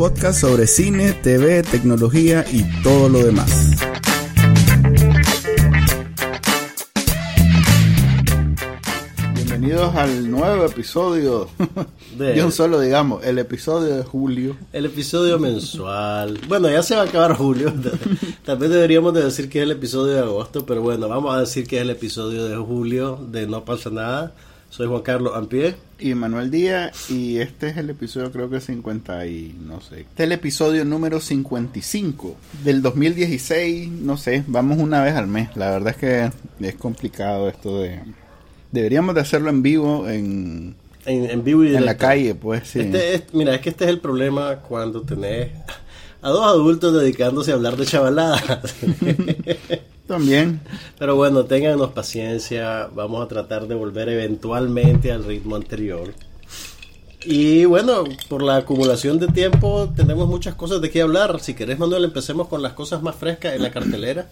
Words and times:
Podcast 0.00 0.40
sobre 0.40 0.66
cine, 0.66 1.12
TV, 1.12 1.62
tecnología 1.62 2.42
y 2.50 2.62
todo 2.82 3.10
lo 3.10 3.22
demás. 3.22 3.76
Bienvenidos 9.34 9.94
al 9.94 10.30
nuevo 10.30 10.64
episodio 10.64 11.48
De- 12.16 12.42
un 12.42 12.50
solo, 12.50 12.80
digamos, 12.80 13.24
el 13.26 13.38
episodio 13.38 13.96
de 13.96 14.02
julio. 14.02 14.56
El 14.72 14.86
episodio 14.86 15.38
mensual. 15.38 16.40
Bueno, 16.48 16.70
ya 16.70 16.82
se 16.82 16.94
va 16.96 17.02
a 17.02 17.04
acabar 17.04 17.34
julio. 17.36 17.70
Tal 18.44 18.56
vez 18.56 18.70
deberíamos 18.70 19.12
de 19.12 19.24
decir 19.24 19.50
que 19.50 19.58
es 19.58 19.64
el 19.64 19.72
episodio 19.72 20.14
de 20.14 20.20
agosto, 20.20 20.64
pero 20.64 20.80
bueno, 20.80 21.08
vamos 21.08 21.34
a 21.34 21.40
decir 21.40 21.66
que 21.66 21.76
es 21.76 21.82
el 21.82 21.90
episodio 21.90 22.46
de 22.46 22.56
julio 22.56 23.18
de 23.30 23.46
No 23.46 23.66
pasa 23.66 23.90
nada. 23.90 24.32
Soy 24.70 24.86
Juan 24.86 25.02
Carlos 25.02 25.32
Ampie. 25.34 25.74
y 25.98 26.14
Manuel 26.14 26.50
Díaz 26.50 27.10
y 27.10 27.38
este 27.38 27.68
es 27.68 27.76
el 27.76 27.90
episodio 27.90 28.30
creo 28.30 28.48
que 28.48 28.60
50 28.60 29.26
y 29.26 29.54
no 29.66 29.80
sé. 29.80 30.00
Este 30.02 30.22
es 30.22 30.26
el 30.26 30.32
episodio 30.32 30.84
número 30.84 31.20
55 31.20 32.36
del 32.64 32.80
2016, 32.80 33.90
no 33.90 34.16
sé, 34.16 34.44
vamos 34.46 34.78
una 34.78 35.02
vez 35.02 35.14
al 35.16 35.26
mes. 35.26 35.54
La 35.56 35.70
verdad 35.70 35.88
es 35.90 35.96
que 35.96 36.30
es 36.66 36.74
complicado 36.76 37.48
esto 37.48 37.80
de 37.80 38.00
deberíamos 38.72 39.14
de 39.16 39.20
hacerlo 39.22 39.50
en 39.50 39.62
vivo 39.62 40.08
en, 40.08 40.76
En, 41.04 41.28
en 41.28 41.42
vivo 41.44 41.64
y 41.64 41.74
en 41.74 41.84
la 41.84 41.96
calle, 41.96 42.34
pues 42.36 42.68
sí. 42.68 42.80
Este 42.80 43.14
es- 43.16 43.24
mira, 43.34 43.54
es 43.56 43.60
que 43.60 43.70
este 43.70 43.84
es 43.84 43.90
el 43.90 43.98
problema 44.00 44.56
cuando 44.56 45.02
tenés 45.02 45.48
a 46.22 46.28
dos 46.30 46.44
adultos 46.46 46.92
dedicándose 46.92 47.50
a 47.52 47.54
hablar 47.54 47.76
de 47.76 47.86
chavaladas. 47.86 48.42
También 50.06 50.60
Pero 50.98 51.14
bueno, 51.16 51.44
ténganos 51.44 51.90
paciencia, 51.92 52.88
vamos 52.94 53.24
a 53.24 53.28
tratar 53.28 53.68
de 53.68 53.74
volver 53.76 54.08
eventualmente 54.08 55.12
al 55.12 55.24
ritmo 55.24 55.54
anterior. 55.56 56.12
Y 57.24 57.64
bueno, 57.66 58.04
por 58.28 58.42
la 58.42 58.56
acumulación 58.56 59.18
de 59.18 59.28
tiempo 59.28 59.92
tenemos 59.94 60.26
muchas 60.26 60.54
cosas 60.54 60.80
de 60.80 60.90
qué 60.90 61.02
hablar. 61.02 61.38
Si 61.40 61.54
querés, 61.54 61.78
Manuel, 61.78 62.04
empecemos 62.04 62.48
con 62.48 62.62
las 62.62 62.72
cosas 62.72 63.02
más 63.02 63.14
frescas 63.14 63.54
en 63.54 63.62
la 63.62 63.70
cartelera. 63.70 64.26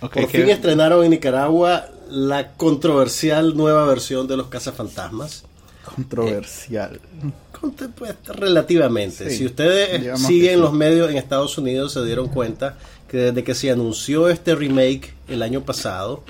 Por 0.00 0.10
que- 0.10 0.26
fin 0.26 0.50
estrenaron 0.50 1.04
en 1.04 1.10
Nicaragua 1.10 1.86
la 2.10 2.52
controversial 2.52 3.56
nueva 3.56 3.84
versión 3.86 4.26
de 4.28 4.36
los 4.36 4.48
cazafantasmas. 4.48 5.44
controversial. 5.94 7.00
Pues, 7.96 8.14
relativamente. 8.26 9.30
Sí, 9.30 9.38
si 9.38 9.46
ustedes 9.46 10.00
digamos 10.00 10.22
siguen 10.22 10.54
sí. 10.54 10.60
los 10.60 10.72
medios 10.72 11.10
en 11.10 11.16
Estados 11.16 11.58
Unidos 11.58 11.92
se 11.92 12.04
dieron 12.04 12.28
cuenta 12.28 12.76
que 13.08 13.16
desde 13.16 13.44
que 13.44 13.54
se 13.54 13.70
anunció 13.70 14.28
este 14.28 14.54
remake 14.54 15.14
el 15.28 15.42
año 15.42 15.62
pasado 15.62 16.22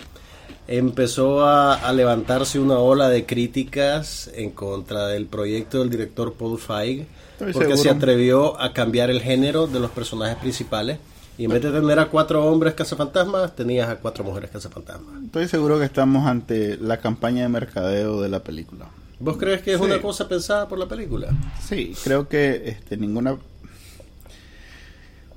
empezó 0.67 1.45
a, 1.45 1.75
a 1.75 1.93
levantarse 1.93 2.59
una 2.59 2.79
ola 2.79 3.09
de 3.09 3.25
críticas 3.27 4.31
en 4.35 4.51
contra 4.51 5.07
del 5.09 5.27
proyecto 5.27 5.81
del 5.81 5.91
director 5.91 6.35
Paul 6.35 6.59
Feig 6.59 7.07
Estoy 7.33 7.53
porque 7.53 7.77
seguro. 7.77 7.83
se 7.83 7.91
atrevió 7.91 8.61
a 8.61 8.73
cambiar 8.73 9.11
el 9.11 9.21
género 9.21 9.67
de 9.67 9.81
los 9.81 9.91
personajes 9.91 10.37
principales 10.39 10.99
y 11.39 11.45
en 11.45 11.53
vez 11.53 11.63
de 11.63 11.71
tener 11.71 11.99
a 12.01 12.07
cuatro 12.07 12.45
hombres 12.45 12.75
cazafantasmas 12.75 13.55
tenías 13.55 13.89
a 13.89 13.97
cuatro 13.97 14.25
mujeres 14.25 14.51
cazafantasmas. 14.51 15.23
Estoy 15.25 15.47
seguro 15.47 15.79
que 15.79 15.85
estamos 15.85 16.27
ante 16.27 16.77
la 16.79 16.97
campaña 16.99 17.43
de 17.43 17.49
mercadeo 17.49 18.21
de 18.21 18.29
la 18.29 18.41
película. 18.41 18.89
¿Vos 19.21 19.37
crees 19.37 19.63
que 19.63 19.73
es 19.73 19.79
Sí. 19.79 19.85
una 19.85 20.01
cosa 20.01 20.29
pensada 20.29 20.69
por 20.69 20.79
la 20.79 20.87
película? 20.87 21.29
Sí, 21.67 21.95
creo 22.05 22.29
que 22.29 22.63
este 22.67 22.97
ninguna 22.97 23.37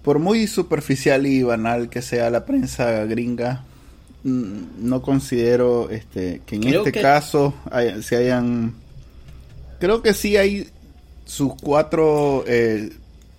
por 0.03 0.19
muy 0.19 0.47
superficial 0.47 1.25
y 1.27 1.43
banal 1.43 1.89
que 1.89 2.01
sea 2.01 2.29
la 2.29 2.45
prensa 2.45 3.05
gringa, 3.05 3.63
mm, 4.23 4.57
no 4.79 5.01
considero 5.01 5.89
este 5.91 6.41
que 6.45 6.55
en 6.55 6.61
Creo 6.63 6.79
este 6.81 6.91
que- 6.91 7.01
caso 7.01 7.53
hay- 7.69 8.01
se 8.01 8.15
hayan 8.17 8.73
creo 9.79 10.01
que 10.01 10.13
sí 10.13 10.37
hay 10.37 10.69
sus 11.25 11.53
cuatro 11.61 12.43
eh, 12.47 12.91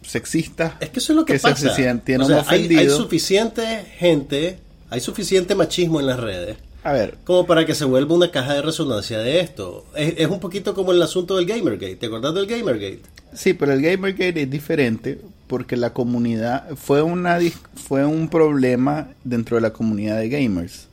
sexistas 0.03 0.74
Es 0.80 0.91
que 0.91 0.98
eso 0.98 1.12
es 1.12 1.16
lo 1.16 1.24
que, 1.24 1.34
que 1.34 1.38
se 1.41 1.48
pasa. 1.50 1.74
sintieron 1.74 2.24
O 2.24 2.28
sea, 2.28 2.44
hay, 2.48 2.74
hay 2.76 2.88
suficiente 2.91 3.84
gente, 3.98 4.59
hay 4.91 5.00
suficiente 5.00 5.54
machismo 5.54 6.00
en 6.00 6.06
las 6.06 6.19
redes 6.20 6.56
a 6.84 6.93
ver 6.93 7.19
como 7.25 7.47
para 7.47 7.65
que 7.65 7.75
se 7.75 7.84
vuelva 7.84 8.15
una 8.15 8.31
caja 8.31 8.54
de 8.54 8.62
resonancia 8.62 9.19
de 9.19 9.41
esto. 9.41 9.84
Es, 9.94 10.15
es 10.19 10.28
un 10.28 10.41
poquito 10.41 10.75
como 10.75 10.93
el 10.93 11.03
asunto 11.03 11.37
del 11.37 11.47
Gamergate. 11.47 11.97
¿Te 11.97 12.06
acordás 12.06 12.34
del 12.34 12.47
Gamergate? 12.47 13.03
Sí, 13.34 13.54
pero 13.54 13.72
el 13.72 13.82
Gamergate 13.82 14.43
es 14.43 14.50
diferente 14.50 15.21
porque 15.53 15.76
la 15.76 15.92
comunidad 15.92 16.75
fue 16.76 17.03
una 17.03 17.38
fue 17.75 18.06
un 18.06 18.28
problema 18.28 19.09
dentro 19.22 19.56
de 19.56 19.60
la 19.60 19.72
comunidad 19.72 20.19
de 20.19 20.31
gamers. 20.31 20.88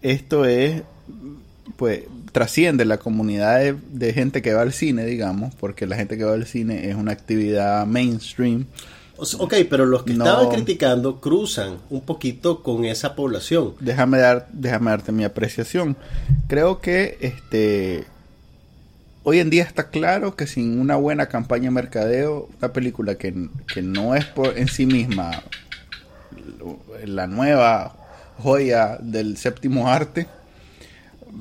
Esto 0.00 0.44
es 0.44 0.82
pues 1.76 2.04
trasciende 2.30 2.84
la 2.84 2.98
comunidad 2.98 3.58
de, 3.58 3.74
de 3.90 4.12
gente 4.12 4.42
que 4.42 4.54
va 4.54 4.62
al 4.62 4.72
cine, 4.72 5.04
digamos, 5.06 5.54
porque 5.56 5.88
la 5.88 5.96
gente 5.96 6.16
que 6.16 6.22
va 6.22 6.34
al 6.34 6.46
cine 6.46 6.88
es 6.88 6.94
una 6.94 7.10
actividad 7.10 7.84
mainstream. 7.84 8.66
Ok, 9.38 9.54
pero 9.68 9.86
los 9.86 10.02
que 10.04 10.14
No. 10.14 10.24
estaban 10.24 10.48
criticando 10.50 11.20
cruzan 11.20 11.78
un 11.90 12.00
poquito 12.00 12.62
con 12.62 12.84
esa 12.84 13.14
población. 13.14 13.74
Déjame 13.80 14.18
dar 14.18 14.48
déjame 14.52 14.90
darte 14.90 15.12
mi 15.12 15.24
apreciación. 15.24 15.96
Creo 16.48 16.80
que 16.80 17.18
este 17.20 18.04
hoy 19.22 19.38
en 19.38 19.50
día 19.50 19.64
está 19.64 19.90
claro 19.90 20.34
que 20.36 20.46
sin 20.46 20.80
una 20.80 20.96
buena 20.96 21.26
campaña 21.26 21.64
de 21.64 21.70
mercadeo, 21.72 22.48
una 22.58 22.72
película 22.72 23.16
que, 23.16 23.48
que 23.72 23.82
no 23.82 24.14
es 24.14 24.24
por 24.24 24.56
en 24.56 24.68
sí 24.68 24.86
misma 24.86 25.42
la 27.04 27.26
nueva 27.26 27.94
joya 28.38 28.96
del 29.00 29.36
séptimo 29.36 29.88
arte, 29.88 30.26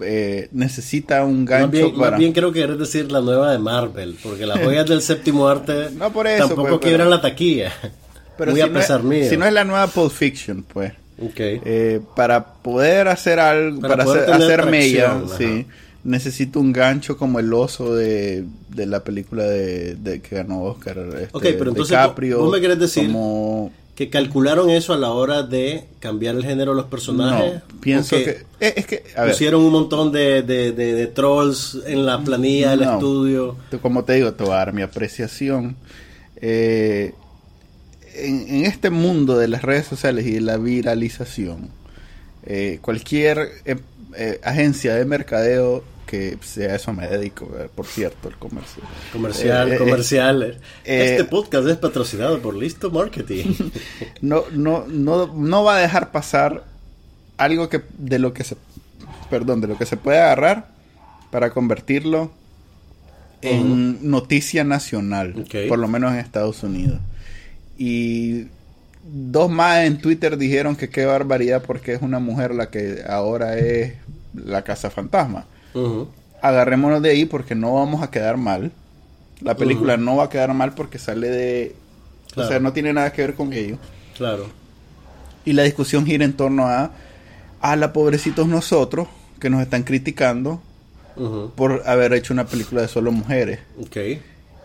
eh, 0.02 0.50
necesita 0.52 1.24
un 1.24 1.46
gancho 1.46 1.64
Más 1.68 1.72
bien, 1.72 1.92
más 1.92 2.00
para... 2.00 2.18
bien 2.18 2.34
creo 2.34 2.52
que 2.52 2.60
querés 2.62 2.80
decir 2.80 3.12
la 3.12 3.22
nueva 3.22 3.52
de 3.52 3.60
Marvel, 3.60 4.18
porque 4.24 4.46
las 4.46 4.60
joyas 4.64 4.86
del 4.88 5.02
séptimo 5.02 5.48
arte 5.48 5.90
No 5.98 6.12
por 6.12 6.28
eso, 6.28 6.48
tampoco 6.48 6.62
pues, 6.62 6.70
pero- 6.72 6.80
quiebran 6.82 7.10
la 7.10 7.22
taquilla. 7.22 7.72
pero 8.38 8.52
Muy 8.52 8.60
si 8.62 8.66
a 8.66 8.70
no 8.70 8.80
es- 8.80 8.86
pesar 8.86 9.04
mío. 9.04 9.30
Si 9.30 9.38
no 9.38 9.46
es 9.46 9.54
la 9.54 9.64
nueva 9.66 9.88
Pulp 9.88 10.12
Fiction, 10.12 10.64
pues. 10.64 10.94
Ok. 11.22 11.36
Eh, 11.38 12.00
para 12.16 12.46
poder 12.54 13.10
hacer 13.10 13.40
algo, 13.40 13.82
Para 13.82 14.04
hacer, 14.06 14.32
hacer 14.32 14.66
mella, 14.68 15.22
sí, 15.38 15.66
necesito 16.06 16.62
un 16.62 16.72
gancho 16.72 17.18
como 17.18 17.40
el 17.40 17.52
oso 17.54 17.94
de, 17.94 18.46
de 18.70 18.86
la 18.86 19.04
película 19.04 19.44
de, 19.44 19.96
de 19.96 20.22
que 20.22 20.38
ganó 20.38 20.64
Oscar. 20.64 20.98
este, 20.98 21.28
Ok, 21.34 21.42
pero 21.58 21.72
entonces, 21.72 21.90
DiCaprio, 21.90 22.40
¿vos 22.40 22.52
me 22.54 22.62
querés 22.62 22.80
decir 22.80 23.08
como 23.08 23.70
que 24.00 24.10
calcularon 24.10 24.70
eso 24.70 24.94
a 24.94 24.98
la 24.98 25.10
hora 25.12 25.44
de 25.44 25.84
cambiar 26.00 26.34
el 26.36 26.46
género 26.46 26.72
de 26.72 26.78
los 26.78 26.86
personajes. 26.86 27.56
no, 27.56 27.80
pienso 27.82 28.16
¿O 28.16 28.20
que 28.20 28.30
eh, 28.62 28.74
es 28.78 28.86
que 28.86 29.04
a 29.14 29.24
ver, 29.24 29.32
pusieron 29.34 29.62
un 29.62 29.74
montón 29.74 30.14
de, 30.14 30.42
de- 30.42 30.72
de- 30.72 30.94
de 30.94 31.08
trolls 31.08 31.78
en 31.86 32.06
la 32.06 32.24
planilla 32.24 32.70
del 32.72 32.86
No. 32.86 32.94
estudio. 32.94 33.58
como 33.82 34.06
te 34.06 34.14
digo, 34.14 34.32
te 34.32 34.46
voy 34.46 34.54
a 34.54 34.56
dar 34.56 34.72
mi 34.72 34.84
apreciación. 34.84 35.76
Eh, 36.38 37.12
en, 38.16 38.48
en 38.48 38.66
este 38.68 38.90
mundo 38.90 39.38
de 39.38 39.50
las 39.50 39.64
redes 39.64 39.86
sociales 39.88 40.26
y 40.26 40.32
de 40.36 40.42
la 40.42 40.56
viralización, 40.56 41.68
eh, 42.46 42.80
cualquier 42.82 43.50
eh, 43.66 44.40
agencia 44.46 44.96
de 44.96 45.04
mercadeo 45.04 45.84
que 46.10 46.38
sea 46.42 46.76
eso 46.76 46.92
me 46.92 47.08
dedico, 47.08 47.46
eh, 47.60 47.70
por 47.74 47.86
cierto, 47.86 48.30
el 48.30 48.36
comercio. 48.38 48.82
Comercial, 49.14 49.72
Eh, 49.72 49.76
eh, 49.76 49.78
comercial. 49.78 50.58
eh, 50.86 51.06
este 51.12 51.24
podcast 51.26 51.68
es 51.68 51.78
patrocinado 51.78 52.40
por 52.42 52.56
Listo 52.56 52.90
Marketing. 52.90 53.54
no, 54.22 54.46
no, 54.52 54.86
no, 54.88 55.28
no 55.34 55.64
va 55.64 55.76
a 55.78 55.80
dejar 55.80 56.12
pasar 56.12 56.64
algo 57.38 57.70
que 57.70 57.82
de 57.98 58.18
lo 58.18 58.34
que 58.34 58.44
se 58.44 58.56
perdón, 59.30 59.62
de 59.62 59.68
lo 59.68 59.78
que 59.78 59.86
se 59.86 59.96
puede 59.98 60.18
agarrar 60.18 60.70
para 61.30 61.52
convertirlo 61.52 62.32
en 63.42 64.10
noticia 64.10 64.64
nacional, 64.64 65.46
por 65.68 65.78
lo 65.80 65.88
menos 65.88 66.12
en 66.14 66.18
Estados 66.20 66.64
Unidos. 66.64 67.00
Y 67.78 68.48
dos 69.04 69.50
más 69.50 69.86
en 69.86 70.00
Twitter 70.02 70.38
dijeron 70.38 70.76
que 70.76 70.90
qué 70.90 71.06
barbaridad 71.06 71.64
porque 71.66 71.94
es 71.94 72.02
una 72.02 72.20
mujer 72.20 72.54
la 72.56 72.70
que 72.72 73.04
ahora 73.08 73.58
es 73.60 73.94
la 74.34 74.64
casa 74.64 74.90
fantasma. 74.90 75.46
Agarrémonos 76.42 77.02
de 77.02 77.10
ahí 77.12 77.26
porque 77.26 77.56
no 77.56 77.74
vamos 77.76 78.02
a 78.02 78.12
quedar 78.12 78.38
mal. 78.38 78.72
La 79.42 79.56
película 79.56 79.98
no 79.98 80.18
va 80.18 80.26
a 80.26 80.30
quedar 80.30 80.54
mal 80.54 80.74
porque 80.74 81.00
sale 81.00 81.30
de... 81.30 81.76
O 82.36 82.46
sea, 82.46 82.60
no 82.60 82.74
tiene 82.74 82.94
nada 82.94 83.12
que 83.12 83.22
ver 83.22 83.36
con 83.36 83.54
ello. 83.54 83.78
Claro. 84.16 84.48
Y 85.46 85.54
la 85.54 85.64
discusión 85.64 86.06
gira 86.06 86.26
en 86.26 86.34
torno 86.34 86.68
a, 86.68 86.92
a 87.62 87.76
la 87.76 87.94
pobrecitos 87.94 88.48
nosotros 88.48 89.08
que 89.40 89.50
nos 89.50 89.62
están 89.62 89.84
criticando 89.84 90.62
por 91.56 91.84
haber 91.86 92.14
hecho 92.14 92.34
una 92.34 92.46
película 92.46 92.82
de 92.82 92.88
solo 92.88 93.12
mujeres. 93.12 93.60
Ok. 93.82 93.98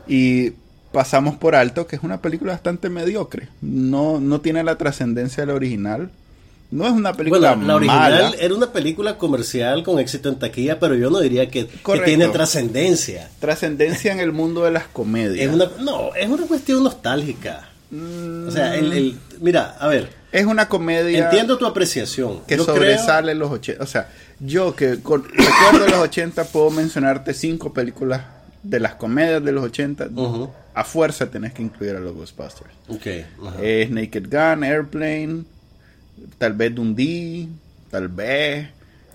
Y 0.06 0.52
pasamos 0.92 1.36
por 1.36 1.54
alto 1.54 1.86
que 1.86 1.96
es 1.96 2.02
una 2.02 2.20
película 2.20 2.52
bastante 2.52 2.88
mediocre. 2.88 3.48
No, 3.60 4.20
no 4.20 4.40
tiene 4.40 4.62
la 4.62 4.76
trascendencia 4.76 5.42
de 5.42 5.46
la 5.48 5.54
original. 5.54 6.10
No 6.74 6.88
es 6.88 6.92
una 6.92 7.12
película 7.12 7.54
bueno, 7.54 7.68
la 7.68 7.76
original 7.76 8.34
era 8.40 8.52
una 8.52 8.72
película 8.72 9.16
comercial 9.16 9.84
con 9.84 10.00
éxito 10.00 10.28
en 10.28 10.40
taquilla, 10.40 10.80
pero 10.80 10.96
yo 10.96 11.08
no 11.08 11.20
diría 11.20 11.48
que, 11.48 11.68
que 11.68 12.00
tiene 12.00 12.26
trascendencia. 12.30 13.30
Trascendencia 13.38 14.10
en 14.10 14.18
el 14.18 14.32
mundo 14.32 14.64
de 14.64 14.72
las 14.72 14.88
comedias. 14.88 15.54
no, 15.78 16.12
es 16.16 16.28
una 16.28 16.44
cuestión 16.48 16.82
nostálgica. 16.82 17.70
O 17.92 18.50
sea, 18.50 18.74
el, 18.74 19.16
mira, 19.40 19.76
a 19.78 19.86
ver. 19.86 20.10
Es 20.32 20.46
una 20.46 20.68
comedia. 20.68 21.26
Entiendo 21.26 21.58
tu 21.58 21.66
apreciación. 21.66 22.40
Que 22.44 22.58
sobresale 22.58 23.36
los 23.36 23.52
80. 23.52 23.80
O 23.80 23.86
sea, 23.86 24.08
yo 24.40 24.74
que 24.74 24.98
con, 24.98 25.22
recuerdo 25.22 25.86
los 25.86 26.00
80 26.00 26.42
puedo 26.46 26.70
mencionarte 26.70 27.34
cinco 27.34 27.72
películas 27.72 28.22
de 28.64 28.80
las 28.80 28.96
comedias 28.96 29.44
de 29.44 29.52
los 29.52 29.62
80. 29.66 30.08
A 30.74 30.82
fuerza 30.82 31.30
tenés 31.30 31.52
que 31.52 31.62
incluir 31.62 31.94
a 31.94 32.00
los 32.00 32.16
Ghostbusters. 32.16 32.70
Okay, 32.88 33.24
Es 33.62 33.90
Naked 33.90 34.24
Gun, 34.28 34.64
Airplane, 34.64 35.44
tal 36.38 36.52
vez 36.52 36.74
Dundee, 36.74 37.48
tal 37.90 38.08
vez. 38.08 38.68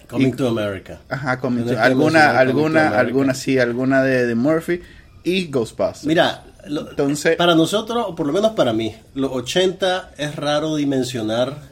Coming 0.07 0.33
to 0.33 0.47
America. 0.47 0.99
Ajá, 1.09 1.39
coming 1.39 1.65
to, 1.65 1.79
alguna, 1.79 2.39
alguna, 2.39 2.97
alguna, 2.97 3.33
sí, 3.33 3.59
alguna 3.59 4.01
de, 4.01 4.25
de 4.25 4.35
Murphy 4.35 4.81
y 5.23 5.47
Ghostbusters. 5.47 6.05
Mira, 6.05 6.43
entonces, 6.65 7.35
para 7.35 7.55
nosotros, 7.55 8.05
o 8.07 8.15
por 8.15 8.25
lo 8.25 8.33
menos 8.33 8.51
para 8.53 8.73
mí, 8.73 8.95
los 9.13 9.31
80 9.31 10.11
es 10.17 10.35
raro 10.35 10.75
dimensionar 10.75 11.69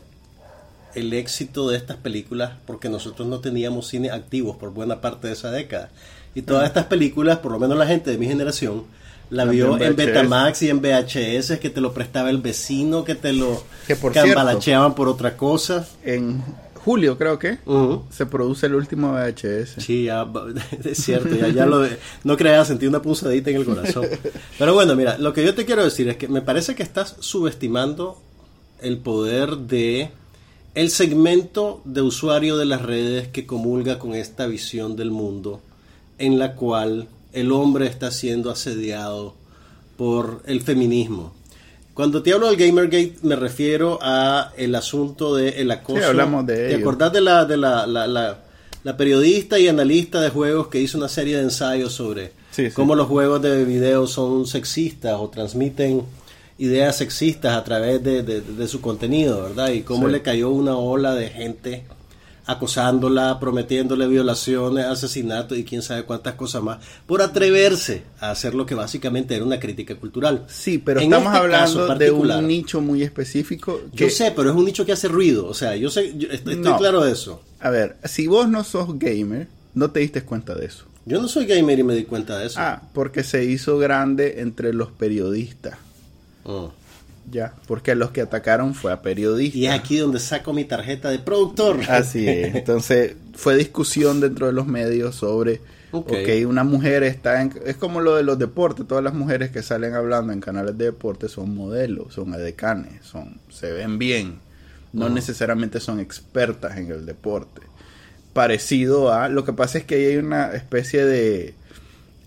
el 0.95 1.13
éxito 1.13 1.69
de 1.69 1.77
estas 1.77 1.97
películas 1.97 2.53
porque 2.65 2.89
nosotros 2.89 3.27
no 3.27 3.39
teníamos 3.39 3.87
cine 3.87 4.09
activos 4.09 4.57
por 4.57 4.71
buena 4.71 5.01
parte 5.01 5.27
de 5.27 5.33
esa 5.33 5.51
década. 5.51 5.89
Y 6.33 6.43
todas 6.43 6.67
estas 6.67 6.85
películas, 6.85 7.39
por 7.39 7.51
lo 7.51 7.59
menos 7.59 7.77
la 7.77 7.87
gente 7.87 8.11
de 8.11 8.17
mi 8.17 8.27
generación, 8.27 8.85
la 9.29 9.45
vio 9.45 9.77
en 9.79 9.95
Betamax 9.95 10.61
y 10.63 10.69
en 10.69 10.81
VHS, 10.81 11.59
que 11.59 11.69
te 11.69 11.81
lo 11.81 11.93
prestaba 11.93 12.29
el 12.29 12.37
vecino, 12.37 13.03
que 13.03 13.15
te 13.15 13.33
lo 13.33 13.63
que 13.85 13.95
por 13.95 14.13
cambalacheaban 14.13 14.95
por 14.95 15.07
otra 15.07 15.35
cosa. 15.35 15.87
En 16.03 16.43
julio 16.75 17.17
creo 17.17 17.37
que 17.37 17.57
se 18.09 18.25
produce 18.25 18.67
el 18.67 18.75
último 18.75 19.11
VHS. 19.11 19.83
Sí, 19.83 20.05
ya, 20.05 20.25
es 20.83 20.97
cierto, 20.97 21.35
ya, 21.35 21.65
lo 21.65 21.85
no 22.23 22.37
creas, 22.37 22.67
sentí 22.67 22.87
una 22.87 23.01
punzadita 23.01 23.49
en 23.49 23.57
el 23.57 23.65
corazón. 23.65 24.05
Pero 24.57 24.73
bueno, 24.73 24.95
mira, 24.95 25.17
lo 25.17 25.33
que 25.33 25.43
yo 25.43 25.53
te 25.53 25.65
quiero 25.65 25.83
decir 25.83 26.07
es 26.07 26.17
que 26.17 26.27
me 26.27 26.41
parece 26.41 26.75
que 26.75 26.83
estás 26.83 27.17
subestimando 27.19 28.21
el 28.81 28.97
poder 28.97 29.57
de 29.57 30.11
el 30.75 30.89
segmento 30.91 31.81
de 31.85 32.03
usuario 32.03 32.55
de 32.55 32.65
las 32.65 32.83
redes 32.83 33.27
que 33.29 33.45
comulga 33.45 33.97
con 33.97 34.13
esta 34.13 34.45
visión 34.45 34.95
del 34.95 35.11
mundo 35.11 35.59
en 36.19 36.39
la 36.39 36.55
cual 36.55 37.07
el 37.39 37.51
hombre 37.51 37.85
está 37.85 38.09
siendo 38.11 38.49
asediado 38.49 39.35
por 39.95 40.41
el 40.45 40.61
feminismo. 40.61 41.33
Cuando 41.93 42.21
te 42.21 42.33
hablo 42.33 42.47
del 42.47 42.57
Gamergate 42.57 43.15
me 43.21 43.35
refiero 43.35 43.99
a 44.01 44.53
el 44.57 44.73
asunto 44.75 45.35
del 45.35 45.53
el 45.53 45.71
acoso. 45.71 45.99
Sí, 45.99 46.05
hablamos 46.05 46.45
de 46.45 46.69
¿Te 46.69 46.75
acordás 46.75 47.13
de, 47.13 47.21
la, 47.21 47.45
de 47.45 47.57
la, 47.57 47.85
la, 47.87 48.97
periodista 48.97 49.59
y 49.59 49.67
analista 49.67 50.21
de 50.21 50.29
juegos 50.29 50.67
que 50.67 50.79
hizo 50.79 50.97
una 50.97 51.09
serie 51.09 51.37
de 51.37 51.43
ensayos 51.43 51.93
sobre 51.93 52.31
cómo 52.73 52.95
los 52.95 53.07
juegos 53.07 53.41
de 53.41 53.65
video 53.65 54.07
son 54.07 54.47
sexistas 54.47 55.15
o 55.19 55.29
transmiten 55.29 56.03
ideas 56.57 56.97
sexistas 56.97 57.55
a 57.55 57.63
través 57.63 58.03
de, 58.03 58.23
de 58.23 58.67
su 58.67 58.81
contenido, 58.81 59.43
¿verdad? 59.43 59.69
Y 59.69 59.81
cómo 59.81 60.07
le 60.07 60.21
cayó 60.21 60.49
una 60.49 60.75
ola 60.77 61.13
de 61.13 61.29
gente 61.29 61.83
acosándola, 62.47 63.39
prometiéndole 63.39 64.07
violaciones, 64.07 64.85
asesinatos 64.85 65.57
y 65.57 65.65
quién 65.65 65.81
sabe 65.81 66.03
cuántas 66.03 66.35
cosas 66.35 66.63
más, 66.63 66.79
por 67.05 67.21
atreverse 67.21 68.03
a 68.19 68.31
hacer 68.31 68.55
lo 68.55 68.65
que 68.65 68.73
básicamente 68.73 69.35
era 69.35 69.43
una 69.43 69.59
crítica 69.59 69.95
cultural. 69.95 70.45
Sí, 70.47 70.77
pero 70.77 71.01
estamos 71.01 71.27
este 71.27 71.37
hablando 71.37 71.95
de 71.95 72.11
un 72.11 72.47
nicho 72.47 72.79
muy 72.79 73.03
específico. 73.03 73.81
Yo 73.91 74.09
sé, 74.09 74.31
pero 74.35 74.49
es 74.49 74.55
un 74.55 74.65
nicho 74.65 74.85
que 74.85 74.93
hace 74.93 75.09
ruido, 75.09 75.45
o 75.45 75.53
sea, 75.53 75.75
yo 75.75 75.89
sé, 75.89 76.15
estoy, 76.31 76.61
claro 76.61 77.03
de 77.03 77.11
eso. 77.11 77.43
A 77.59 77.69
ver, 77.69 77.97
si 78.05 78.27
vos 78.27 78.47
no 78.47 78.63
sos 78.63 78.97
gamer, 78.97 79.47
no 79.73 79.91
te 79.91 79.99
diste 79.99 80.23
cuenta 80.23 80.55
de 80.55 80.67
eso. 80.67 80.85
Yo 81.05 81.21
no 81.21 81.27
soy 81.27 81.45
gamer 81.45 81.79
y 81.79 81.83
me 81.83 81.95
di 81.95 82.03
cuenta 82.03 82.37
de 82.37 82.47
eso. 82.47 82.59
Ah, 82.59 82.81
porque 82.93 83.23
se 83.23 83.43
hizo 83.45 83.77
grande 83.77 84.41
entre 84.41 84.73
los 84.73 84.91
periodistas. 84.91 85.77
Oh. 86.43 86.71
Ya, 87.29 87.53
porque 87.67 87.93
los 87.93 88.11
que 88.11 88.21
atacaron 88.21 88.73
fue 88.73 88.93
a 88.93 89.01
periodistas. 89.01 89.55
Y 89.55 89.67
es 89.67 89.73
aquí 89.73 89.97
donde 89.97 90.19
saco 90.19 90.53
mi 90.53 90.63
tarjeta 90.63 91.09
de 91.09 91.19
productor. 91.19 91.79
Así 91.89 92.27
es. 92.27 92.55
Entonces, 92.55 93.15
fue 93.33 93.57
discusión 93.57 94.21
dentro 94.21 94.47
de 94.47 94.53
los 94.53 94.65
medios 94.65 95.15
sobre, 95.15 95.59
ok, 95.91 96.07
okay 96.07 96.45
una 96.45 96.63
mujer 96.63 97.03
está 97.03 97.41
en... 97.41 97.53
Es 97.65 97.75
como 97.75 97.99
lo 97.99 98.15
de 98.15 98.23
los 98.23 98.39
deportes. 98.39 98.87
Todas 98.87 99.03
las 99.03 99.13
mujeres 99.13 99.51
que 99.51 99.61
salen 99.61 99.93
hablando 99.93 100.31
en 100.31 100.39
canales 100.39 100.77
de 100.77 100.85
deporte 100.85 101.27
son 101.27 101.53
modelos, 101.53 102.13
son 102.13 102.33
adecanes, 102.33 103.05
son, 103.05 103.41
se 103.49 103.73
ven 103.73 103.99
bien. 103.99 104.39
No 104.93 105.09
necesariamente 105.09 105.81
son 105.81 105.99
expertas 105.99 106.77
en 106.77 106.89
el 106.89 107.05
deporte. 107.05 107.61
Parecido 108.31 109.11
a... 109.11 109.27
Lo 109.27 109.43
que 109.43 109.51
pasa 109.51 109.79
es 109.79 109.83
que 109.83 109.95
hay 109.95 110.15
una 110.15 110.53
especie 110.53 111.05
de 111.05 111.55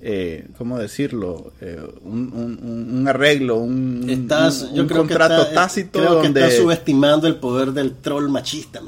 eh, 0.02 0.46
¿cómo 0.56 0.78
decirlo? 0.78 1.52
Eh, 1.60 1.80
un, 2.02 3.04
arreglo, 3.08 3.58
un, 3.58 4.08
estás, 4.08 4.72
yo 4.72 4.86
creo 4.86 5.00
contrato 5.00 5.48
que 5.48 5.54
tácito. 5.54 5.98
Creo 5.98 6.14
donde... 6.22 6.40
que 6.40 6.50
subestimando 6.52 7.26
el 7.26 7.36
poder 7.36 7.72
del 7.72 7.96
troll 7.96 8.28
machista, 8.28 8.80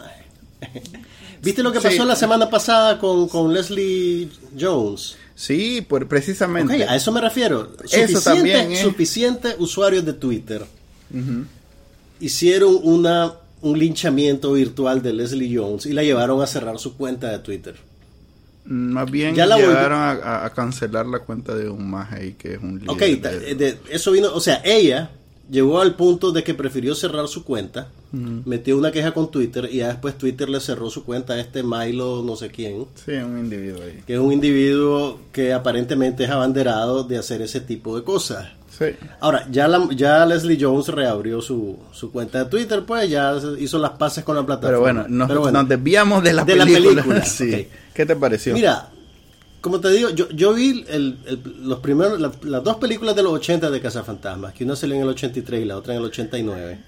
¿Viste 1.43 1.63
lo 1.63 1.73
que 1.73 1.81
pasó 1.81 2.05
la 2.05 2.15
semana 2.15 2.49
pasada 2.49 2.99
con, 2.99 3.53
Leslie 3.53 4.29
Jones? 4.59 5.17
Sí, 5.35 5.85
por, 5.87 6.07
precisamente. 6.07 6.85
a 6.85 6.95
eso 6.95 7.11
me 7.11 7.21
refiero. 7.21 7.73
Suficiente, 7.81 8.13
eso 8.13 8.21
también, 8.23 8.77
suficientes 8.77 9.57
usuarios 9.59 10.05
de 10.05 10.13
Twitter 10.13 10.65
hicieron 12.23 12.79
una, 12.85 13.35
un 13.61 13.79
linchamiento 13.79 14.53
virtual 14.53 15.03
de 15.03 15.13
Leslie 15.13 15.59
Jones 15.59 15.87
y 15.87 15.93
la 15.93 16.03
llevaron 16.05 16.41
a 16.41 16.47
cerrar 16.47 16.79
su 16.79 16.97
cuenta 16.97 17.31
de 17.31 17.41
Twitter. 17.41 17.75
Más 18.65 19.11
bien 19.11 19.35
ya 19.35 19.47
llegaron 19.47 19.99
a, 20.01 20.51
cancelar 20.55 21.07
la 21.07 21.19
cuenta 21.21 21.55
de 21.55 21.69
un 21.69 21.91
maje 21.91 22.37
que 22.37 22.55
es 22.55 22.63
un 22.63 22.79
líder. 22.79 22.91
Ok, 22.91 23.81
eso 23.91 24.13
vino, 24.13 24.33
o 24.33 24.41
sea, 24.41 24.61
ella 24.65 25.11
llegó 25.51 25.81
al 25.81 25.97
punto 25.97 26.33
de 26.33 26.45
que 26.45 26.55
prefirió 26.55 26.95
cerrar 26.95 27.29
su 27.29 27.45
cuenta, 27.45 27.89
metió 28.13 28.77
una 28.77 28.93
queja 28.93 29.13
con 29.13 29.31
Twitter 29.31 29.69
y 29.71 29.79
ya 29.79 29.89
después 29.89 30.17
Twitter 30.17 30.49
le 30.49 30.61
cerró 30.61 30.91
su 30.91 31.05
cuenta 31.05 31.35
a 31.35 31.41
este 31.41 31.63
Milo 31.63 32.23
no 32.23 32.37
sé 32.37 32.51
quién. 32.51 32.87
Sí, 33.05 33.13
un 33.13 33.39
individuo 33.39 33.83
ahí. 33.83 34.03
Que 34.07 34.15
es 34.15 34.21
un 34.21 34.33
individuo 34.33 35.19
que 35.33 35.53
aparentemente 35.53 36.25
es 36.25 36.31
abanderado 36.31 37.05
de 37.05 37.19
hacer 37.19 37.43
ese 37.43 37.61
tipo 37.61 37.97
de 37.97 38.05
cosas. 38.05 38.49
Ahora, 39.21 39.47
ya, 39.51 39.69
ya 39.95 40.25
Leslie 40.27 40.59
Jones 40.61 40.89
reabrió 40.89 41.41
su, 41.41 41.79
su, 41.93 42.11
cuenta 42.11 42.45
de 42.45 42.51
Twitter, 42.51 42.85
pues 42.85 43.09
ya 43.09 43.35
hizo 43.59 43.79
las 43.79 43.93
pases 43.93 44.25
con 44.25 44.37
la 44.37 44.45
plataforma. 44.45 45.05
Pero 45.05 45.41
bueno, 45.41 45.53
nos, 45.53 45.69
desviamos 45.69 46.23
de 46.23 46.33
la 46.33 46.45
película. 46.45 47.05
¿Qué 47.95 48.07
te 48.07 48.17
pareció? 48.17 48.55
Mira, 48.55 48.89
como 49.63 49.79
te 49.81 49.91
digo, 49.91 50.11
yo, 50.11 50.29
yo 50.31 50.53
vi 50.55 50.85
el, 50.89 51.19
los 51.63 51.79
primeros, 51.79 52.21
las 52.21 52.65
dos 52.65 52.77
películas 52.77 53.15
de 53.15 53.23
los 53.23 53.33
80 53.33 53.71
de 53.71 53.81
Cazafantasmas, 53.81 54.55
que 54.55 54.65
una 54.65 54.75
salió 54.75 54.97
en 54.97 55.03
el 55.03 55.09
83 55.11 55.63
y 55.63 55.65
la 55.65 55.77
otra 55.77 55.95
en 55.95 56.01
el 56.01 56.07
89. 56.07 56.79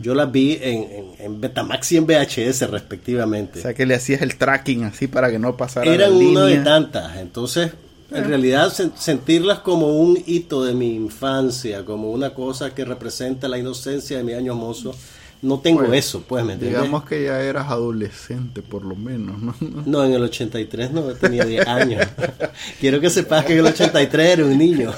Yo 0.00 0.14
las 0.14 0.30
vi 0.32 0.58
en, 0.60 1.14
en, 1.20 1.40
Betamax 1.40 1.92
y 1.92 1.96
en 1.96 2.06
VHS 2.06 2.68
respectivamente. 2.68 3.60
O 3.60 3.62
sea 3.62 3.74
que 3.74 3.86
le 3.86 3.94
hacías 3.94 4.20
el 4.22 4.36
tracking 4.36 4.84
así 4.84 5.06
para 5.06 5.30
que 5.30 5.38
no 5.38 5.56
pasara 5.56 5.92
Eran 5.92 6.14
una 6.14 6.44
de 6.46 6.58
tantas, 6.58 7.16
entonces 7.18 7.70
en 8.14 8.24
realidad 8.24 8.72
sentirlas 8.96 9.60
como 9.60 9.98
un 9.98 10.22
hito 10.26 10.64
de 10.64 10.74
mi 10.74 10.94
infancia, 10.94 11.84
como 11.84 12.10
una 12.10 12.34
cosa 12.34 12.74
que 12.74 12.84
representa 12.84 13.48
la 13.48 13.58
inocencia 13.58 14.18
de 14.18 14.24
mi 14.24 14.32
año 14.32 14.54
mozo, 14.54 14.94
no 15.42 15.58
tengo 15.58 15.84
pues, 15.84 16.06
eso, 16.06 16.22
pues, 16.22 16.44
¿me 16.44 16.52
entiendes? 16.52 16.80
Digamos 16.80 17.04
que 17.04 17.24
ya 17.24 17.40
eras 17.40 17.68
adolescente, 17.68 18.62
por 18.62 18.84
lo 18.84 18.94
menos, 18.94 19.40
¿no? 19.40 19.54
No, 19.86 20.04
en 20.04 20.12
el 20.12 20.22
83 20.22 20.92
no, 20.92 21.02
tenía 21.14 21.44
10 21.44 21.66
años. 21.66 22.06
Quiero 22.80 23.00
que 23.00 23.10
sepas 23.10 23.44
que 23.44 23.54
en 23.54 23.58
el 23.58 23.66
83 23.66 24.26
era 24.28 24.44
un 24.44 24.56
niño. 24.56 24.92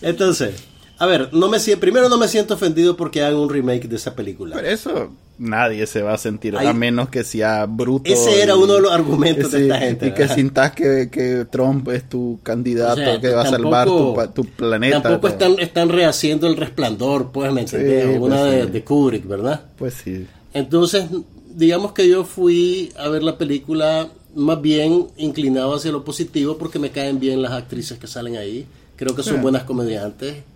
Entonces, 0.00 0.54
a 1.00 1.06
ver, 1.06 1.30
no 1.32 1.48
me 1.48 1.58
primero 1.78 2.10
no 2.10 2.18
me 2.18 2.28
siento 2.28 2.52
ofendido 2.52 2.94
porque 2.94 3.22
hagan 3.22 3.36
un 3.36 3.48
remake 3.48 3.88
de 3.88 3.96
esa 3.96 4.14
película. 4.14 4.54
Pero 4.54 4.68
eso 4.68 5.10
nadie 5.38 5.86
se 5.86 6.02
va 6.02 6.12
a 6.12 6.18
sentir, 6.18 6.54
a 6.54 6.74
menos 6.74 7.08
que 7.08 7.24
sea 7.24 7.64
bruto. 7.64 8.12
Ese 8.12 8.42
era 8.42 8.54
uno 8.54 8.74
de 8.74 8.82
los 8.82 8.92
argumentos 8.92 9.50
de 9.50 9.62
esta 9.62 9.78
gente. 9.78 10.08
Y 10.08 10.12
que 10.12 10.28
sintas 10.28 10.72
que, 10.72 11.08
que, 11.10 11.46
Trump 11.50 11.88
es 11.88 12.06
tu 12.06 12.38
candidato 12.42 13.18
que 13.18 13.30
va 13.30 13.44
a 13.44 13.46
salvar 13.48 13.88
tu, 13.88 14.44
planeta. 14.44 15.00
Tampoco 15.00 15.28
están, 15.28 15.58
están 15.58 15.88
rehaciendo 15.88 16.46
el 16.46 16.58
resplandor, 16.58 17.32
pues, 17.32 17.50
¿me 17.50 17.62
entiendes? 17.62 18.04
Pues 18.04 18.18
una 18.20 18.44
de, 18.44 18.66
de 18.66 18.84
Kubrick, 18.84 19.26
¿verdad? 19.26 19.62
Pues 19.78 19.94
sí. 19.94 20.26
Entonces, 20.52 21.06
digamos 21.48 21.92
que 21.92 22.06
yo 22.10 22.24
fui 22.24 22.92
a 22.98 23.08
ver 23.08 23.22
la 23.22 23.38
película 23.38 24.06
más 24.34 24.60
bien 24.60 25.06
inclinado 25.16 25.76
hacia 25.76 25.92
lo 25.92 26.04
positivo 26.04 26.58
porque 26.58 26.78
me 26.78 26.90
caen 26.90 27.18
bien 27.18 27.40
las 27.40 27.52
actrices 27.52 27.98
que 27.98 28.06
salen 28.06 28.36
ahí. 28.36 28.66
Creo 28.96 29.16
que 29.16 29.22
son 29.22 29.40
buenas 29.40 29.62
comediantes 29.62 30.49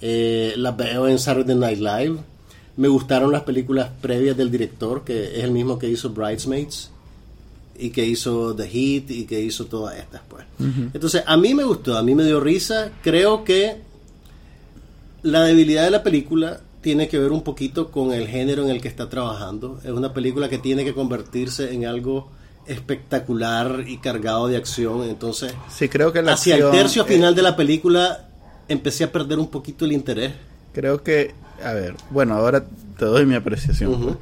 eh, 0.00 0.54
las 0.56 0.76
veo 0.76 1.08
en 1.08 1.18
Saturday 1.18 1.56
Night 1.56 1.78
Live. 1.78 2.16
Me 2.76 2.88
gustaron 2.88 3.32
las 3.32 3.42
películas 3.42 3.90
previas 4.00 4.36
del 4.36 4.50
director, 4.50 5.04
que 5.04 5.38
es 5.38 5.44
el 5.44 5.50
mismo 5.50 5.78
que 5.78 5.88
hizo 5.88 6.10
Bridesmaids 6.10 6.90
y 7.78 7.90
que 7.90 8.06
hizo 8.06 8.54
The 8.54 8.68
Heat 8.68 9.10
y 9.10 9.24
que 9.24 9.40
hizo 9.40 9.66
todas 9.66 9.98
estas, 9.98 10.22
pues. 10.28 10.44
Entonces, 10.94 11.22
a 11.26 11.36
mí 11.36 11.54
me 11.54 11.64
gustó, 11.64 11.96
a 11.96 12.02
mí 12.02 12.14
me 12.14 12.24
dio 12.24 12.40
risa. 12.40 12.90
Creo 13.02 13.44
que 13.44 13.76
La 15.22 15.42
debilidad 15.44 15.84
de 15.84 15.90
la 15.90 16.02
película 16.02 16.60
tiene 16.80 17.08
que 17.08 17.18
ver 17.18 17.30
un 17.32 17.42
poquito 17.42 17.90
con 17.90 18.12
el 18.12 18.26
género 18.26 18.62
en 18.62 18.70
el 18.70 18.80
que 18.80 18.88
está 18.88 19.08
trabajando. 19.10 19.78
Es 19.84 19.90
una 19.90 20.14
película 20.14 20.48
que 20.48 20.56
tiene 20.58 20.84
que 20.84 20.94
convertirse 20.94 21.74
en 21.74 21.84
algo 21.84 22.30
espectacular 22.66 23.84
y 23.86 23.98
cargado 23.98 24.48
de 24.48 24.56
acción. 24.56 25.02
Entonces, 25.04 25.52
sí, 25.68 25.88
creo 25.88 26.12
que 26.12 26.20
hacia 26.20 26.56
el 26.56 26.70
tercio 26.70 27.04
final 27.04 27.34
de 27.34 27.42
la 27.42 27.54
película 27.56 28.29
empecé 28.70 29.04
a 29.04 29.12
perder 29.12 29.38
un 29.38 29.48
poquito 29.48 29.84
el 29.84 29.92
interés. 29.92 30.32
Creo 30.72 31.02
que, 31.02 31.34
a 31.62 31.72
ver, 31.72 31.94
bueno, 32.10 32.34
ahora 32.34 32.64
te 32.98 33.04
doy 33.04 33.26
mi 33.26 33.34
apreciación. 33.34 34.18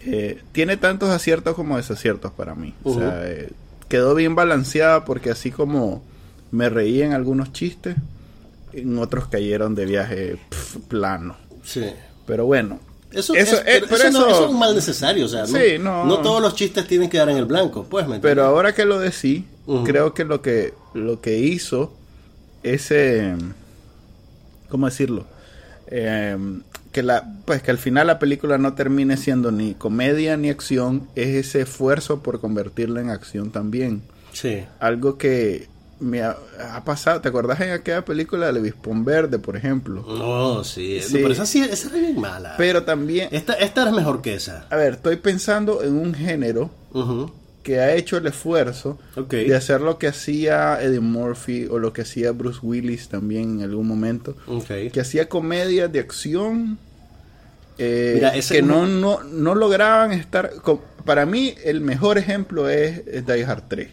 Eh, 0.00 0.42
tiene 0.52 0.76
tantos 0.76 1.08
aciertos 1.10 1.54
como 1.54 1.76
desaciertos 1.76 2.32
para 2.32 2.54
mí. 2.54 2.74
O 2.82 2.94
sea, 2.94 3.22
eh, 3.24 3.50
quedó 3.88 4.14
bien 4.14 4.34
balanceada 4.34 5.04
porque 5.04 5.30
así 5.30 5.50
como 5.50 6.02
me 6.50 6.68
reí 6.68 7.02
en 7.02 7.12
algunos 7.12 7.52
chistes, 7.52 7.96
en 8.72 8.98
otros 8.98 9.28
cayeron 9.28 9.74
de 9.74 9.86
viaje 9.86 10.38
plano. 10.88 11.36
Sí. 11.64 11.86
Pero 12.26 12.44
bueno. 12.44 12.80
Eso, 13.12 13.34
es, 13.34 13.50
un 14.48 14.58
mal 14.58 14.74
necesario, 14.74 15.24
o 15.24 15.28
sea, 15.28 15.46
no, 15.78 16.20
todos 16.20 16.42
los 16.42 16.54
chistes 16.54 16.86
tienen 16.86 17.08
que 17.08 17.16
dar 17.16 17.30
en 17.30 17.38
el 17.38 17.46
blanco, 17.46 17.86
pues. 17.88 18.04
pero 18.20 18.44
ahora 18.44 18.74
que 18.74 18.84
lo 18.84 18.98
decís, 18.98 19.44
creo 19.84 20.12
que 20.12 20.24
lo 20.24 20.42
que 20.42 20.74
lo 20.92 21.20
que 21.22 21.38
hizo 21.38 21.92
ese, 22.62 23.34
¿cómo 24.68 24.86
decirlo? 24.86 25.26
Eh, 25.88 26.36
que 26.96 27.02
la 27.02 27.24
pues 27.44 27.62
que 27.62 27.70
al 27.70 27.78
final 27.78 28.06
la 28.06 28.18
película 28.18 28.56
no 28.56 28.72
termine 28.72 29.18
siendo 29.18 29.52
ni 29.52 29.74
comedia 29.74 30.36
ni 30.36 30.48
acción 30.48 31.08
es 31.14 31.28
ese 31.28 31.60
esfuerzo 31.60 32.22
por 32.22 32.40
convertirla 32.40 33.02
en 33.02 33.10
acción 33.10 33.50
también. 33.50 34.02
Sí. 34.32 34.64
Algo 34.80 35.18
que 35.18 35.68
me 36.00 36.22
ha, 36.22 36.36
pasado 36.84 37.20
te 37.20 37.28
acordás 37.28 37.60
en 37.60 37.70
aquella 37.70 38.04
película 38.04 38.46
de 38.46 38.54
Levispón 38.54 39.04
Verde 39.04 39.38
por 39.38 39.56
ejemplo 39.56 40.04
no 40.06 40.62
sí, 40.62 41.00
pero 41.10 41.32
esa 41.32 41.46
sí 41.46 41.60
esa 41.62 41.88
era 41.88 41.98
bien 41.98 42.20
mala. 42.20 42.54
Pero 42.56 42.84
también 42.84 43.28
esta 43.30 43.52
esta 43.54 43.82
era 43.82 43.92
mejor 43.92 44.22
que 44.22 44.34
esa. 44.34 44.66
A 44.70 44.76
ver 44.76 44.94
estoy 44.94 45.16
pensando 45.16 45.82
en 45.82 45.96
un 45.98 46.14
género 46.14 46.70
que 47.66 47.80
ha 47.80 47.96
hecho 47.96 48.16
el 48.18 48.26
esfuerzo 48.28 48.96
de 49.28 49.56
hacer 49.56 49.80
lo 49.80 49.98
que 49.98 50.06
hacía 50.06 50.80
Eddie 50.80 51.00
Murphy 51.00 51.66
o 51.68 51.80
lo 51.80 51.92
que 51.92 52.02
hacía 52.02 52.30
Bruce 52.30 52.60
Willis 52.62 53.08
también 53.08 53.58
en 53.58 53.62
algún 53.64 53.88
momento. 53.88 54.36
Que 54.68 55.00
hacía 55.00 55.28
comedias 55.28 55.90
de 55.90 55.98
acción 55.98 56.78
eh, 57.76 58.40
que 58.48 58.62
no, 58.62 58.86
no, 58.86 59.24
no 59.24 59.56
lograban 59.56 60.12
estar... 60.12 60.52
para 61.04 61.26
mí 61.26 61.56
el 61.64 61.80
mejor 61.80 62.18
ejemplo 62.18 62.68
es, 62.68 63.04
Die 63.04 63.44
Hard 63.44 63.64
3. 63.66 63.88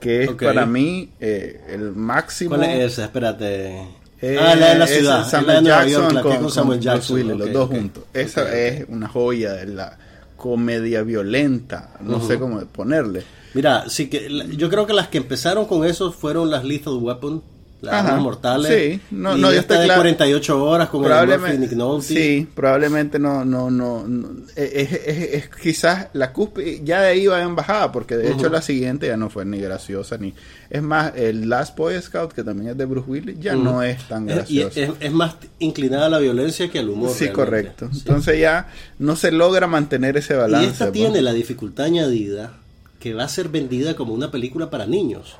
Que 0.00 0.24
es 0.24 0.32
para 0.32 0.66
mí 0.66 1.12
eh, 1.20 1.60
el 1.68 1.92
máximo... 1.92 2.56
¿Cuál 2.56 2.68
es 2.68 2.94
esa? 2.94 3.04
Espérate. 3.04 3.76
Eh, 4.20 4.38
ah, 4.40 4.56
la 4.56 4.70
de 4.70 4.78
la 4.80 4.86
ciudad. 4.88 5.28
Samuel 5.28 5.64
Jackson 5.64 6.20
con, 6.20 6.50
Samuel 6.50 6.80
Jackson. 6.80 7.38
los 7.38 7.52
dos 7.52 7.68
juntos. 7.68 8.02
Esa 8.12 8.52
es 8.58 8.86
una 8.88 9.06
joya 9.06 9.52
de 9.52 9.66
la 9.66 9.98
comedia 10.42 11.04
violenta, 11.04 11.94
no 12.00 12.20
sé 12.20 12.36
cómo 12.36 12.60
ponerle. 12.66 13.22
Mira, 13.54 13.88
sí 13.88 14.10
que 14.10 14.28
yo 14.56 14.68
creo 14.68 14.86
que 14.86 14.92
las 14.92 15.06
que 15.06 15.18
empezaron 15.18 15.66
con 15.66 15.84
eso 15.84 16.10
fueron 16.10 16.50
las 16.50 16.64
Lethal 16.64 16.94
Weapon, 16.94 17.44
las 17.82 17.94
armas 17.94 18.22
mortales. 18.22 18.92
Sí, 18.92 19.00
no, 19.10 19.36
y 19.36 19.40
no, 19.40 19.50
esta 19.50 19.80
de 19.80 19.92
48 19.92 20.64
horas 20.64 20.88
con 20.88 21.04
el 21.04 21.60
Nick 21.60 21.72
Nolte. 21.72 22.06
Sí, 22.06 22.48
probablemente 22.54 23.18
no, 23.18 23.44
no, 23.44 23.70
no, 23.70 24.06
es, 24.54 24.92
es, 24.92 25.48
quizás 25.50 26.08
la 26.12 26.32
cúspide, 26.32 26.80
ya 26.84 27.02
de 27.02 27.08
ahí 27.08 27.26
va 27.26 27.42
en 27.42 27.56
bajada, 27.56 27.90
porque 27.90 28.16
de 28.16 28.32
hecho 28.32 28.48
la 28.48 28.62
siguiente 28.62 29.08
ya 29.08 29.16
no 29.16 29.28
fue 29.28 29.44
ni 29.44 29.58
graciosa 29.58 30.16
ni, 30.16 30.32
es 30.70 30.82
más, 30.82 31.12
el 31.16 31.48
Last 31.48 31.76
Boy 31.76 32.00
Scout 32.00 32.32
que 32.32 32.44
también 32.44 32.70
es 32.70 32.78
de 32.78 32.84
Bruce 32.84 33.10
Willis 33.10 33.38
ya 33.40 33.54
no 33.54 33.82
es 33.82 34.06
tan 34.08 34.26
gracioso. 34.26 34.80
Es, 34.80 34.90
es, 35.00 35.12
más 35.12 35.36
inclinada 35.58 36.06
a 36.06 36.08
la 36.08 36.18
violencia 36.18 36.70
que 36.70 36.78
al 36.78 36.88
humor. 36.88 37.10
Sí, 37.14 37.28
correcto. 37.28 37.90
Entonces 37.92 38.40
ya 38.40 38.68
no 38.98 39.16
se 39.16 39.32
logra 39.32 39.66
mantener 39.66 40.16
ese 40.16 40.34
balance. 40.34 40.66
Y 40.66 40.70
esta 40.70 40.84
pues. 40.86 40.92
tiene 40.92 41.20
la 41.20 41.32
dificultad 41.32 41.86
añadida 41.86 42.52
que 43.00 43.14
va 43.14 43.24
a 43.24 43.28
ser 43.28 43.48
vendida 43.48 43.96
como 43.96 44.14
una 44.14 44.30
película 44.30 44.70
para 44.70 44.86
niños. 44.86 45.36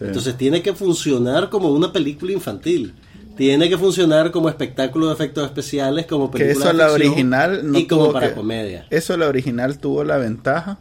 Entonces 0.00 0.36
tiene 0.36 0.62
que 0.62 0.72
funcionar 0.72 1.48
como 1.50 1.70
una 1.70 1.92
película 1.92 2.32
infantil. 2.32 2.94
Tiene 3.36 3.68
que 3.68 3.78
funcionar 3.78 4.30
como 4.30 4.48
espectáculo 4.48 5.08
de 5.08 5.14
efectos 5.14 5.44
especiales, 5.44 6.06
como 6.06 6.30
película 6.30 6.54
que 6.54 6.60
eso 6.60 6.72
la 6.72 6.92
original 6.92 7.60
no 7.70 7.78
y 7.78 7.86
como 7.86 8.12
para 8.12 8.34
comedia. 8.34 8.86
Eso 8.90 9.16
la 9.16 9.26
original 9.28 9.78
tuvo 9.78 10.04
la 10.04 10.18
ventaja, 10.18 10.78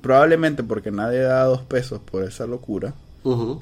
probablemente 0.00 0.62
porque 0.62 0.90
nadie 0.90 1.20
da 1.20 1.44
dos 1.44 1.60
pesos 1.62 2.00
por 2.00 2.24
esa 2.24 2.46
locura, 2.46 2.94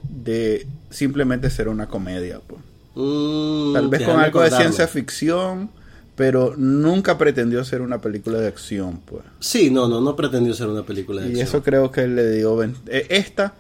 de 0.09 0.67
simplemente 0.91 1.51
ser 1.51 1.69
una 1.69 1.89
comedia. 1.89 2.41
Pues. 2.47 2.61
Mm, 2.95 3.73
Tal 3.73 3.89
vez 3.89 4.03
con 4.03 4.21
algo 4.21 4.41
de 4.43 4.51
ciencia 4.53 4.87
ficción, 4.87 5.71
pero 6.15 6.55
nunca 6.57 7.19
pretendió 7.19 7.65
ser 7.65 7.81
una 7.81 8.01
película 8.01 8.39
de 8.39 8.49
acción. 8.49 9.01
pues 9.05 9.23
Sí, 9.41 9.71
no, 9.71 9.89
no, 9.89 10.01
no 10.01 10.17
pretendió 10.17 10.55
ser 10.55 10.69
una 10.69 10.83
película 10.83 11.21
de 11.21 11.29
acción. 11.29 11.41
Y 11.41 11.49
eso 11.49 11.63
creo 11.63 11.91
que 11.91 12.07
le 12.07 12.33
dio... 12.33 12.63
Eh, 12.63 13.07
esta 13.09 13.55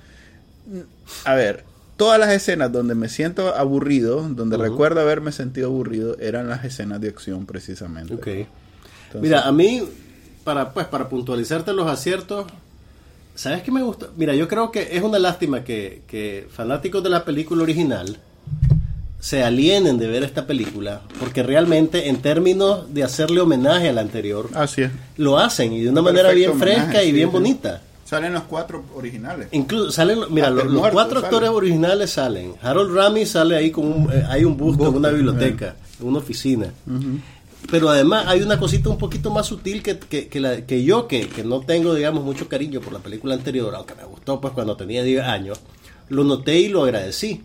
a 1.25 1.35
ver, 1.35 1.65
todas 1.97 2.19
las 2.19 2.31
escenas 2.31 2.71
donde 2.73 2.95
me 2.95 3.09
siento 3.09 3.55
aburrido, 3.55 4.23
donde 4.29 4.57
recuerdo 4.57 5.01
haberme 5.01 5.33
sentido 5.33 5.69
aburrido, 5.69 6.17
eran 6.21 6.49
las 6.49 6.65
escenas 6.65 7.01
de 7.01 7.09
acción 7.09 7.47
precisamente. 7.47 8.15
Ok. 8.15 8.29
Mira, 9.21 9.43
a 9.43 9.53
mí, 9.53 9.83
para, 10.45 10.73
pues, 10.73 10.87
para 10.87 11.09
puntualizarte 11.09 11.73
los 11.73 11.89
aciertos, 11.91 12.47
¿sabes 13.35 13.63
qué 13.63 13.71
me 13.71 13.83
gusta? 13.83 14.09
Mira, 14.17 14.35
yo 14.35 14.49
creo 14.49 14.71
que 14.71 14.97
es 14.97 15.03
una 15.03 15.19
lástima 15.19 15.65
que, 15.65 16.03
que 16.07 16.47
fanáticos 16.51 17.03
de 17.03 17.11
la 17.11 17.25
película 17.25 17.63
original 17.63 18.19
se 19.21 19.43
alienen 19.43 19.99
de 19.99 20.07
ver 20.07 20.23
esta 20.23 20.47
película, 20.47 21.01
porque 21.19 21.43
realmente 21.43 22.09
en 22.09 22.23
términos 22.23 22.95
de 22.95 23.03
hacerle 23.03 23.41
homenaje 23.41 23.89
a 23.89 23.93
la 23.93 24.01
anterior, 24.03 24.49
Así 24.55 24.83
es. 24.83 24.93
lo 25.17 25.39
hacen 25.39 25.73
y 25.73 25.83
de 25.83 25.91
una 25.91 26.03
manera 26.03 26.31
bien 26.31 26.59
fresca 26.59 27.03
y 27.03 27.11
bien 27.13 27.33
bonita. 27.33 27.83
Salen 28.09 28.33
los 28.33 28.45
cuatro 28.45 28.87
originales. 28.95 29.49
Incluso 29.53 29.93
salen, 29.93 30.21
mira, 30.31 30.49
los, 30.49 30.65
cuatro 30.91 31.19
actores 31.19 31.50
originales 31.50 32.12
salen. 32.12 32.55
Harold 32.62 32.97
Ramis 32.97 33.33
sale 33.33 33.55
ahí 33.55 33.71
con 33.71 33.85
un, 33.87 34.11
eh, 34.11 34.25
hay 34.31 34.45
un 34.45 34.57
busto, 34.57 34.88
en 34.88 34.95
una 34.95 35.11
biblioteca, 35.11 35.77
en 36.00 36.07
una 36.07 36.17
oficina. 36.17 36.73
Pero 37.71 37.91
además 37.91 38.25
hay 38.27 38.41
una 38.41 38.59
cosita 38.59 38.88
un 38.88 38.97
poquito 38.97 39.31
más 39.31 39.45
sutil 39.45 39.83
que, 39.83 39.99
que, 39.99 40.41
la, 40.41 40.65
que 40.65 40.85
yo, 40.85 41.07
que, 41.07 41.29
que, 41.29 41.45
no 41.45 41.61
tengo, 41.61 41.95
digamos, 41.95 42.25
mucho 42.25 42.49
cariño 42.49 42.81
por 42.81 42.95
la 42.95 43.00
película 43.00 43.35
anterior, 43.35 43.75
aunque 43.75 43.95
me 43.95 44.05
gustó 44.05 44.41
pues 44.41 44.55
cuando 44.55 44.75
tenía 44.75 45.03
10 45.03 45.25
años, 45.25 45.61
lo 46.09 46.25
noté 46.25 46.61
y 46.61 46.69
lo 46.69 46.85
agradecí. 46.85 47.43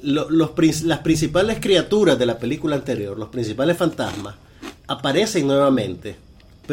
los, 0.00 0.30
las 0.84 0.98
principales 1.00 1.58
criaturas 1.60 2.16
de 2.20 2.26
la 2.26 2.38
película 2.38 2.76
anterior, 2.76 3.18
los 3.18 3.30
principales 3.30 3.76
fantasmas, 3.76 4.36
aparecen 4.86 5.48
nuevamente 5.48 6.14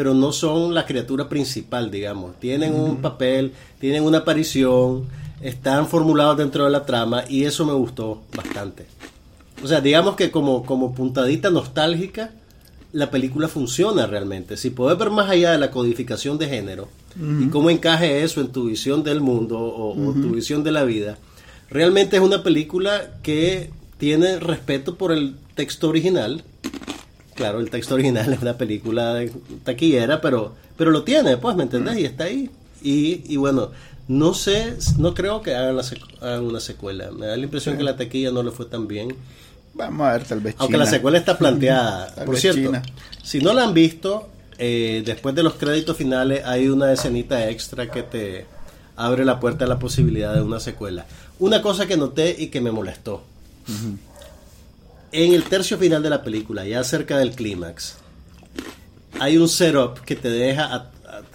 pero 0.00 0.14
no 0.14 0.32
son 0.32 0.72
la 0.72 0.86
criatura 0.86 1.28
principal, 1.28 1.90
digamos. 1.90 2.40
Tienen 2.40 2.74
un 2.74 3.02
papel, 3.02 3.52
tienen 3.78 4.02
una 4.02 4.20
aparición, 4.20 5.04
están 5.42 5.86
formulados 5.88 6.38
dentro 6.38 6.64
de 6.64 6.70
la 6.70 6.86
trama 6.86 7.24
y 7.28 7.44
eso 7.44 7.66
me 7.66 7.74
gustó 7.74 8.22
bastante. 8.34 8.86
O 9.62 9.68
sea, 9.68 9.82
digamos 9.82 10.16
que 10.16 10.30
como, 10.30 10.64
como 10.64 10.94
puntadita 10.94 11.50
nostálgica, 11.50 12.30
la 12.94 13.10
película 13.10 13.46
funciona 13.46 14.06
realmente. 14.06 14.56
Si 14.56 14.70
puedes 14.70 14.98
ver 14.98 15.10
más 15.10 15.28
allá 15.28 15.52
de 15.52 15.58
la 15.58 15.70
codificación 15.70 16.38
de 16.38 16.48
género 16.48 16.88
y 17.38 17.50
cómo 17.50 17.68
encaje 17.68 18.22
eso 18.22 18.40
en 18.40 18.52
tu 18.52 18.68
visión 18.68 19.04
del 19.04 19.20
mundo 19.20 19.58
o, 19.58 19.90
o 19.90 20.12
tu 20.14 20.30
visión 20.30 20.64
de 20.64 20.72
la 20.72 20.84
vida, 20.84 21.18
realmente 21.68 22.16
es 22.16 22.22
una 22.22 22.42
película 22.42 23.18
que 23.22 23.68
tiene 23.98 24.40
respeto 24.40 24.94
por 24.94 25.12
el 25.12 25.36
texto 25.54 25.90
original 25.90 26.42
claro, 27.40 27.58
el 27.60 27.70
texto 27.70 27.94
original 27.94 28.30
es 28.34 28.42
una 28.42 28.58
película 28.58 29.14
de 29.14 29.32
taquillera, 29.64 30.20
pero, 30.20 30.54
pero 30.76 30.90
lo 30.90 31.04
tiene, 31.04 31.38
pues, 31.38 31.56
¿me 31.56 31.62
entendés? 31.62 31.96
Y 31.98 32.04
está 32.04 32.24
ahí. 32.24 32.50
Y, 32.82 33.22
y 33.32 33.36
bueno, 33.36 33.70
no 34.08 34.34
sé, 34.34 34.76
no 34.98 35.14
creo 35.14 35.40
que 35.40 35.54
hagan, 35.54 35.74
una 36.44 36.60
secuela. 36.60 37.10
Me 37.10 37.26
da 37.26 37.36
la 37.36 37.42
impresión 37.42 37.78
que 37.78 37.82
la 37.82 37.96
taquilla 37.96 38.30
no 38.30 38.42
le 38.42 38.50
fue 38.50 38.66
tan 38.66 38.86
bien. 38.86 39.16
Vamos 39.72 40.06
a 40.06 40.12
ver, 40.12 40.24
tal 40.24 40.40
vez. 40.40 40.54
Aunque 40.58 40.76
la 40.76 40.86
secuela 40.86 41.16
está 41.16 41.38
planteada. 41.38 42.14
Por 42.26 42.36
cierto, 42.36 42.72
si 43.22 43.40
no 43.40 43.54
la 43.54 43.64
han 43.64 43.72
visto, 43.72 44.28
eh, 44.58 45.02
después 45.06 45.34
de 45.34 45.42
los 45.42 45.54
créditos 45.54 45.96
finales 45.96 46.44
hay 46.44 46.68
una 46.68 46.92
escenita 46.92 47.48
extra 47.48 47.90
que 47.90 48.02
te 48.02 48.46
abre 48.96 49.24
la 49.24 49.40
puerta 49.40 49.64
a 49.64 49.68
la 49.68 49.78
posibilidad 49.78 50.34
de 50.34 50.42
una 50.42 50.60
secuela. 50.60 51.06
Una 51.38 51.62
cosa 51.62 51.86
que 51.86 51.96
noté 51.96 52.36
y 52.38 52.48
que 52.48 52.60
me 52.60 52.70
molestó 52.70 53.22
en 55.12 55.32
el 55.32 55.44
tercio 55.44 55.78
final 55.78 56.02
de 56.02 56.10
la 56.10 56.22
película, 56.22 56.66
ya 56.66 56.82
cerca 56.84 57.18
del 57.18 57.32
clímax, 57.32 57.96
hay 59.18 59.38
un 59.38 59.48
setup 59.48 60.00
que 60.00 60.16
te 60.16 60.30
deja 60.30 60.90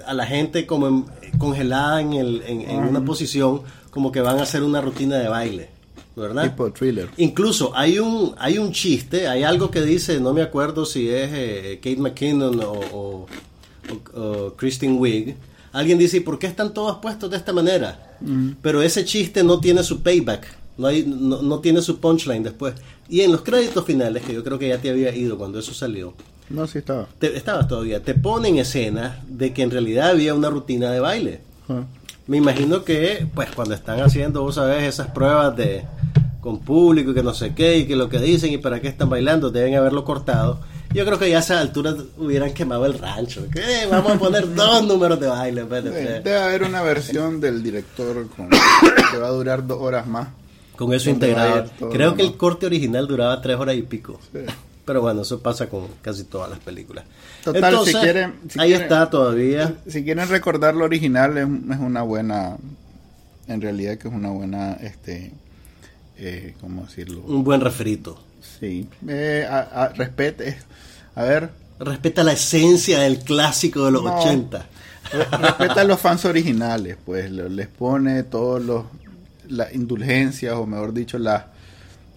a, 0.06 0.14
la 0.14 0.26
gente 0.26 0.66
como 0.66 1.08
congelada 1.38 2.02
en, 2.02 2.14
el, 2.14 2.42
en, 2.46 2.84
una 2.84 3.04
posición 3.04 3.62
como 3.90 4.12
que 4.12 4.22
van 4.22 4.40
a 4.40 4.44
hacer 4.44 4.64
una 4.64 4.82
rutina 4.82 5.18
de 5.18 5.28
baile. 5.28 5.70
¿verdad? 6.16 6.44
Tipo 6.44 6.72
thriller. 6.72 7.10
Incluso 7.18 7.76
hay 7.76 8.00
un, 8.00 8.34
hay 8.38 8.58
un 8.58 8.72
chiste, 8.72 9.28
hay 9.28 9.44
algo 9.44 9.70
que 9.70 9.82
dice, 9.82 10.22
no 10.22 10.34
me 10.34 10.42
acuerdo 10.42 10.86
si 10.86 11.10
es 11.10 11.30
eh, 11.34 11.80
Kate 11.84 11.98
McKinnon 11.98 12.62
o, 12.62 13.28
o, 14.14 14.54
Kristen 14.56 14.98
Wiig. 14.98 15.36
Alguien 15.74 15.98
dice, 15.98 16.22
¿por 16.22 16.40
qué 16.40 16.48
están 16.48 16.74
todos 16.74 17.00
puestos 17.00 17.30
de 17.30 17.36
esta 17.36 17.52
manera? 17.52 18.18
Pero 18.62 18.82
ese 18.82 19.04
chiste 19.04 19.44
no 19.44 19.60
tiene 19.60 19.84
su 19.84 20.02
payback 20.02 20.48
No, 20.78 20.88
hay, 20.88 21.04
no, 21.06 21.42
no 21.42 21.60
tiene 21.60 21.82
su 21.82 22.00
punchline 22.00 22.44
después. 22.44 22.74
Y 23.10 23.22
en 23.22 23.32
los 23.32 23.42
créditos 23.42 23.86
finales, 23.86 24.24
que 24.24 24.34
yo 24.34 24.44
creo 24.44 24.60
que 24.60 24.68
ya 24.68 24.78
te 24.80 24.90
había 24.90 25.16
ido 25.16 25.38
cuando 25.38 25.60
eso 25.60 25.74
salió, 25.74 26.14
No, 26.50 26.68
sí 26.68 26.80
estaba. 26.80 27.08
te, 27.20 27.36
estabas 27.38 27.68
todavía, 27.68 28.02
te 28.04 28.14
ponen 28.16 28.58
escenas 28.58 29.18
de 29.28 29.54
que 29.54 29.62
en 29.64 29.72
realidad 29.72 30.10
había 30.10 30.34
una 30.34 30.50
rutina 30.50 30.92
de 30.92 31.00
baile. 31.00 31.42
Ajá. 31.68 31.86
Me 32.28 32.38
imagino 32.38 32.84
que, 32.84 33.28
pues, 33.36 33.50
cuando 33.52 33.76
están 33.76 34.00
haciendo, 34.02 34.42
vos 34.42 34.56
sabés, 34.56 34.84
esas 34.84 35.08
pruebas 35.12 35.56
de 35.56 35.84
con 36.42 36.60
público 36.60 37.12
y 37.12 37.14
que 37.16 37.24
no 37.24 37.34
sé 37.34 37.54
qué, 37.56 37.78
y 37.80 37.86
que 37.88 37.96
lo 37.96 38.10
que 38.10 38.20
dicen 38.20 38.52
y 38.52 38.58
para 38.58 38.80
qué 38.80 38.88
están 38.88 39.10
bailando, 39.10 39.50
deben 39.52 39.76
haberlo 39.76 40.04
cortado. 40.06 40.60
Yo 40.94 41.06
creo 41.06 41.20
que 41.20 41.30
ya 41.30 41.38
a 41.38 41.40
esa 41.42 41.60
altura 41.60 41.96
hubieran 42.18 42.54
quemado 42.54 42.86
el 42.86 42.98
rancho. 42.98 43.46
Eh, 43.56 43.88
vamos 43.90 44.14
a 44.14 44.20
poner 44.20 44.54
dos 44.56 44.84
números 44.86 45.20
de 45.20 45.28
baile. 45.28 45.64
tres. 45.66 46.24
Debe 46.24 46.38
haber 46.38 46.64
una 46.64 46.82
versión 46.82 47.40
del 47.42 47.62
director 47.62 48.28
con, 48.30 48.50
que 48.50 49.18
va 49.18 49.28
a 49.28 49.32
durar 49.32 49.66
dos 49.68 49.80
horas 49.82 50.08
más. 50.08 50.30
Con 50.78 50.94
eso 50.94 51.10
integrado. 51.10 51.70
Creo 51.92 52.16
que 52.16 52.22
el 52.24 52.38
corte 52.38 52.66
original 52.66 53.08
duraba 53.08 53.42
tres 53.42 53.58
horas 53.58 53.76
y 53.76 53.82
pico. 53.82 54.20
Sí. 54.34 54.40
Pero 54.86 55.02
bueno, 55.02 55.24
eso 55.24 55.40
pasa 55.40 55.68
con 55.68 55.88
casi 56.02 56.26
todas 56.26 56.50
las 56.50 56.60
películas. 56.60 57.06
Total, 57.44 57.64
Entonces, 57.72 57.96
si 57.96 58.02
quieren- 58.02 58.34
si 58.50 58.60
ahí 58.60 58.68
quieren- 58.70 58.84
está 58.84 59.10
todavía. 59.10 59.74
Si 59.88 60.04
quieren 60.04 60.30
recordar 60.30 60.76
lo 60.76 60.86
original, 60.86 61.38
es, 61.38 61.44
es 61.48 61.80
una 61.80 62.04
buena. 62.04 62.58
En 63.48 63.62
realidad, 63.62 63.98
que 63.98 64.08
es 64.08 64.14
una 64.14 64.30
buena. 64.30 64.74
este 64.74 65.32
eh, 66.18 66.54
¿Cómo 66.62 66.84
decirlo? 66.86 67.22
Un 67.22 67.44
buen 67.44 67.62
refrito. 67.62 68.20
Sí. 68.60 68.88
Eh, 69.08 69.46
a, 69.50 69.60
a- 69.86 69.90
respete. 69.90 70.58
A 71.16 71.24
ver. 71.24 71.50
Respeta 71.80 72.24
la 72.24 72.32
esencia 72.34 73.00
del 73.02 73.20
clásico 73.20 73.86
de 73.86 73.92
los 73.92 74.04
No. 74.04 74.16
80. 74.20 74.66
re- 75.12 75.26
respeta 75.38 75.82
a 75.82 75.84
los 75.84 76.00
fans 76.00 76.24
originales, 76.26 76.96
pues. 77.06 77.30
Les 77.32 77.68
pone 77.68 78.24
todos 78.24 78.64
los. 78.64 78.86
Las 79.50 79.74
indulgencias, 79.74 80.54
o 80.56 80.66
mejor 80.66 80.94
dicho, 80.94 81.18
las. 81.20 81.44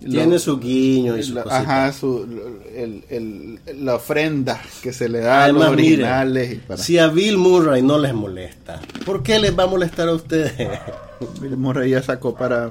Tiene 0.00 0.38
su 0.38 0.60
guiño 0.60 1.16
y 1.18 1.24
su 1.24 1.34
la, 1.34 1.42
ajá, 1.42 1.92
su, 1.92 2.24
el, 2.72 3.02
el- 3.10 3.58
la 3.84 3.96
ofrenda 3.96 4.60
que 4.80 4.92
se 4.92 5.08
le 5.08 5.18
da 5.18 5.42
Además, 5.42 5.62
a 5.62 5.64
los 5.64 5.72
originales. 5.74 6.52
y 6.52 6.56
para- 6.56 6.80
si 6.80 6.98
a 6.98 7.08
Bill 7.08 7.36
Murray 7.36 7.82
no 7.82 7.98
les 7.98 8.14
molesta, 8.14 8.80
¿por 9.04 9.24
qué 9.24 9.40
les 9.40 9.58
va 9.58 9.64
a 9.64 9.66
molestar 9.66 10.08
a 10.08 10.12
ustedes? 10.12 10.52
Bill 11.40 11.56
Murray 11.56 11.90
ya 11.90 12.02
sacó 12.02 12.32
para 12.36 12.70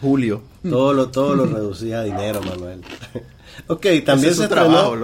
Julio. 0.00 0.40
todo 0.66 0.94
lo 0.94 1.08
todo 1.10 1.34
lo 1.34 1.44
reducía 1.44 2.00
a 2.00 2.04
dinero, 2.04 2.40
Manuel. 2.40 2.80
ok, 3.66 3.86
también 4.06 4.30
es 4.30 4.36
se 4.38 4.44
su 4.44 4.48
trabajo. 4.48 4.96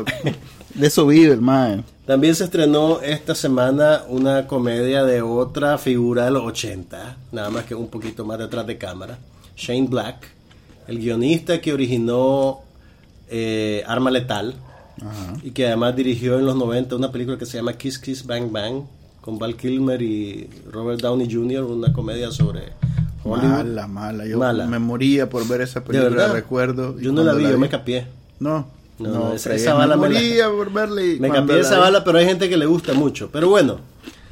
De 0.74 0.86
eso 0.86 1.06
vive 1.06 1.34
el 1.34 1.42
mae. 1.42 1.84
También 2.08 2.34
se 2.34 2.44
estrenó 2.44 3.02
esta 3.02 3.34
semana 3.34 4.00
una 4.08 4.46
comedia 4.46 5.04
de 5.04 5.20
otra 5.20 5.76
figura 5.76 6.24
de 6.24 6.30
los 6.30 6.42
80, 6.42 7.16
nada 7.32 7.50
más 7.50 7.64
que 7.66 7.74
un 7.74 7.88
poquito 7.88 8.24
más 8.24 8.38
detrás 8.38 8.66
de 8.66 8.78
cámara, 8.78 9.18
Shane 9.54 9.88
Black, 9.88 10.26
el 10.86 10.98
guionista 11.00 11.60
que 11.60 11.70
originó 11.70 12.60
eh, 13.28 13.84
Arma 13.86 14.10
Letal 14.10 14.54
Ajá. 15.02 15.34
y 15.42 15.50
que 15.50 15.66
además 15.66 15.94
dirigió 15.96 16.38
en 16.38 16.46
los 16.46 16.56
90 16.56 16.96
una 16.96 17.12
película 17.12 17.36
que 17.36 17.44
se 17.44 17.58
llama 17.58 17.74
Kiss 17.74 17.98
Kiss 17.98 18.24
Bang 18.24 18.50
Bang 18.50 18.84
con 19.20 19.38
Val 19.38 19.54
Kilmer 19.54 20.00
y 20.00 20.48
Robert 20.72 21.02
Downey 21.02 21.30
Jr., 21.30 21.62
una 21.64 21.92
comedia 21.92 22.30
sobre 22.30 22.72
Hollywood. 23.22 23.50
Mala, 23.64 23.86
mala. 23.86 24.24
Yo 24.26 24.38
Mala. 24.38 24.66
me 24.66 24.78
moría 24.78 25.28
por 25.28 25.46
ver 25.46 25.60
esa 25.60 25.80
De 25.80 25.86
película, 25.86 26.08
verdad. 26.08 26.32
recuerdo. 26.32 26.98
Yo 26.98 27.12
no 27.12 27.22
la 27.22 27.32
cuando 27.32 27.46
vi, 27.46 27.52
yo 27.52 27.58
me 27.58 27.68
capié. 27.68 28.06
No, 28.40 28.66
No, 28.98 29.32
esa- 29.32 29.74
bala 29.74 29.96
me 29.96 30.08
me 30.08 30.14
la- 30.14 30.20
moría 30.20 30.48
por 30.50 30.70
Me 31.20 31.30
cambié 31.30 31.60
esa 31.60 31.76
vi- 31.76 31.80
bala, 31.80 32.04
pero 32.04 32.18
hay 32.18 32.26
gente 32.26 32.48
que 32.48 32.56
le 32.56 32.66
gusta 32.66 32.94
mucho. 32.94 33.30
Pero 33.32 33.48
bueno, 33.48 33.80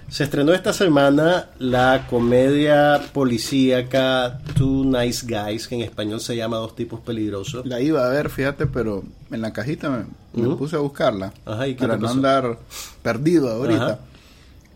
se 0.09 0.25
estrenó 0.25 0.53
esta 0.53 0.73
semana 0.73 1.51
la 1.59 2.07
comedia 2.09 3.01
policíaca 3.13 4.39
Two 4.57 4.85
Nice 4.85 5.27
Guys, 5.27 5.67
que 5.69 5.75
en 5.77 5.81
español 5.83 6.21
se 6.21 6.37
llama 6.37 6.57
Dos 6.59 6.77
Tipos 6.77 7.01
Peligrosos. 7.01 7.67
La 7.67 7.81
iba 7.81 8.07
a 8.07 8.09
ver, 8.11 8.31
fíjate, 8.31 8.67
pero 8.67 9.03
en 9.31 9.41
la 9.41 9.53
cajita 9.53 10.07
me, 10.35 10.47
puse 10.57 10.77
a 10.77 10.81
buscarla. 10.81 11.33
Ajá, 11.45 11.67
¿y 11.67 11.75
qué 11.75 11.81
para 11.87 11.97
no 11.97 12.09
andar 12.09 12.59
perdido 13.03 13.51
ahorita. 13.51 13.85
Ajá. 13.85 13.99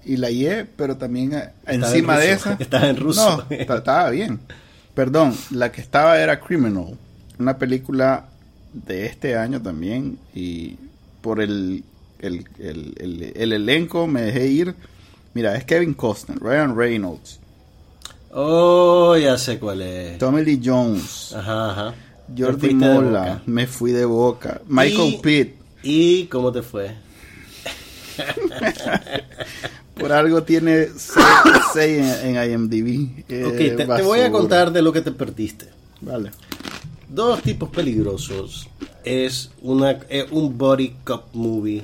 Y 0.05 0.17
la 0.17 0.29
hallé, 0.29 0.65
pero 0.65 0.97
también 0.97 1.35
eh, 1.35 1.51
en 1.67 1.85
encima 1.85 2.19
de 2.19 2.33
esa. 2.33 2.55
Estaba 2.59 2.89
en 2.89 2.97
ruso. 2.97 3.45
No, 3.51 3.57
estaba 3.77 4.11
bien. 4.11 4.41
Perdón, 4.95 5.35
la 5.51 5.71
que 5.71 5.81
estaba 5.81 6.19
era 6.19 6.41
Criminal. 6.41 6.97
Una 7.39 7.57
película 7.59 8.25
de 8.73 9.07
este 9.07 9.37
año 9.37 9.61
también. 9.63 10.19
Y 10.35 10.77
por 11.21 11.41
el, 11.41 11.83
el, 12.21 12.45
el, 12.59 12.95
el- 12.99 13.33
el 13.35 13.53
elenco 13.53 14.07
me 14.07 14.23
dejé 14.23 14.47
ir. 14.47 14.75
Mira, 15.35 15.57
es 15.57 15.65
Kevin 15.65 15.95
Costner, 15.95 16.39
Ryan 16.41 16.77
Reynolds, 16.77 17.39
Oh, 18.33 19.17
ya 19.17 19.37
sé 19.39 19.59
cuál 19.59 19.83
es. 19.83 20.19
Tommy 20.19 20.45
Lee 20.45 20.61
Jones, 20.65 21.33
Ajá, 21.35 21.71
ajá. 21.71 21.95
Jordi 22.37 22.75
Mola, 22.75 23.43
me 23.47 23.67
fui 23.67 23.91
de 23.91 24.05
boca, 24.05 24.61
Michael 24.69 25.15
Y- 25.15 25.19
Pitt. 25.19 25.55
¿Y 25.83 26.25
cómo 26.27 26.53
te 26.53 26.63
fue? 26.63 26.95
Por 29.99 30.13
algo 30.13 30.43
tiene 30.45 30.89
6 30.97 32.23
en, 32.23 32.37
en 32.37 32.53
IMDb. 32.53 33.25
Eh, 33.29 33.45
ok, 33.45 33.57
te, 33.77 33.87
te 33.87 34.03
voy 34.03 34.21
a 34.21 34.31
contar 34.31 34.73
de 34.73 34.81
lo 34.83 34.93
que 34.93 35.01
te 35.03 35.13
perdiste. 35.13 35.67
Vale. 36.01 36.31
Dos 37.13 37.43
tipos 37.43 37.69
peligrosos 37.71 38.69
es 39.05 39.51
una 39.63 39.91
es 40.09 40.27
un 40.31 40.57
body 40.57 40.95
cop 41.03 41.25
movie 41.33 41.83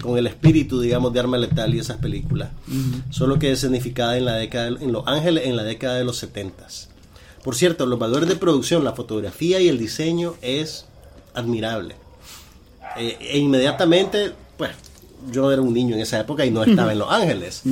con 0.00 0.16
el 0.16 0.26
espíritu, 0.26 0.80
digamos, 0.80 1.12
de 1.12 1.20
Arma 1.20 1.36
Letal 1.36 1.74
y 1.74 1.78
esas 1.78 1.98
películas. 1.98 2.50
Solo 3.10 3.38
que 3.38 3.52
escenificada 3.52 4.16
en 4.16 4.24
la 4.24 4.36
década 4.36 4.68
en 4.68 4.90
Los 4.92 5.06
Ángeles 5.06 5.46
en 5.46 5.56
la 5.56 5.62
década 5.62 5.96
de 5.96 6.04
los 6.04 6.16
70 6.16 6.66
Por 7.44 7.54
cierto, 7.54 7.84
los 7.84 7.98
valores 7.98 8.30
de 8.30 8.36
producción, 8.36 8.82
la 8.82 8.94
fotografía 8.94 9.60
y 9.60 9.68
el 9.68 9.78
diseño 9.78 10.36
es 10.40 10.86
admirable. 11.34 11.96
Eh, 12.96 13.18
e 13.20 13.38
inmediatamente, 13.38 14.32
pues, 14.56 14.70
yo 15.30 15.52
era 15.52 15.60
un 15.60 15.74
niño 15.74 15.94
en 15.94 16.00
esa 16.00 16.18
época 16.18 16.46
y 16.46 16.50
no 16.50 16.64
estaba 16.64 16.92
en 16.92 16.98
Los 16.98 17.10
Ángeles. 17.10 17.62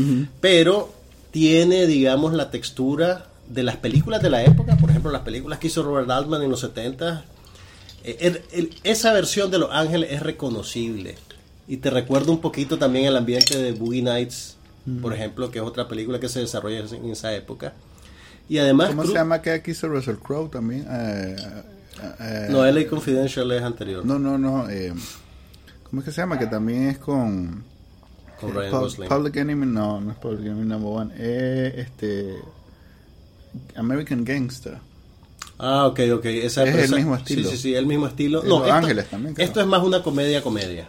Pero 0.41 0.93
tiene, 1.31 1.87
digamos, 1.87 2.35
la 2.35 2.51
textura 2.51 3.30
de 3.51 3.63
las 3.63 3.77
películas 3.77 4.23
de 4.23 4.31
la 4.31 4.43
época, 4.45 4.77
por 4.77 4.91
ejemplo, 4.91 5.11
las 5.11 5.23
películas 5.23 5.59
que 5.59 5.67
hizo 5.67 5.83
Robert 5.83 6.09
Altman 6.11 6.43
en 6.43 6.51
los 6.51 6.61
70. 6.61 7.25
eh, 8.03 8.17
el- 8.21 8.41
el- 8.53 8.71
esa 8.83 9.13
versión 9.13 9.51
de 9.51 9.59
Los 9.59 9.71
Ángeles 9.73 10.11
es 10.13 10.23
reconocible. 10.23 11.17
Y 11.69 11.77
te 11.77 11.91
recuerda 11.91 12.33
un 12.33 12.41
poquito 12.41 12.79
también 12.79 13.05
el 13.05 13.15
ambiente 13.17 13.59
de 13.59 13.73
Boogie 13.73 14.01
Nights, 14.03 14.57
por 15.03 15.13
ejemplo, 15.13 15.51
que 15.51 15.59
es 15.59 15.65
otra 15.65 15.87
película 15.87 16.19
que 16.19 16.29
se 16.31 16.41
desarrolla 16.41 16.79
en 16.81 17.11
esa 17.11 17.35
época. 17.35 17.75
Y 18.49 18.57
además... 18.59 18.89
¿Cómo 18.89 19.05
se 19.05 19.13
llama 19.13 19.43
que 19.43 19.51
aquí 19.51 19.73
hizo 19.73 19.87
Russell 19.89 20.17
Crowe 20.17 20.49
también? 20.49 20.87
Eh, 20.91 21.37
eh, 22.21 22.47
No, 22.51 22.65
LA 22.65 22.89
Confidential 22.89 23.53
es 23.53 23.63
anterior. 23.63 24.05
No, 24.05 24.19
no, 24.19 24.39
no. 24.39 24.69
eh, 24.71 24.95
¿Cómo 25.85 26.01
es 26.01 26.07
que 26.07 26.13
se 26.13 26.23
llama? 26.23 26.39
Que 26.39 26.47
también 26.47 26.85
es 26.89 26.99
con. 26.99 27.63
Con 28.41 28.55
Ryan. 28.55 28.71
Public 29.09 29.37
Enemy, 29.37 29.67
no, 29.67 30.01
no 30.01 30.13
es 30.13 30.17
Public 30.17 30.41
Enemy 30.47 30.65
Number 30.65 30.91
One. 30.91 31.13
Este. 31.79 32.37
American 33.77 34.25
Gangster. 34.25 34.79
Ah, 35.59 35.87
ok, 35.87 36.01
ok. 36.15 36.25
Esa, 36.25 36.65
Es 36.65 36.91
el 36.91 36.97
mismo 36.97 37.15
estilo. 37.17 37.51
Sí, 37.51 37.57
sí, 37.57 37.63
sí, 37.63 37.75
el 37.75 37.87
mismo 37.87 38.07
estilo. 38.07 38.43
No, 38.43 38.49
Los 38.49 38.63
esto, 38.63 38.73
Ángeles 38.73 39.07
también, 39.11 39.35
esto 39.37 39.61
es 39.61 39.67
más 39.67 39.83
una 39.83 40.03
comedia-comedia. 40.03 40.89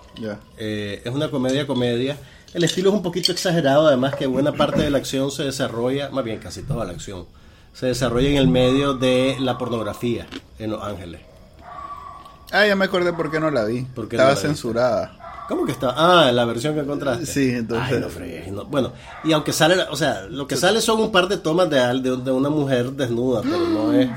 Eh, 0.57 1.01
es 1.03 1.13
una 1.13 1.29
comedia-comedia. 1.29 2.17
El 2.53 2.63
estilo 2.63 2.89
es 2.89 2.95
un 2.95 3.03
poquito 3.03 3.31
exagerado, 3.31 3.87
además 3.87 4.15
que 4.15 4.27
buena 4.27 4.53
parte 4.53 4.81
de 4.81 4.89
la 4.89 4.97
acción 4.97 5.29
se 5.31 5.43
desarrolla, 5.43 6.09
más 6.09 6.23
bien 6.23 6.39
casi 6.39 6.63
toda 6.63 6.85
la 6.85 6.91
acción, 6.91 7.25
se 7.73 7.87
desarrolla 7.87 8.29
en 8.29 8.37
el 8.37 8.47
medio 8.47 8.93
de 8.93 9.35
la 9.39 9.57
pornografía 9.57 10.27
en 10.59 10.71
Los 10.71 10.83
Ángeles. 10.83 11.21
Ah, 12.51 12.65
ya 12.67 12.75
me 12.75 12.85
acordé 12.85 13.13
por 13.13 13.31
qué 13.31 13.39
no 13.39 13.49
la 13.51 13.63
vi. 13.63 13.83
¿Por 13.83 14.09
qué 14.09 14.17
Estaba 14.17 14.31
no 14.31 14.35
la 14.35 14.41
viste? 14.41 14.47
censurada. 14.47 15.17
¿Cómo 15.47 15.65
que 15.65 15.71
está? 15.73 15.93
Ah, 15.95 16.31
la 16.31 16.45
versión 16.45 16.73
que 16.75 16.79
encontraste. 16.81 17.25
Sí, 17.25 17.49
entonces- 17.51 17.93
Ay, 17.93 17.99
no 17.99 18.09
fregues, 18.09 18.51
no. 18.51 18.65
Bueno, 18.65 18.93
y 19.23 19.33
aunque 19.33 19.51
sale, 19.53 19.75
o 19.89 19.95
sea, 19.95 20.23
lo 20.29 20.47
que 20.47 20.55
sale 20.55 20.81
son 20.81 20.99
un 21.01 21.11
par 21.11 21.27
de 21.27 21.37
tomas 21.37 21.69
de, 21.69 21.77
de, 21.77 22.17
de 22.17 22.31
una 22.31 22.49
mujer 22.49 22.91
desnuda, 22.93 23.41
pero 23.41 23.59
no 23.67 23.93
es... 23.93 24.09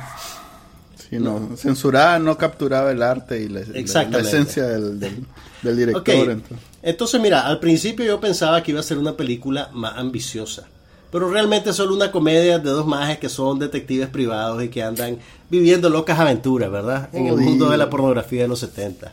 Sí, 1.10 1.18
no. 1.18 1.50
Censurada 1.56 2.18
no 2.18 2.37
capturaba 2.38 2.90
el 2.90 3.02
arte 3.02 3.40
y 3.42 3.48
la, 3.48 3.60
esencia 3.60 4.64
del, 4.64 4.98
del, 5.00 5.76
director. 5.76 6.30
entonces. 6.30 6.58
entonces 6.82 7.20
mira, 7.20 7.46
al 7.46 7.58
principio 7.60 8.04
yo 8.06 8.20
pensaba 8.20 8.62
que 8.62 8.70
iba 8.70 8.80
a 8.80 8.84
ser 8.84 8.98
una 8.98 9.12
película 9.16 9.68
más 9.72 9.94
ambiciosa, 9.98 10.64
pero 11.12 11.30
realmente 11.30 11.70
es 11.70 11.76
solo 11.76 11.94
una 11.94 12.10
comedia 12.10 12.58
de 12.58 12.70
dos 12.70 12.87
majes 12.87 13.18
que 13.18 13.28
son 13.28 13.58
detectives 13.58 14.08
privados 14.08 14.62
y 14.62 14.68
que 14.68 14.82
andan 14.82 15.18
viviendo 15.50 15.90
locas 15.90 16.18
aventuras, 16.18 16.70
¿verdad? 16.70 17.08
En 17.12 17.26
el 17.26 17.37
mundo 17.37 17.70
de 17.70 17.76
la 17.76 17.90
pornografía 17.90 18.42
de 18.42 18.48
los 18.48 18.60
70. 18.60 19.12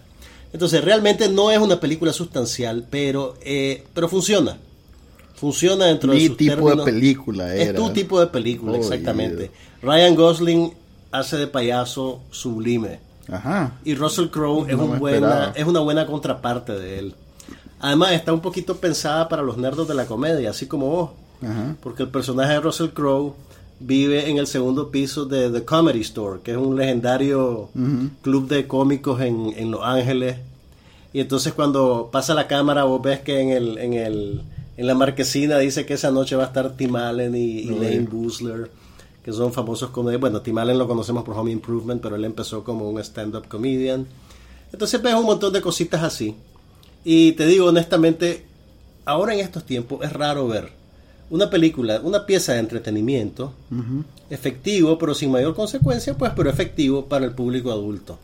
Entonces 0.54 0.84
realmente 0.84 1.30
no 1.30 1.50
es 1.52 1.60
una 1.60 1.80
película 1.80 2.12
sustancial, 2.14 2.86
pero, 2.90 3.36
eh, 3.42 3.86
pero 3.94 4.10
funciona. 4.10 4.58
Funciona 5.36 5.86
dentro 5.86 6.14
de 6.14 6.28
sus 6.28 6.38
tipo 6.38 6.54
términos. 6.56 6.86
de 6.86 6.92
película 6.92 7.56
Es 7.56 7.70
era. 7.70 7.80
tu 7.80 7.90
tipo 7.92 8.20
de 8.20 8.28
película, 8.28 8.78
exactamente. 8.78 9.50
Ryan 9.82 10.16
Gosling 10.16 10.74
hace 11.12 11.38
de 11.38 11.48
payaso 11.48 12.22
sublime. 12.30 13.00
Ajá. 13.32 13.80
Y 13.86 13.96
Russell 13.96 14.28
Crowe 14.28 14.68
es, 14.70 14.76
un 14.76 15.00
buena, 15.00 15.54
es 15.56 15.66
una 15.66 15.80
buena 15.80 16.06
contraparte 16.06 16.74
de 16.74 17.00
él. 17.00 17.16
Además, 17.80 18.12
está 18.12 18.34
un 18.34 18.42
poquito 18.42 18.78
pensada 18.78 19.28
para 19.30 19.42
los 19.42 19.58
nerdos 19.58 19.88
de 19.88 19.96
la 19.96 20.06
comedia, 20.06 20.52
así 20.52 20.68
como 20.68 20.88
vos. 20.90 21.10
Ajá. 21.42 21.76
Porque 21.82 22.04
el 22.04 22.10
personaje 22.10 22.54
de 22.54 22.60
Russell 22.60 22.90
Crowe 22.90 23.34
vive 23.82 24.30
en 24.30 24.38
el 24.38 24.48
segundo 24.48 24.92
piso 24.92 25.26
de 25.26 25.50
The 25.50 25.66
Comedy 25.66 26.02
Store, 26.02 26.40
que 26.44 26.52
es 26.52 26.58
un 26.58 26.76
legendario 26.76 27.70
club 28.22 28.48
de 28.48 28.68
cómicos 28.68 29.22
en, 29.22 29.54
en 29.58 29.72
Los 29.72 29.82
Ángeles. 29.84 30.38
Y 31.14 31.20
entonces 31.20 31.54
cuando 31.54 32.10
pasa 32.12 32.34
la 32.34 32.48
cámara 32.48 32.84
vos 32.86 33.02
ves 33.02 33.20
que 33.20 33.40
en 33.40 33.50
el, 33.50 33.78
en 33.78 33.94
el 33.94 34.42
en 34.78 34.88
la 34.88 34.96
marquesina 34.96 35.60
dice 35.60 35.86
que 35.86 35.94
esa 35.94 36.12
noche 36.12 36.36
va 36.36 36.44
a 36.44 36.48
estar 36.48 36.76
Tim 36.76 36.96
Allen 36.96 37.36
y, 37.36 37.60
y 37.60 37.66
Lane 37.70 38.08
Boozler, 38.10 38.72
que 39.24 39.32
son 39.32 39.54
famosos 39.54 39.90
comediantes. 39.92 40.22
Bueno, 40.22 40.42
Tim 40.42 40.58
Allen 40.58 40.78
lo 40.78 40.88
conocemos 40.88 41.24
por 41.24 41.38
Home 41.38 41.52
Improvement, 41.52 42.02
pero 42.02 42.16
él 42.16 42.26
empezó 42.26 42.64
como 42.64 42.90
un 42.90 43.00
stand-up 43.00 43.48
comedian. 43.48 44.08
Entonces 44.72 45.02
ves 45.02 45.14
un 45.14 45.26
montón 45.26 45.54
de 45.54 45.62
cositas 45.62 46.02
así. 46.02 46.36
Y 47.04 47.34
te 47.34 47.46
digo 47.46 47.68
honestamente, 47.68 48.46
ahora 49.06 49.34
en 49.34 49.42
estos 49.42 49.66
tiempos 49.66 50.04
es 50.04 50.14
raro 50.14 50.48
ver 50.48 50.81
una 51.32 51.50
película, 51.50 52.00
una 52.04 52.26
pieza 52.26 52.54
de 52.54 52.60
entretenimiento 52.60 53.54
efectivo, 54.30 54.98
pero 54.98 55.16
sin 55.16 55.32
mayor 55.32 55.56
consecuencia, 55.56 56.14
pues, 56.18 56.34
pero 56.36 56.50
efectivo 56.50 57.06
para 57.06 57.26
el 57.26 57.32
público 57.32 57.72
adulto. 57.72 58.20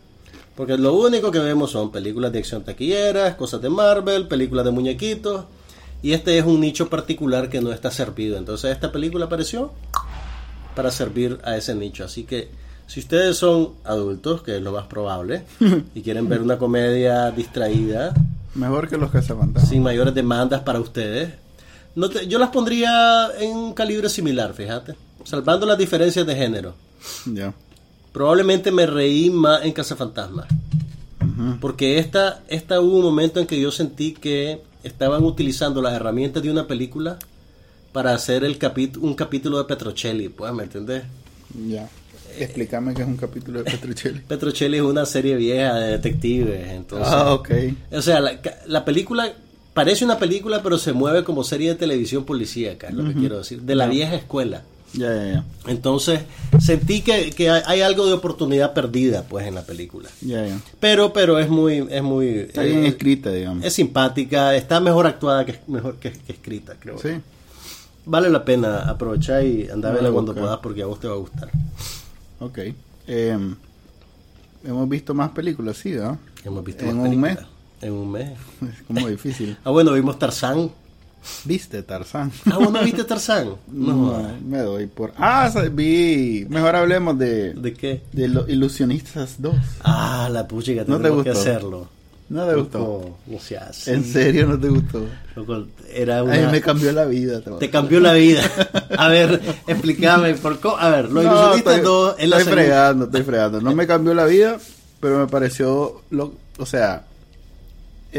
Porque 0.56 0.78
lo 0.78 0.94
único 0.94 1.32
que 1.32 1.40
vemos 1.40 1.72
son 1.72 1.92
películas 1.92 2.32
de 2.34 2.40
acción 2.40 2.64
taquilleras, 2.64 3.36
cosas 3.36 3.62
de 3.62 3.70
Marvel, 3.70 4.28
películas 4.28 4.66
de 4.66 4.72
muñequitos, 4.72 5.46
y 6.04 6.12
este 6.12 6.38
es 6.38 6.46
un 6.46 6.60
nicho 6.60 6.90
particular 6.90 7.50
que 7.50 7.62
no 7.62 7.72
está 7.72 7.92
servido. 7.92 8.38
Entonces 8.38 8.72
esta 8.72 8.92
película 8.92 9.26
apareció 9.26 9.72
para 10.76 10.92
servir 10.92 11.40
a 11.44 11.56
ese 11.56 11.76
nicho. 11.76 12.04
Así 12.04 12.24
que 12.24 12.50
si 12.88 13.00
ustedes 13.00 13.38
son 13.38 13.74
adultos, 13.86 14.42
que 14.42 14.58
es 14.58 14.62
lo 14.62 14.74
más 14.74 14.88
probable, 14.88 15.44
y 15.96 16.02
quieren 16.02 16.28
ver 16.28 16.42
una 16.42 16.58
comedia 16.58 17.32
distraída, 17.32 18.14
mejor 18.54 18.90
que 18.90 18.98
los 18.98 19.12
que 19.12 19.22
se 19.22 19.34
mandan. 19.34 19.66
Sin 19.66 19.82
mayores 19.82 20.14
demandas 20.14 20.62
para 20.62 20.82
ustedes. 20.82 21.47
No 21.98 22.12
yo 22.12 22.38
las 22.38 22.50
pondría 22.50 23.28
en 23.40 23.58
un 23.58 23.74
calibre 23.74 24.08
similar, 24.08 24.54
fíjate. 24.54 24.94
Salvando 25.24 25.66
las 25.66 25.80
diferencias 25.80 26.28
de 26.28 26.36
género. 26.36 26.76
Ya. 27.26 27.56
Probablemente 28.14 28.72
me 28.72 28.86
reí 28.86 29.32
más 29.32 29.66
en 29.66 29.72
Casa 29.72 29.96
Fantasma. 29.96 30.46
Porque 31.60 31.98
esta, 31.98 32.44
esta 32.50 32.82
hubo 32.82 32.98
un 32.98 33.04
momento 33.04 33.40
en 33.40 33.48
que 33.48 33.60
yo 33.60 33.72
sentí 33.72 34.14
que 34.14 34.62
estaban 34.84 35.24
utilizando 35.24 35.82
las 35.82 35.94
herramientas 35.94 36.44
de 36.44 36.52
una 36.52 36.68
película 36.68 37.18
para 37.94 38.14
hacer 38.14 38.44
el 38.44 38.60
un 39.02 39.16
capítulo 39.16 39.58
de 39.58 39.64
Petrocelli, 39.64 40.30
pues, 40.30 40.54
¿me 40.54 40.64
entendés? 40.64 41.04
Ya. 41.68 41.90
Explícame 42.38 42.94
qué 42.94 43.02
es 43.02 43.08
un 43.08 43.18
capítulo 43.18 43.64
de 43.64 43.72
Petrocelli. 43.72 44.20
Petrocelli 44.20 44.78
es 44.78 44.84
una 44.84 45.08
serie 45.08 45.36
vieja 45.36 45.74
de 45.74 45.92
detectives, 45.94 46.70
entonces. 46.70 47.08
Ah, 47.12 47.34
ok. 47.34 47.50
O 47.92 48.02
sea, 48.04 48.20
la, 48.20 48.86
película 48.86 49.34
parece 49.78 50.04
una 50.04 50.18
película, 50.18 50.64
pero 50.64 50.80
se 50.80 50.92
mueve 50.92 51.24
como 51.24 51.44
serie 51.44 51.70
de 51.70 51.76
televisión 51.76 52.26
policíaca, 52.26 52.88
es 52.88 52.96
lo 52.96 53.06
que 53.06 53.14
quiero 53.14 53.38
decir, 53.38 53.62
de 53.62 53.76
la 53.76 53.86
vieja 53.86 54.16
escuela. 54.16 54.64
Ya, 54.94 55.14
ya, 55.14 55.32
ya. 55.34 55.44
Entonces, 55.68 56.22
sentí 56.60 57.02
que, 57.02 57.30
que, 57.30 57.52
hay 57.52 57.82
algo 57.82 58.08
de 58.08 58.14
oportunidad 58.14 58.74
perdida, 58.74 59.22
pues, 59.22 59.46
en 59.46 59.54
la 59.54 59.62
película. 59.62 60.10
Ya, 60.22 60.48
ya. 60.48 60.60
Pero, 60.80 61.14
pero 61.14 61.38
es 61.38 61.48
muy, 61.48 61.86
es 61.92 62.02
muy... 62.02 62.28
Está 62.28 62.64
bien 62.64 62.86
eh, 62.86 62.88
escrita, 62.88 63.32
digamos. 63.32 63.64
Es 63.64 63.74
simpática, 63.74 64.56
está 64.56 64.80
mejor 64.80 65.06
actuada 65.06 65.46
que, 65.46 65.60
mejor 65.68 65.98
que, 65.98 66.12
escrita, 66.28 66.76
creo. 66.80 66.98
Sí. 66.98 67.10
Vale 68.06 68.32
la 68.32 68.44
pena 68.44 68.90
aprovechar 68.90 69.46
y 69.46 69.70
andar 69.70 69.92
a 69.92 69.96
verla 69.96 70.12
cuando 70.12 70.34
puedas 70.34 70.58
porque 70.58 70.82
a 70.82 70.88
vos 70.88 71.00
te 71.00 71.08
va 71.08 71.14
a 71.14 71.18
gustar. 71.18 71.52
Ok. 72.40 72.60
Em, 73.06 73.56
hemos 74.64 74.90
visto 74.90 75.14
más 75.14 75.30
películas, 75.30 75.78
sí, 75.78 75.92
¿no? 75.92 76.18
Hemos 76.44 76.64
visto 76.64 76.84
¿En 76.84 76.98
más 76.98 77.10
un 77.10 77.22
mes? 77.22 77.38
En 77.82 77.94
un 77.94 78.12
mes. 78.12 78.32
Es 78.62 78.82
como 78.88 79.08
difícil. 79.08 79.58
ah, 79.64 79.72
bueno, 79.72 79.94
vimos 79.94 80.18
Tarzán. 80.20 80.72
¿Viste 81.44 81.84
Tarzán? 81.84 82.32
Ah, 82.46 82.58
¿vos 82.58 82.72
no 82.72 82.82
viste 82.84 83.04
Tarzán? 83.04 83.56
No, 83.68 84.32
me 84.46 84.60
doy 84.60 84.88
por... 84.88 85.14
Ah, 85.18 85.52
vi... 85.72 86.46
Mejor 86.50 86.76
hablemos 86.76 87.18
de... 87.18 87.54
¿De 87.54 87.74
qué? 87.74 88.02
De 88.14 88.28
los 88.28 88.48
Ilusionistas 88.50 89.36
2. 89.40 89.56
Ah, 89.84 90.30
la 90.32 90.48
pucha, 90.48 90.74
que 90.74 90.86
no 90.86 91.00
te 91.00 91.10
gustó? 91.10 91.24
que 91.24 91.30
hacerlo. 91.32 91.90
No 92.30 92.46
te 92.46 92.56
gustó. 92.56 93.18
No, 93.26 93.40
sea 93.40 93.72
¿En 93.86 94.04
serio 94.04 94.48
no 94.48 94.60
te 94.60 94.68
gustó? 94.68 95.06
era 95.94 96.24
una... 96.24 96.34
A 96.34 96.38
mí 96.38 96.52
me 96.52 96.62
cambió 96.62 96.92
la 96.92 97.06
vida. 97.06 97.42
Te 97.58 97.70
cambió 97.70 98.00
la 98.00 98.14
vida. 98.14 98.42
A 98.98 99.08
ver, 99.08 99.42
explícame. 99.66 100.34
Por 100.36 100.60
A 100.78 100.90
ver, 100.90 101.10
los 101.10 101.24
Ilusionistas 101.24 101.84
2... 101.84 102.16
estoy 102.20 102.44
fregando, 102.44 103.06
estoy 103.06 103.24
fregando. 103.24 103.62
No 103.62 103.74
me 103.74 103.88
cambió 103.88 104.14
la 104.14 104.26
vida, 104.26 104.58
pero 105.00 105.20
me 105.20 105.28
pareció... 105.28 106.02
Lo... 106.10 106.34
O 106.58 106.66
sea 106.66 107.06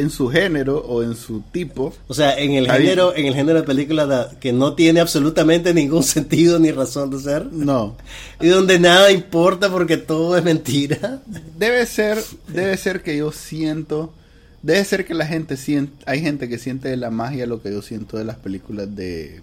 en 0.00 0.10
su 0.10 0.28
género 0.28 0.78
o 0.78 1.02
en 1.02 1.14
su 1.14 1.40
tipo. 1.52 1.94
O 2.06 2.14
sea, 2.14 2.38
en 2.38 2.52
el 2.52 2.70
género, 2.70 3.14
en 3.14 3.26
el 3.26 3.34
género 3.34 3.60
de 3.60 3.66
película 3.66 4.30
que 4.40 4.52
no 4.52 4.74
tiene 4.74 5.00
absolutamente 5.00 5.74
ningún 5.74 6.02
sentido 6.04 6.58
ni 6.58 6.70
razón 6.70 7.10
de 7.10 7.20
ser. 7.20 7.46
No. 7.52 7.96
Y 8.40 8.48
donde 8.48 8.78
nada 8.78 9.10
importa 9.10 9.68
porque 9.68 9.96
todo 9.96 10.36
es 10.36 10.44
mentira. 10.44 11.20
Debe 11.58 11.84
ser, 11.86 12.22
debe 12.46 12.76
ser 12.76 13.02
que 13.02 13.16
yo 13.16 13.32
siento, 13.32 14.14
debe 14.62 14.84
ser 14.84 15.04
que 15.04 15.14
la 15.14 15.26
gente 15.26 15.56
siente, 15.56 15.92
hay 16.06 16.20
gente 16.20 16.48
que 16.48 16.58
siente 16.58 16.88
de 16.88 16.96
la 16.96 17.10
magia 17.10 17.46
lo 17.46 17.60
que 17.60 17.72
yo 17.72 17.82
siento 17.82 18.16
de 18.16 18.24
las 18.24 18.36
películas 18.36 18.94
de 18.94 19.40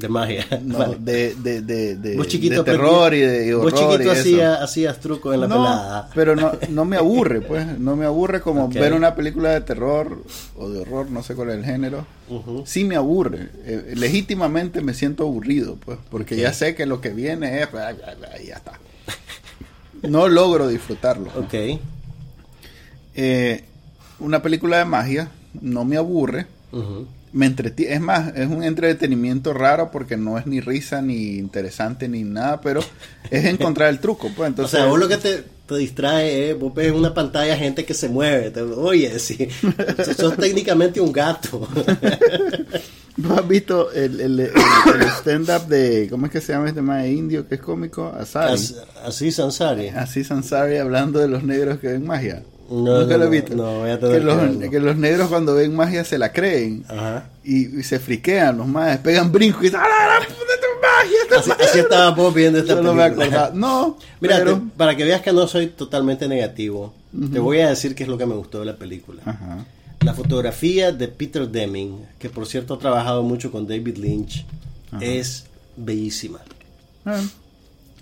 de 0.00 0.08
magia. 0.08 0.46
de, 0.98 1.34
de, 1.34 1.62
de, 1.62 1.96
de, 1.96 2.16
de 2.16 2.62
terror 2.64 3.14
y 3.14 3.20
de 3.20 3.54
horror. 3.54 3.70
Vos 3.70 3.80
chiquito 3.80 4.10
hacía, 4.10 4.54
hacías 4.62 4.98
trucos 5.00 5.34
en 5.34 5.42
la 5.42 5.48
pelada. 5.48 6.10
Pero 6.14 6.34
no, 6.34 6.52
no 6.68 6.84
me 6.84 6.96
aburre, 6.96 7.40
pues. 7.40 7.78
No 7.78 7.96
me 7.96 8.06
aburre 8.06 8.40
como 8.40 8.68
ver 8.68 8.94
una 8.94 9.14
película 9.14 9.50
de 9.50 9.60
terror 9.60 10.24
o 10.56 10.68
de 10.68 10.80
horror, 10.80 11.10
no 11.10 11.22
sé 11.22 11.34
cuál 11.34 11.50
es 11.50 11.58
el 11.58 11.64
género. 11.64 12.06
Sí 12.64 12.84
me 12.84 12.96
aburre. 12.96 13.50
Eh, 13.64 13.94
legítimamente 13.96 14.80
me 14.80 14.94
siento 14.94 15.24
aburrido, 15.24 15.76
pues. 15.76 15.98
Porque 16.10 16.36
ya 16.36 16.52
sé 16.52 16.74
que 16.74 16.86
lo 16.86 17.00
que 17.00 17.10
viene 17.10 17.62
es. 17.62 17.68
Ya 18.46 18.56
está. 18.56 18.72
No 20.02 20.28
logro 20.28 20.68
disfrutarlo. 20.68 21.30
Ok. 21.36 21.80
Eh, 23.14 23.64
una 24.18 24.40
película 24.40 24.78
de 24.78 24.84
magia 24.84 25.30
no 25.60 25.84
me 25.84 25.96
aburre 25.96 26.46
me 27.32 27.46
entretiene. 27.46 27.94
Es 27.94 28.00
más, 28.00 28.34
es 28.36 28.48
un 28.48 28.62
entretenimiento 28.62 29.52
raro 29.52 29.90
porque 29.90 30.16
no 30.16 30.38
es 30.38 30.46
ni 30.46 30.60
risa, 30.60 31.00
ni 31.02 31.36
interesante, 31.36 32.08
ni 32.08 32.24
nada, 32.24 32.60
pero 32.60 32.80
es 33.30 33.44
encontrar 33.44 33.90
el 33.90 34.00
truco. 34.00 34.30
Pues, 34.34 34.48
entonces, 34.48 34.74
o 34.74 34.76
sea, 34.78 34.86
vos 34.86 34.98
lo 34.98 35.08
que 35.08 35.16
te, 35.16 35.44
te 35.66 35.76
distrae 35.76 36.50
es, 36.50 36.58
vos 36.58 36.74
ves 36.74 36.88
en 36.88 36.94
una 36.94 37.14
pantalla 37.14 37.56
gente 37.56 37.84
que 37.84 37.94
se 37.94 38.08
mueve. 38.08 38.52
oye, 38.62 39.18
si 39.18 39.48
sos 40.16 40.36
técnicamente 40.36 41.00
un 41.00 41.12
gato. 41.12 41.68
¿Vos 43.16 43.38
has 43.38 43.48
visto 43.48 43.92
el, 43.92 44.20
el, 44.20 44.40
el, 44.40 44.50
stand-up 45.18 45.66
de, 45.66 46.06
¿cómo 46.08 46.26
es 46.26 46.32
que 46.32 46.40
se 46.40 46.52
llama 46.52 46.68
este 46.68 46.80
más 46.80 47.06
indio 47.06 47.46
que 47.46 47.56
es 47.56 47.60
cómico? 47.60 48.06
Asari. 48.06 48.58
así 49.04 49.30
Sansari. 49.30 49.88
Así 49.88 50.24
Sansari 50.24 50.78
hablando 50.78 51.18
de 51.18 51.28
los 51.28 51.42
negros 51.42 51.80
que 51.80 51.88
ven 51.88 52.06
magia. 52.06 52.42
No, 52.70 53.00
¿Nunca 53.00 53.16
lo 53.16 53.24
he 53.24 53.28
visto? 53.30 53.56
No, 53.56 53.80
voy 53.80 53.90
a 53.90 53.98
que, 53.98 54.20
los, 54.20 54.70
que, 54.70 54.78
los, 54.78 54.96
negros 54.96 55.28
cuando 55.28 55.56
ven 55.56 55.74
magia 55.74 56.04
se 56.04 56.18
la 56.18 56.32
creen 56.32 56.84
Y, 57.42 57.82
se 57.82 57.98
friquean 57.98 58.58
los 58.58 58.68
más, 58.68 58.98
pegan 58.98 59.32
brinco 59.32 59.64
y 59.64 59.72
¡Ah, 59.74 60.20
la 60.20 60.26
puta 60.26 60.50
magia! 60.80 61.38
Así, 61.38 61.50
así 61.50 61.78
estaba 61.80 62.10
vos 62.12 62.32
viendo 62.32 62.60
esta 62.60 62.76
no 62.76 62.94
película. 62.94 63.08
me 63.08 63.24
acordaba. 63.24 63.50
No, 63.54 63.98
Mira, 64.20 64.38
pero... 64.38 64.62
para 64.76 64.96
que 64.96 65.04
veas 65.04 65.20
que 65.20 65.32
no 65.32 65.48
soy 65.48 65.66
totalmente 65.66 66.28
negativo, 66.28 66.94
te 67.32 67.40
voy 67.40 67.58
a 67.58 67.70
decir 67.70 67.96
qué 67.96 68.04
es 68.04 68.08
lo 68.08 68.16
que 68.16 68.26
me 68.26 68.36
gustó 68.36 68.60
de 68.60 68.66
la 68.66 68.76
película. 68.76 69.20
La 70.04 70.14
fotografía 70.14 70.92
de 70.92 71.08
Peter 71.08 71.48
Deming, 71.48 72.06
que 72.20 72.30
por 72.30 72.46
cierto 72.46 72.74
ha 72.74 72.78
trabajado 72.78 73.24
mucho 73.24 73.50
con 73.50 73.66
David 73.66 73.96
Lynch, 73.96 74.46
es 75.00 75.46
bellísima. 75.76 76.38
Ah. 77.04 77.20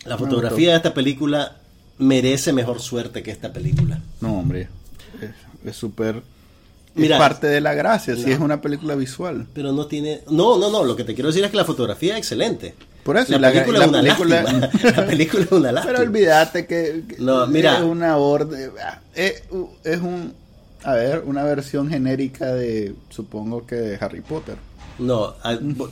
La 0.04 0.18
fotografía 0.18 0.70
de 0.72 0.76
esta 0.76 0.92
película 0.92 1.56
merece 1.98 2.52
mejor 2.52 2.80
suerte 2.80 3.22
que 3.22 3.30
esta 3.30 3.52
película. 3.52 4.00
No, 4.20 4.38
hombre, 4.38 4.68
es 5.64 5.76
súper... 5.76 6.22
Es 6.96 7.10
parte 7.10 7.46
de 7.46 7.60
la 7.60 7.74
gracia, 7.74 8.16
si 8.16 8.32
es 8.32 8.40
una 8.40 8.60
película 8.60 8.96
visual. 8.96 9.46
Pero 9.54 9.72
no 9.72 9.86
tiene... 9.86 10.22
No, 10.30 10.58
no, 10.58 10.68
no, 10.68 10.82
lo 10.82 10.96
que 10.96 11.04
te 11.04 11.14
quiero 11.14 11.28
decir 11.28 11.44
es 11.44 11.50
que 11.50 11.56
la 11.56 11.64
fotografía 11.64 12.14
es 12.14 12.18
excelente. 12.18 12.74
Por 13.04 13.16
eso, 13.16 13.38
la 13.38 13.52
película, 13.52 13.84
es, 13.84 13.88
una 13.88 14.00
película... 14.00 14.42
la 14.96 15.06
película 15.06 15.44
es 15.44 15.52
una 15.52 15.72
lástima. 15.72 15.94
Pero 15.94 16.08
olvídate 16.08 16.66
que, 16.66 17.04
no, 17.18 17.46
mira, 17.46 17.78
es 17.78 17.84
una 17.84 18.16
orden... 18.16 18.72
Es, 19.14 19.44
es 19.84 20.00
un... 20.00 20.34
A 20.82 20.94
ver, 20.94 21.22
una 21.24 21.44
versión 21.44 21.88
genérica 21.88 22.46
de, 22.46 22.94
supongo 23.10 23.64
que 23.66 23.76
de 23.76 23.98
Harry 24.00 24.20
Potter. 24.20 24.56
No, 24.98 25.34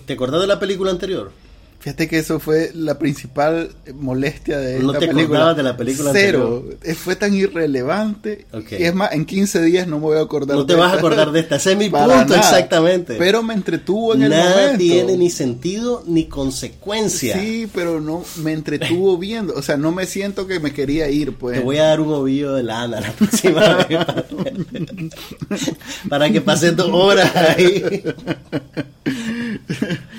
¿te 0.05 0.15
acordás 0.15 0.41
de 0.41 0.47
la 0.49 0.59
película 0.59 0.91
anterior? 0.91 1.31
Fíjate 1.79 2.09
que 2.09 2.19
eso 2.19 2.41
fue 2.41 2.73
la 2.75 2.99
principal 2.99 3.71
molestia 3.95 4.59
de 4.59 4.81
no 4.81 4.93
te 4.93 5.07
película. 5.07 5.55
de 5.55 5.63
la 5.63 5.77
película 5.77 6.11
Cero. 6.13 6.65
Fue 6.97 7.15
tan 7.15 7.33
irrelevante. 7.35 8.47
Y 8.71 8.83
es 8.83 8.95
más, 8.95 9.13
en 9.13 9.25
15 9.25 9.63
días 9.63 9.87
no 9.87 9.97
me 9.99 10.07
voy 10.07 10.19
a 10.19 10.23
acordar 10.23 10.57
No 10.57 10.67
te 10.67 10.75
vas 10.75 10.93
a 10.93 10.97
acordar 10.97 11.31
de 11.31 11.41
esta. 11.41 11.57
Ese 11.57 11.73
es 11.73 11.79
mi 11.79 11.89
punto 11.91 12.35
exactamente. 12.35 13.15
Pero 13.17 13.43
me 13.43 13.55
entretuvo 13.55 14.15
en 14.15 14.23
el 14.23 14.31
momento. 14.31 14.57
Nada 14.57 14.79
tiene 14.79 15.17
ni 15.17 15.31
sentido 15.31 16.03
ni 16.07 16.25
consecuencia. 16.25 17.39
Sí, 17.39 17.69
pero 17.73 18.01
no 18.01 18.25
me 18.43 18.53
entretuvo 18.53 19.17
viendo. 19.19 19.55
O 19.55 19.63
sea, 19.63 19.77
no 19.77 19.93
me 19.93 20.07
siento 20.07 20.47
que 20.47 20.59
me 20.59 20.73
quería 20.73 21.09
ir, 21.09 21.35
pues. 21.35 21.59
Te 21.59 21.65
voy 21.65 21.79
a 21.79 21.85
dar 21.85 22.01
un 22.01 22.13
ovillo 22.13 22.55
de 22.55 22.63
lana 22.63 23.01
la 23.01 23.13
próxima 23.19 23.87
vez. 23.89 23.99
Para, 26.09 26.31
que 26.31 26.41
pases 26.41 26.75
dos 26.75 26.91
horas 26.93 27.35
ahí. 27.37 28.03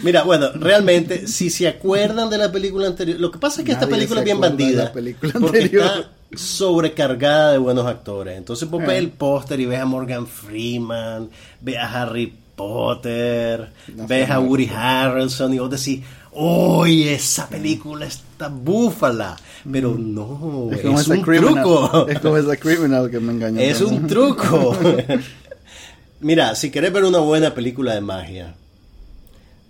Mira, 0.04 0.24
bueno, 0.24 0.52
realmente, 0.54 1.28
si 1.28 1.50
se 1.58 1.67
acuerdan 1.67 2.30
de 2.30 2.38
la 2.38 2.52
película 2.52 2.88
anterior, 2.88 3.20
lo 3.20 3.32
que 3.32 3.39
pasa 3.39 3.62
es 3.62 3.65
que 3.65 3.72
esta 3.74 3.88
película 3.88 4.22
es 4.22 4.26
bien 4.26 4.39
bandida. 4.39 4.86
la 4.86 4.93
película 4.93 5.34
porque 5.39 5.60
está 5.60 6.10
sobrecargada 6.36 7.52
de 7.54 7.58
buenos 7.58 7.86
actores. 7.86 8.38
Entonces, 8.38 8.70
vos 8.70 8.82
ves 8.82 8.91
Eh. 8.91 8.98
el 8.98 9.10
póster 9.10 9.60
y 9.60 9.65
ves 9.65 9.80
a 9.80 9.86
Morgan 9.86 10.28
Freeman, 10.28 11.30
ves 11.62 11.78
a 11.78 12.02
Harry 12.04 12.34
Potter, 12.56 13.70
No 13.96 14.08
ves 14.08 14.30
a. 14.30 14.39
Woody 14.39 14.70
Harrelson 14.74 15.54
y 15.54 15.60
vos 15.60 15.70
decís, 15.70 16.02
¡Uy, 16.34 17.08
esa 17.08 17.48
película 17.48 18.06
está 18.06 18.48
búfala! 18.48 19.36
Pero 19.72 19.96
no, 19.98 20.70
es, 20.72 21.08
un 21.08 21.22
criminal. 21.22 21.63
truco. 21.63 22.08
Es 22.08 22.20
como 22.20 22.38
esa 22.38 22.56
criminal 22.58 23.10
que 23.10 23.20
me 23.20 23.34
engañó. 23.34 23.60
Es 23.60 23.82
un 23.82 24.06
truco. 24.08 24.76
Mira, 26.20 26.56
si 26.56 26.72
querés 26.72 26.91
ver 26.93 27.04
una 27.06 27.20
buena 27.20 27.54
película 27.54 27.93
de 27.93 28.02
magia, 28.02 28.56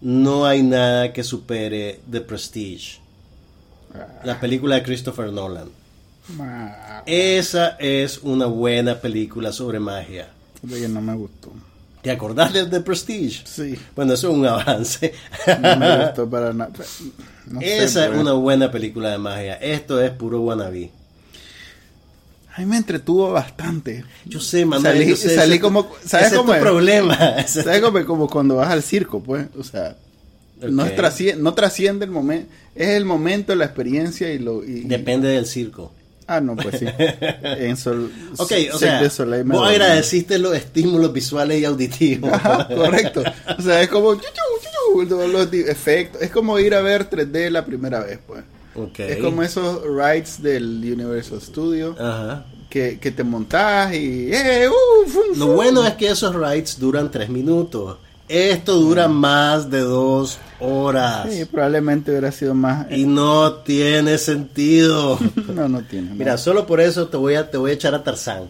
no 0.02 0.46
hay 0.46 0.64
nada 0.64 1.12
que 1.14 1.24
supere 1.24 2.00
The 2.10 2.22
Prestige. 2.22 3.00
La 4.24 4.40
película 4.40 4.76
de 4.76 4.84
Christopher 4.84 5.32
Nolan. 5.32 5.70
Ah, 6.40 7.04
Esa 7.06 7.78
es 7.80 8.20
una 8.20 8.46
buena 8.48 9.00
película 9.00 9.52
sobre 9.52 9.80
magia. 9.80 10.28
de 10.62 10.82
que 10.82 10.88
no 10.88 11.02
me 11.02 11.16
gustó. 11.16 11.52
¿Te 12.02 12.12
acordás 12.12 12.54
de 12.54 12.66
The 12.66 12.82
Prestige? 12.82 13.44
Sí, 13.46 13.78
Bueno, 13.96 14.14
eso 14.14 14.30
es 14.30 14.36
un 14.36 14.46
avance. 14.46 15.14
no 15.62 15.76
me 15.78 16.06
gustó 16.06 16.30
para 16.30 16.54
nada. 16.54 16.72
No 17.48 17.62
sé, 17.62 17.78
Esa 17.84 18.04
es 18.04 18.08
pues. 18.10 18.20
una 18.22 18.34
buena 18.34 18.70
película 18.70 19.10
de 19.10 19.18
magia. 19.20 19.54
Esto 19.56 20.02
es 20.02 20.12
puro 20.12 20.42
wannabe. 20.42 20.92
A 22.58 22.62
mí 22.62 22.66
me 22.66 22.78
entretuvo 22.78 23.32
bastante. 23.32 24.04
Yo 24.26 24.40
sé, 24.40 24.66
Manuel. 24.66 24.98
Salí- 24.98 25.10
yo 25.10 25.16
sé, 25.16 25.36
salí 25.36 25.52
ese- 25.54 25.62
como- 25.62 25.88
¿sabes 26.04 26.28
ese 26.28 26.36
es 26.38 26.42
tu 26.42 26.48
problema. 26.60 27.16
¿Sabes 27.48 27.82
como, 27.82 28.04
como 28.06 28.28
cuando 28.28 28.56
vas 28.56 28.70
al 28.72 28.82
circo, 28.82 29.22
pues? 29.22 29.46
O 29.60 29.64
sea, 29.64 29.96
no, 30.62 30.86
trasciende, 30.92 31.42
no 31.44 31.54
trasciende 31.54 32.06
el 32.06 32.12
momento. 32.12 32.52
Es 32.74 32.90
el 32.90 33.06
momento, 33.06 33.56
la 33.56 33.66
experiencia 33.66 34.32
y 34.34 34.40
lo... 34.40 34.64
y- 34.64 34.82
Depende 34.86 35.28
del 35.30 35.46
circo. 35.46 35.92
Ah, 36.26 36.42
no, 36.42 36.56
pues 36.56 36.80
sí. 36.80 36.86
En 37.44 37.78
Sol, 37.78 38.12
Ok, 38.38 38.52
o 38.74 38.78
sea, 38.80 39.02
vos 39.02 39.16
dormí. 39.18 39.56
agradeciste 39.56 40.40
los 40.40 40.56
estímulos 40.56 41.14
visuales 41.14 41.62
y 41.62 41.66
auditivos. 41.66 42.34
Ajá, 42.34 42.68
correcto. 42.68 43.24
O 43.58 43.62
sea, 43.62 43.82
es 43.84 43.88
como... 43.88 44.16
chu, 44.16 44.22
chu, 44.22 44.68
chu, 45.00 45.08
todos 45.08 45.30
los 45.30 45.54
efectos. 45.54 46.22
Es 46.24 46.32
como 46.32 46.58
ir 46.60 46.74
a 46.74 46.82
ver 46.82 47.08
3D 47.10 47.50
la 47.52 47.64
primera 47.66 48.00
vez, 48.02 48.18
pues. 48.26 48.44
Es 48.98 49.18
como 49.18 49.44
esos 49.44 49.82
rides 49.84 50.42
del 50.42 50.80
Universal 50.84 51.42
Studio 51.42 51.96
Ajá. 52.00 52.46
que, 52.70 53.00
que 53.00 53.12
te 53.12 53.24
montás 53.24 53.94
y... 53.94 54.30
¡Eh! 54.34 54.68
uh, 54.70 55.36
Lo 55.38 55.48
bueno 55.48 55.86
es 55.86 55.94
que 55.96 56.10
esos 56.10 56.36
rides 56.36 56.80
duran 56.80 57.10
tres 57.12 57.30
minutos. 57.30 57.98
Esto 58.30 58.74
dura 58.76 59.08
más 59.08 59.70
de 59.72 59.80
dos 59.80 60.38
horas. 60.60 61.28
Sí, 61.32 61.46
probablemente 61.46 62.12
hubiera 62.12 62.32
sido 62.32 62.54
más... 62.54 62.86
Y 62.92 63.06
no 63.06 63.54
tiene 63.56 64.18
sentido. 64.18 65.18
No, 65.48 65.68
no 65.70 65.82
tiene. 65.84 66.10
no. 66.10 66.16
Mira, 66.16 66.38
solo 66.38 66.68
por 66.68 66.82
eso 66.82 67.08
te 67.08 67.16
voy 67.18 67.36
a, 67.36 67.50
te 67.50 67.58
voy 67.58 67.72
a 67.72 67.74
echar 67.76 67.96
a 67.96 68.04
Tarzán. 68.04 68.44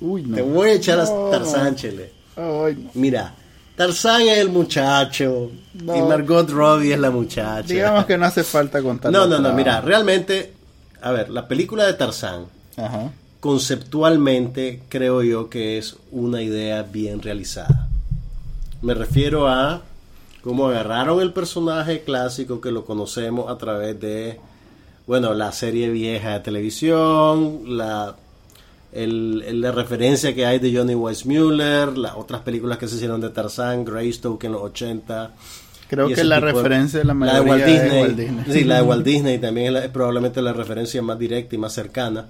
Uy, 0.00 0.22
no. 0.22 0.36
Te 0.36 0.42
voy 0.42 0.68
a 0.70 0.72
echar 0.74 0.98
No. 0.98 1.28
a 1.28 1.30
Tarzán, 1.30 1.74
Chele. 1.76 2.10
Ay. 2.36 2.88
Mira, 2.94 3.34
Tarzán 3.76 4.22
es 4.22 4.38
el 4.38 4.48
muchacho 4.50 5.50
No. 5.74 5.96
y 5.96 6.02
Margot 6.02 6.48
Robbie 6.50 6.92
es 6.92 7.00
la 7.00 7.10
muchacha. 7.10 7.62
Digamos 7.62 8.04
que 8.04 8.18
no 8.18 8.26
hace 8.26 8.44
falta 8.44 8.82
contar. 8.82 9.10
no, 9.12 9.26
no, 9.26 9.38
no, 9.38 9.52
mira, 9.54 9.80
realmente, 9.80 10.52
a 11.00 11.10
ver, 11.12 11.30
la 11.30 11.48
película 11.48 11.86
de 11.86 11.94
Tarzán, 11.94 12.44
Ajá. 12.76 13.10
conceptualmente 13.40 14.82
creo 14.88 15.22
yo 15.22 15.48
que 15.50 15.78
es 15.78 15.96
una 16.10 16.42
idea 16.42 16.82
bien 16.82 17.22
realizada. 17.22 17.88
Me 18.82 18.94
refiero 18.94 19.48
a 19.48 19.82
cómo 20.42 20.68
agarraron 20.68 21.20
el 21.20 21.32
personaje 21.32 22.02
clásico 22.02 22.60
que 22.60 22.70
lo 22.70 22.84
conocemos 22.84 23.50
a 23.50 23.56
través 23.58 23.98
de, 24.00 24.38
bueno, 25.06 25.34
la 25.34 25.50
serie 25.52 25.88
vieja 25.90 26.30
de 26.34 26.40
televisión, 26.40 27.62
la, 27.78 28.16
el- 28.92 29.42
el- 29.46 29.60
la 29.60 29.72
referencia 29.72 30.34
que 30.34 30.44
hay 30.46 30.58
de 30.58 30.76
Johnny 30.76 30.94
Weissmuller, 30.94 31.96
las 31.96 32.14
otras 32.14 32.42
películas 32.42 32.78
que 32.78 32.88
se 32.88 32.96
hicieron 32.96 33.20
de 33.20 33.30
Tarzán, 33.30 33.84
Greystoke 33.84 34.44
en 34.44 34.52
los 34.52 34.62
80. 34.62 35.32
Creo 35.88 36.08
que 36.08 36.24
la 36.24 36.36
de- 36.36 36.52
referencia 36.52 36.98
de 37.00 37.04
la 37.04 37.14
la 37.14 37.34
de 37.34 37.40
Walt 37.40 37.46
mayoría 37.62 37.82
Disney. 37.82 38.02
Walt 38.02 38.16
Disney. 38.16 38.44
Sí, 38.50 38.64
la 38.64 38.76
de 38.76 38.82
Walt 38.82 39.04
Disney 39.04 39.38
también 39.38 39.66
es, 39.68 39.72
la- 39.74 39.84
es 39.84 39.90
probablemente 39.90 40.40
la 40.42 40.52
referencia 40.52 41.02
más 41.02 41.18
directa 41.18 41.54
y 41.54 41.58
más 41.58 41.72
cercana. 41.74 42.26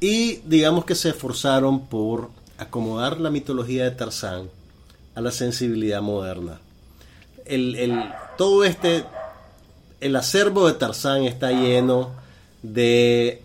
Y 0.00 0.36
digamos 0.44 0.84
que 0.84 0.94
se 0.94 1.10
esforzaron 1.10 1.86
por 1.86 2.30
acomodar 2.58 3.20
la 3.20 3.30
mitología 3.30 3.84
de 3.84 3.90
Tarzán 3.92 4.48
a 5.14 5.20
la 5.20 5.30
sensibilidad 5.30 6.02
moderna. 6.02 6.58
El, 7.44 7.76
el- 7.76 8.02
todo 8.36 8.64
este, 8.64 9.04
el 10.00 10.16
acervo 10.16 10.66
de 10.66 10.74
Tarzán 10.74 11.22
está 11.24 11.50
lleno 11.52 12.10
de 12.62 13.42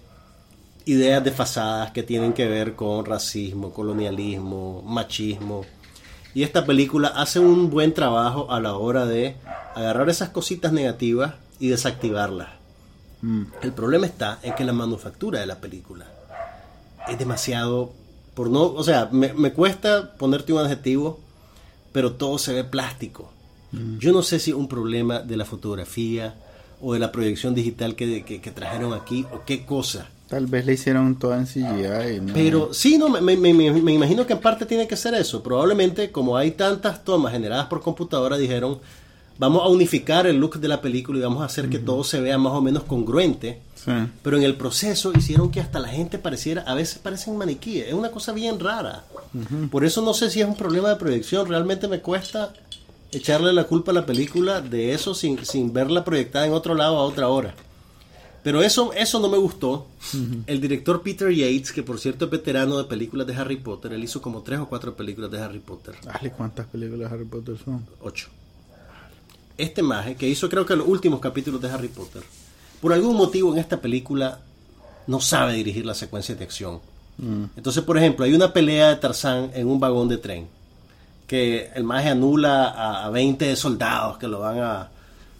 ideas 0.85 1.23
desfasadas 1.23 1.91
que 1.91 2.03
tienen 2.03 2.33
que 2.33 2.47
ver 2.47 2.75
con 2.75 3.05
racismo, 3.05 3.71
colonialismo, 3.71 4.81
machismo. 4.85 5.65
Y 6.33 6.43
esta 6.43 6.65
película 6.65 7.09
hace 7.09 7.39
un 7.39 7.69
buen 7.69 7.93
trabajo 7.93 8.51
a 8.51 8.59
la 8.59 8.75
hora 8.75 9.05
de 9.05 9.35
agarrar 9.75 10.09
esas 10.09 10.29
cositas 10.29 10.71
negativas 10.71 11.33
y 11.59 11.67
desactivarlas. 11.69 12.49
Mm. 13.21 13.43
El 13.61 13.73
problema 13.73 14.05
está 14.05 14.39
en 14.41 14.53
que 14.55 14.63
la 14.63 14.73
manufactura 14.73 15.39
de 15.39 15.45
la 15.45 15.59
película 15.59 16.05
es 17.07 17.17
demasiado, 17.19 17.91
por 18.33 18.49
no, 18.49 18.63
o 18.63 18.83
sea, 18.83 19.09
me, 19.11 19.33
me 19.33 19.51
cuesta 19.53 20.13
ponerte 20.17 20.53
un 20.53 20.59
adjetivo, 20.59 21.19
pero 21.91 22.13
todo 22.13 22.37
se 22.37 22.53
ve 22.53 22.63
plástico. 22.63 23.31
Yo 23.99 24.11
no 24.11 24.21
sé 24.21 24.39
si 24.39 24.51
un 24.51 24.67
problema 24.67 25.19
de 25.19 25.37
la 25.37 25.45
fotografía 25.45 26.35
o 26.81 26.91
de 26.93 26.99
la 26.99 27.11
proyección 27.13 27.55
digital 27.55 27.95
que, 27.95 28.25
que- 28.25 28.41
que 28.41 28.51
trajeron 28.51 28.93
aquí 28.93 29.25
o 29.31 29.45
qué 29.45 29.65
cosa. 29.65 30.09
Tal 30.31 30.47
vez 30.47 30.65
le 30.65 30.73
hicieron 30.73 31.19
todo 31.19 31.35
en 31.35 31.45
CGI. 31.45 32.21
¿no? 32.21 32.33
Pero 32.33 32.73
sí, 32.73 32.97
no, 32.97 33.09
me, 33.09 33.19
me- 33.21 33.35
me- 33.35 33.53
me 33.71 33.91
imagino 33.93 34.25
que 34.25 34.31
en 34.33 34.39
parte 34.39 34.65
tiene 34.65 34.87
que 34.87 34.95
ser 34.95 35.13
eso. 35.13 35.43
Probablemente, 35.43 36.09
como 36.11 36.37
hay 36.37 36.51
tantas 36.51 37.03
tomas 37.03 37.33
generadas 37.33 37.65
por 37.67 37.81
computadora, 37.81 38.37
dijeron, 38.37 38.79
vamos 39.37 39.61
a 39.63 39.67
unificar 39.67 40.25
el 40.27 40.37
look 40.37 40.59
de 40.59 40.69
la 40.69 40.79
película 40.81 41.19
y 41.19 41.21
vamos 41.21 41.41
a 41.41 41.45
hacer 41.45 41.67
que 41.69 41.79
todo 41.79 42.03
se 42.05 42.21
vea 42.21 42.37
más 42.37 42.53
o 42.53 42.61
menos 42.61 42.83
congruente. 42.83 43.59
Sí. 43.75 43.91
Pero 44.23 44.37
en 44.37 44.43
el 44.43 44.55
proceso 44.55 45.11
hicieron 45.13 45.51
que 45.51 45.59
hasta 45.59 45.79
la 45.79 45.89
gente 45.89 46.17
pareciera, 46.17 46.61
a 46.61 46.75
veces 46.75 46.99
parecen 46.99 47.35
maniquíes. 47.37 47.87
Es 47.89 47.93
una 47.93 48.09
cosa 48.11 48.31
bien 48.31 48.57
rara. 48.59 49.03
Por 49.69 49.83
eso 49.83 50.01
no 50.01 50.13
sé 50.13 50.29
si 50.29 50.39
es 50.39 50.47
un 50.47 50.55
problema 50.55 50.87
de 50.89 50.95
proyección. 50.95 51.45
Realmente 51.47 51.87
me 51.89 51.99
cuesta 51.99 52.53
echarle 53.11 53.51
la 53.51 53.65
culpa 53.65 53.91
a 53.91 53.95
la 53.95 54.05
película 54.05 54.61
de 54.61 54.93
eso 54.93 55.13
sin, 55.13 55.43
sin 55.45 55.73
verla 55.73 56.05
proyectada 56.05 56.45
en 56.45 56.53
otro 56.53 56.73
lado 56.75 56.97
a 56.97 57.03
otra 57.03 57.27
hora. 57.27 57.53
Pero 58.43 58.63
eso, 58.63 58.91
eso 58.93 59.19
no 59.19 59.29
me 59.29 59.37
gustó. 59.37 59.87
El 60.47 60.61
director 60.61 61.03
Peter 61.03 61.31
Yates, 61.31 61.71
que 61.71 61.83
por 61.83 61.99
cierto 61.99 62.25
es 62.25 62.31
veterano 62.31 62.77
de 62.77 62.85
películas 62.85 63.27
de 63.27 63.35
Harry 63.35 63.57
Potter, 63.57 63.93
él 63.93 64.03
hizo 64.03 64.21
como 64.21 64.41
tres 64.41 64.59
o 64.59 64.67
cuatro 64.67 64.95
películas 64.95 65.29
de 65.29 65.39
Harry 65.39 65.59
Potter. 65.59 65.95
Dale, 66.03 66.31
¿cuántas 66.31 66.65
películas 66.67 67.09
de 67.09 67.15
Harry 67.15 67.25
Potter 67.25 67.57
son? 67.63 67.85
8. 68.01 68.27
Este 69.57 69.83
maje, 69.83 70.15
que 70.15 70.27
hizo 70.27 70.49
creo 70.49 70.65
que 70.65 70.75
los 70.75 70.87
últimos 70.87 71.19
capítulos 71.19 71.61
de 71.61 71.69
Harry 71.69 71.89
Potter, 71.89 72.23
por 72.81 72.93
algún 72.93 73.15
motivo 73.15 73.53
en 73.53 73.59
esta 73.59 73.79
película 73.79 74.39
no 75.05 75.21
sabe 75.21 75.53
dirigir 75.53 75.85
la 75.85 75.93
secuencia 75.93 76.33
de 76.33 76.43
acción. 76.43 76.79
Mm. 77.19 77.43
Entonces, 77.55 77.83
por 77.83 77.97
ejemplo, 77.97 78.25
hay 78.25 78.33
una 78.33 78.51
pelea 78.51 78.89
de 78.89 78.95
Tarzán 78.95 79.51
en 79.53 79.67
un 79.67 79.79
vagón 79.79 80.07
de 80.07 80.17
tren, 80.17 80.47
que 81.27 81.69
el 81.75 81.83
maje 81.83 82.09
anula 82.09 82.69
a, 82.69 83.05
a 83.05 83.09
20 83.11 83.55
soldados 83.55 84.17
que 84.17 84.27
lo 84.27 84.39
van 84.39 84.59
a, 84.59 84.90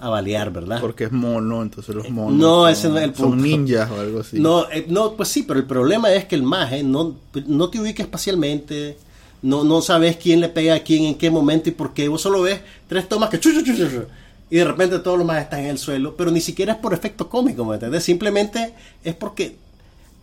a 0.01 0.09
balear, 0.09 0.51
¿verdad? 0.51 0.81
Porque 0.81 1.05
es 1.05 1.11
mono, 1.11 1.61
entonces 1.61 1.93
los 1.95 2.09
monos. 2.09 2.33
No, 2.33 2.61
son, 2.61 2.69
ese 2.69 2.89
no 2.89 2.97
es 2.97 3.03
el 3.03 3.15
Son 3.15 3.29
punto. 3.29 3.43
ninjas 3.45 3.89
o 3.91 3.99
algo 3.99 4.19
así. 4.21 4.39
No, 4.39 4.69
eh, 4.71 4.85
no, 4.89 5.13
pues 5.13 5.29
sí, 5.29 5.43
pero 5.43 5.59
el 5.59 5.67
problema 5.67 6.11
es 6.11 6.25
que 6.25 6.35
el 6.35 6.43
maje 6.43 6.83
no, 6.83 7.15
no 7.45 7.69
te 7.69 7.79
ubica 7.79 8.01
espacialmente, 8.01 8.97
no, 9.43 9.63
no 9.63 9.81
sabes 9.81 10.17
quién 10.17 10.39
le 10.39 10.49
pega 10.49 10.75
a 10.75 10.79
quién, 10.79 11.05
en 11.05 11.15
qué 11.15 11.29
momento 11.29 11.69
y 11.69 11.73
por 11.73 11.93
qué. 11.93 12.07
Vos 12.07 12.21
solo 12.21 12.41
ves 12.41 12.61
tres 12.87 13.07
tomas 13.07 13.29
que 13.29 13.39
chu, 13.39 13.51
chu, 13.53 13.63
chu, 13.63 14.03
y 14.49 14.57
de 14.57 14.65
repente 14.65 14.99
todos 14.99 15.17
los 15.17 15.25
majes 15.25 15.43
están 15.43 15.61
en 15.61 15.67
el 15.67 15.77
suelo, 15.77 16.15
pero 16.17 16.29
ni 16.31 16.41
siquiera 16.41 16.73
es 16.73 16.79
por 16.79 16.93
efecto 16.93 17.29
cómico, 17.29 17.63
¿me 17.63 17.75
entiendes? 17.75 18.03
Simplemente 18.03 18.73
es 19.03 19.15
porque 19.15 19.55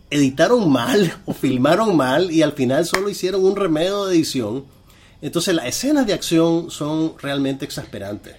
editaron 0.09 0.69
mal 0.69 1.13
o 1.25 1.33
filmaron 1.33 1.95
mal 1.95 2.31
y 2.31 2.41
al 2.41 2.51
final 2.51 2.85
solo 2.85 3.09
hicieron 3.09 3.43
un 3.43 3.55
remedio 3.55 4.05
de 4.05 4.15
edición. 4.15 4.65
Entonces 5.21 5.55
las 5.55 5.65
escenas 5.65 6.05
de 6.05 6.13
acción 6.13 6.69
son 6.69 7.13
realmente 7.21 7.65
exasperantes. 7.65 8.35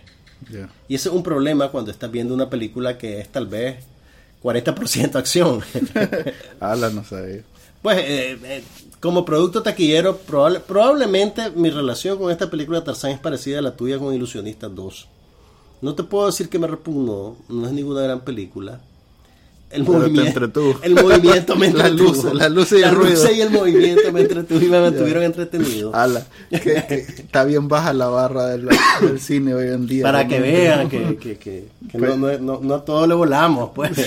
Y 0.89 0.95
ese 0.95 1.09
es 1.09 1.15
un 1.15 1.23
problema 1.23 1.69
cuando 1.69 1.91
estás 1.91 2.11
viendo 2.11 2.35
una 2.35 2.49
película 2.51 2.97
que 2.99 3.21
es 3.21 3.29
tal 3.29 3.47
vez 3.47 3.77
40% 4.43 5.15
acción. 5.17 5.61
Ala, 6.61 6.91
no 6.91 7.05
sabía. 7.05 7.43
pues 7.83 7.99
eh, 7.99 8.39
eh, 8.45 8.65
como 9.01 9.25
producto 9.25 9.63
taquillero, 9.63 10.19
probable- 10.27 10.61
probablemente 10.61 11.51
mi 11.51 11.71
relación 11.71 12.19
con 12.19 12.31
esta 12.31 12.51
película 12.51 12.81
de 12.81 12.87
Tarzán 12.87 13.13
es 13.13 13.19
parecida 13.21 13.59
a 13.59 13.63
la 13.63 13.77
tuya 13.77 13.99
con 13.99 14.15
Ilusionistas 14.15 14.75
2. 14.75 15.09
No 15.83 15.95
te 15.95 16.03
puedo 16.03 16.27
decir 16.27 16.49
que 16.49 16.59
me 16.59 16.67
repugnó, 16.67 17.37
no 17.49 17.67
es 17.67 17.73
ninguna 17.73 18.03
gran 18.03 18.21
película. 18.21 18.81
El 19.71 19.85
Pero 19.85 19.99
movimiento, 20.01 20.81
el 20.83 20.95
movimiento 20.97 21.55
me 21.57 21.71
Las 21.73 21.91
entretuvo. 21.91 22.09
luces, 22.13 22.35
las 22.35 22.51
luces 22.51 22.73
y 22.73 22.83
el 22.83 22.89
Las 22.89 22.95
ruido. 22.95 23.33
y 23.33 23.41
el 23.41 23.51
movimiento 23.51 24.13
me 24.13 24.21
entretuvo 24.23 24.61
y 24.61 24.69
me 24.69 24.81
mantuvieron 24.81 25.23
entretenido. 25.23 25.95
Ala, 25.95 26.27
que, 26.51 26.59
que 26.59 26.95
está 27.19 27.45
bien 27.45 27.69
baja 27.69 27.93
la 27.93 28.09
barra 28.09 28.47
del, 28.49 28.69
del 29.01 29.21
cine 29.21 29.55
hoy 29.55 29.69
en 29.69 29.87
día. 29.87 30.03
Para 30.03 30.27
que 30.27 30.41
vean 30.41 30.89
que, 30.89 31.17
que, 31.17 31.39
que, 31.39 31.69
que 31.89 31.99
no, 31.99 32.17
no, 32.17 32.61
no, 32.61 32.75
a 32.75 32.85
todos 32.85 33.07
le 33.07 33.15
volamos, 33.15 33.71
pues. 33.73 33.93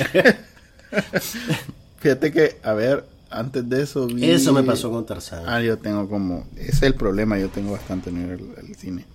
Fíjate 2.00 2.32
que, 2.32 2.58
a 2.64 2.74
ver, 2.74 3.06
antes 3.30 3.68
de 3.70 3.84
eso 3.84 4.08
vi... 4.08 4.30
Eso 4.30 4.52
me 4.54 4.64
pasó 4.64 4.92
con 4.92 5.06
Tarzán. 5.06 5.44
Ah, 5.48 5.62
yo 5.62 5.78
tengo 5.78 6.08
como... 6.10 6.46
Ese 6.58 6.70
es 6.72 6.84
el 6.84 6.96
problema, 6.96 7.40
yo 7.40 7.50
tengo 7.50 7.72
bastante 7.72 8.12
miedo 8.12 8.34
al, 8.34 8.66
al 8.68 8.76
cine. 8.76 9.06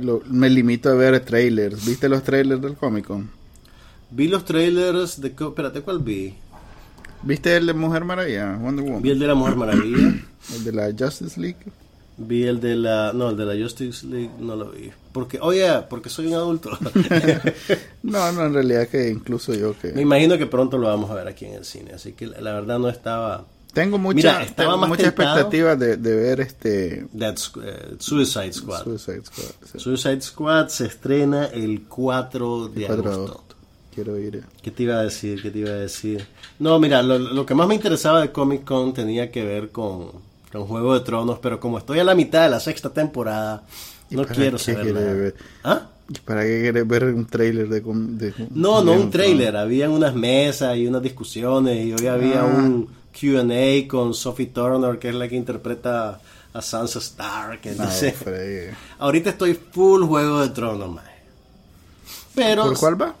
Lo- 0.00 0.22
me 0.30 0.48
limito 0.48 0.88
a 0.88 0.94
ver 0.94 1.18
trailers. 1.20 1.84
¿Viste 1.84 2.08
los 2.08 2.22
trailers 2.22 2.60
del 2.62 2.74
Comic 2.74 3.06
Con? 3.06 3.30
Vi 4.10 4.28
los 4.28 4.44
trailers 4.44 5.20
de... 5.20 5.28
Espérate, 5.28 5.80
¿cuál 5.82 5.98
vi? 6.00 6.34
¿Viste 7.22 7.56
el 7.56 7.66
de 7.66 7.72
Mujer 7.74 8.04
Maravilla? 8.04 8.56
Wonder 8.56 8.84
Woman. 8.84 9.02
Vi 9.02 9.10
el 9.10 9.18
de 9.18 9.26
la 9.26 9.34
Mujer 9.34 9.56
Maravilla. 9.56 10.14
El 10.54 10.62
de 10.62 10.70
la 10.70 10.92
Justice 10.96 11.40
League. 11.40 11.56
Vi 12.18 12.44
el 12.44 12.60
de 12.60 12.76
la... 12.76 13.12
No, 13.12 13.30
el 13.30 13.36
de 13.36 13.44
la 13.44 13.60
Justice 13.60 14.06
League 14.06 14.30
no 14.38 14.54
lo 14.54 14.70
vi. 14.70 14.92
Porque, 15.12 15.40
oye, 15.42 15.68
porque 15.90 16.08
soy 16.08 16.28
un 16.28 16.34
adulto. 16.34 16.70
No, 18.04 18.30
no, 18.30 18.46
en 18.46 18.54
realidad 18.54 18.86
que 18.86 19.08
incluso 19.10 19.52
yo 19.54 19.74
Me 19.82 19.92
que... 19.92 20.00
imagino 20.00 20.38
que 20.38 20.46
pronto 20.46 20.78
lo 20.78 20.86
vamos 20.86 21.10
a 21.10 21.14
ver 21.14 21.26
aquí 21.26 21.46
en 21.46 21.54
el 21.54 21.64
cine. 21.64 21.92
Así 21.94 22.12
que 22.12 22.28
la, 22.28 22.40
la 22.40 22.52
verdad 22.54 22.78
no 22.78 22.88
estaba... 22.88 23.44
Tengo 23.72 23.98
mucha, 23.98 24.38
Mira, 24.38 24.46
tengo 24.54 24.78
muchas 24.86 25.06
expectativas 25.08 25.76
de, 25.80 25.96
de 25.96 26.14
ver 26.14 26.40
este... 26.40 27.06
That's, 27.18 27.50
eh, 27.62 27.96
Suicide 27.98 28.52
Squad. 28.52 28.84
Suicide 28.84 29.22
Squad. 29.24 29.50
sí. 29.72 29.78
Suicide 29.80 30.20
Squad 30.20 30.68
se 30.68 30.86
estrena 30.86 31.46
el 31.46 31.82
4 31.88 32.68
de 32.68 32.86
4 32.86 33.02
de 33.02 33.10
agosto. 33.10 33.44
Quiero 33.96 34.16
ir. 34.18 34.44
¿Qué 34.62 34.70
te 34.70 34.82
iba 34.84 34.94
a 35.00 35.02
decir? 35.02 35.42
¿Qué 35.42 35.50
te 35.50 35.58
iba 35.60 35.70
a 35.70 35.74
decir? 35.74 36.24
No, 36.60 36.78
mira, 36.78 37.02
lo, 37.02 37.18
lo 37.18 37.44
que 37.46 37.54
más 37.54 37.66
me 37.66 37.74
interesaba 37.74 38.20
de 38.20 38.30
Comic 38.30 38.62
Con 38.64 38.92
tenía 38.94 39.32
que 39.32 39.42
ver 39.44 39.70
con, 39.70 40.12
con 40.52 40.66
Juego 40.66 40.94
de 40.94 41.00
Tronos, 41.00 41.38
pero 41.40 41.58
como 41.58 41.78
estoy 41.78 41.98
a 41.98 42.04
la 42.04 42.14
mitad 42.14 42.44
de 42.44 42.50
la 42.50 42.60
sexta 42.60 42.90
temporada, 42.90 43.64
¿Y 44.10 44.14
no 44.16 44.24
quiero 44.26 44.58
saber 44.58 44.92
nada. 44.94 45.12
ver? 45.14 45.34
¿Ah? 45.64 45.88
¿Y 46.08 46.18
¿Para 46.20 46.42
qué 46.42 46.60
quieres 46.60 46.86
ver 46.86 47.04
un 47.06 47.26
trailer 47.26 47.68
de... 47.68 47.80
de 47.80 48.34
No, 48.50 48.84
no 48.84 48.92
de 48.92 48.98
un 48.98 49.10
trailer, 49.10 49.56
habían 49.56 49.90
unas 49.90 50.14
mesas 50.14 50.76
y 50.76 50.86
unas 50.86 51.02
discusiones 51.02 51.84
y 51.84 51.92
hoy 51.94 52.06
había 52.06 52.42
Ah. 52.42 52.44
un 52.44 52.88
Q&A 53.18 53.88
con 53.88 54.12
Sophie 54.12 54.46
Turner, 54.48 54.98
que 54.98 55.08
es 55.08 55.14
la 55.14 55.26
que 55.26 55.36
interpreta 55.36 56.20
a 56.52 56.60
Sansa 56.62 56.98
Stark. 56.98 57.60
Entonces, 57.64 58.14
fregue. 58.14 58.74
ahorita 58.98 59.30
estoy 59.30 59.54
full 59.54 60.02
Juego 60.04 60.42
de 60.42 60.50
Tronos, 60.50 60.90
mae. 60.92 61.16
Pero 62.34 62.64
¿Por 62.64 62.78
cuál 62.78 63.00
va? 63.00 63.14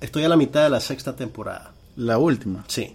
Estoy 0.00 0.24
a 0.24 0.28
la 0.28 0.36
mitad 0.36 0.62
de 0.64 0.70
la 0.70 0.80
sexta 0.80 1.14
temporada. 1.16 1.72
La 1.96 2.18
última. 2.18 2.64
Sí. 2.68 2.94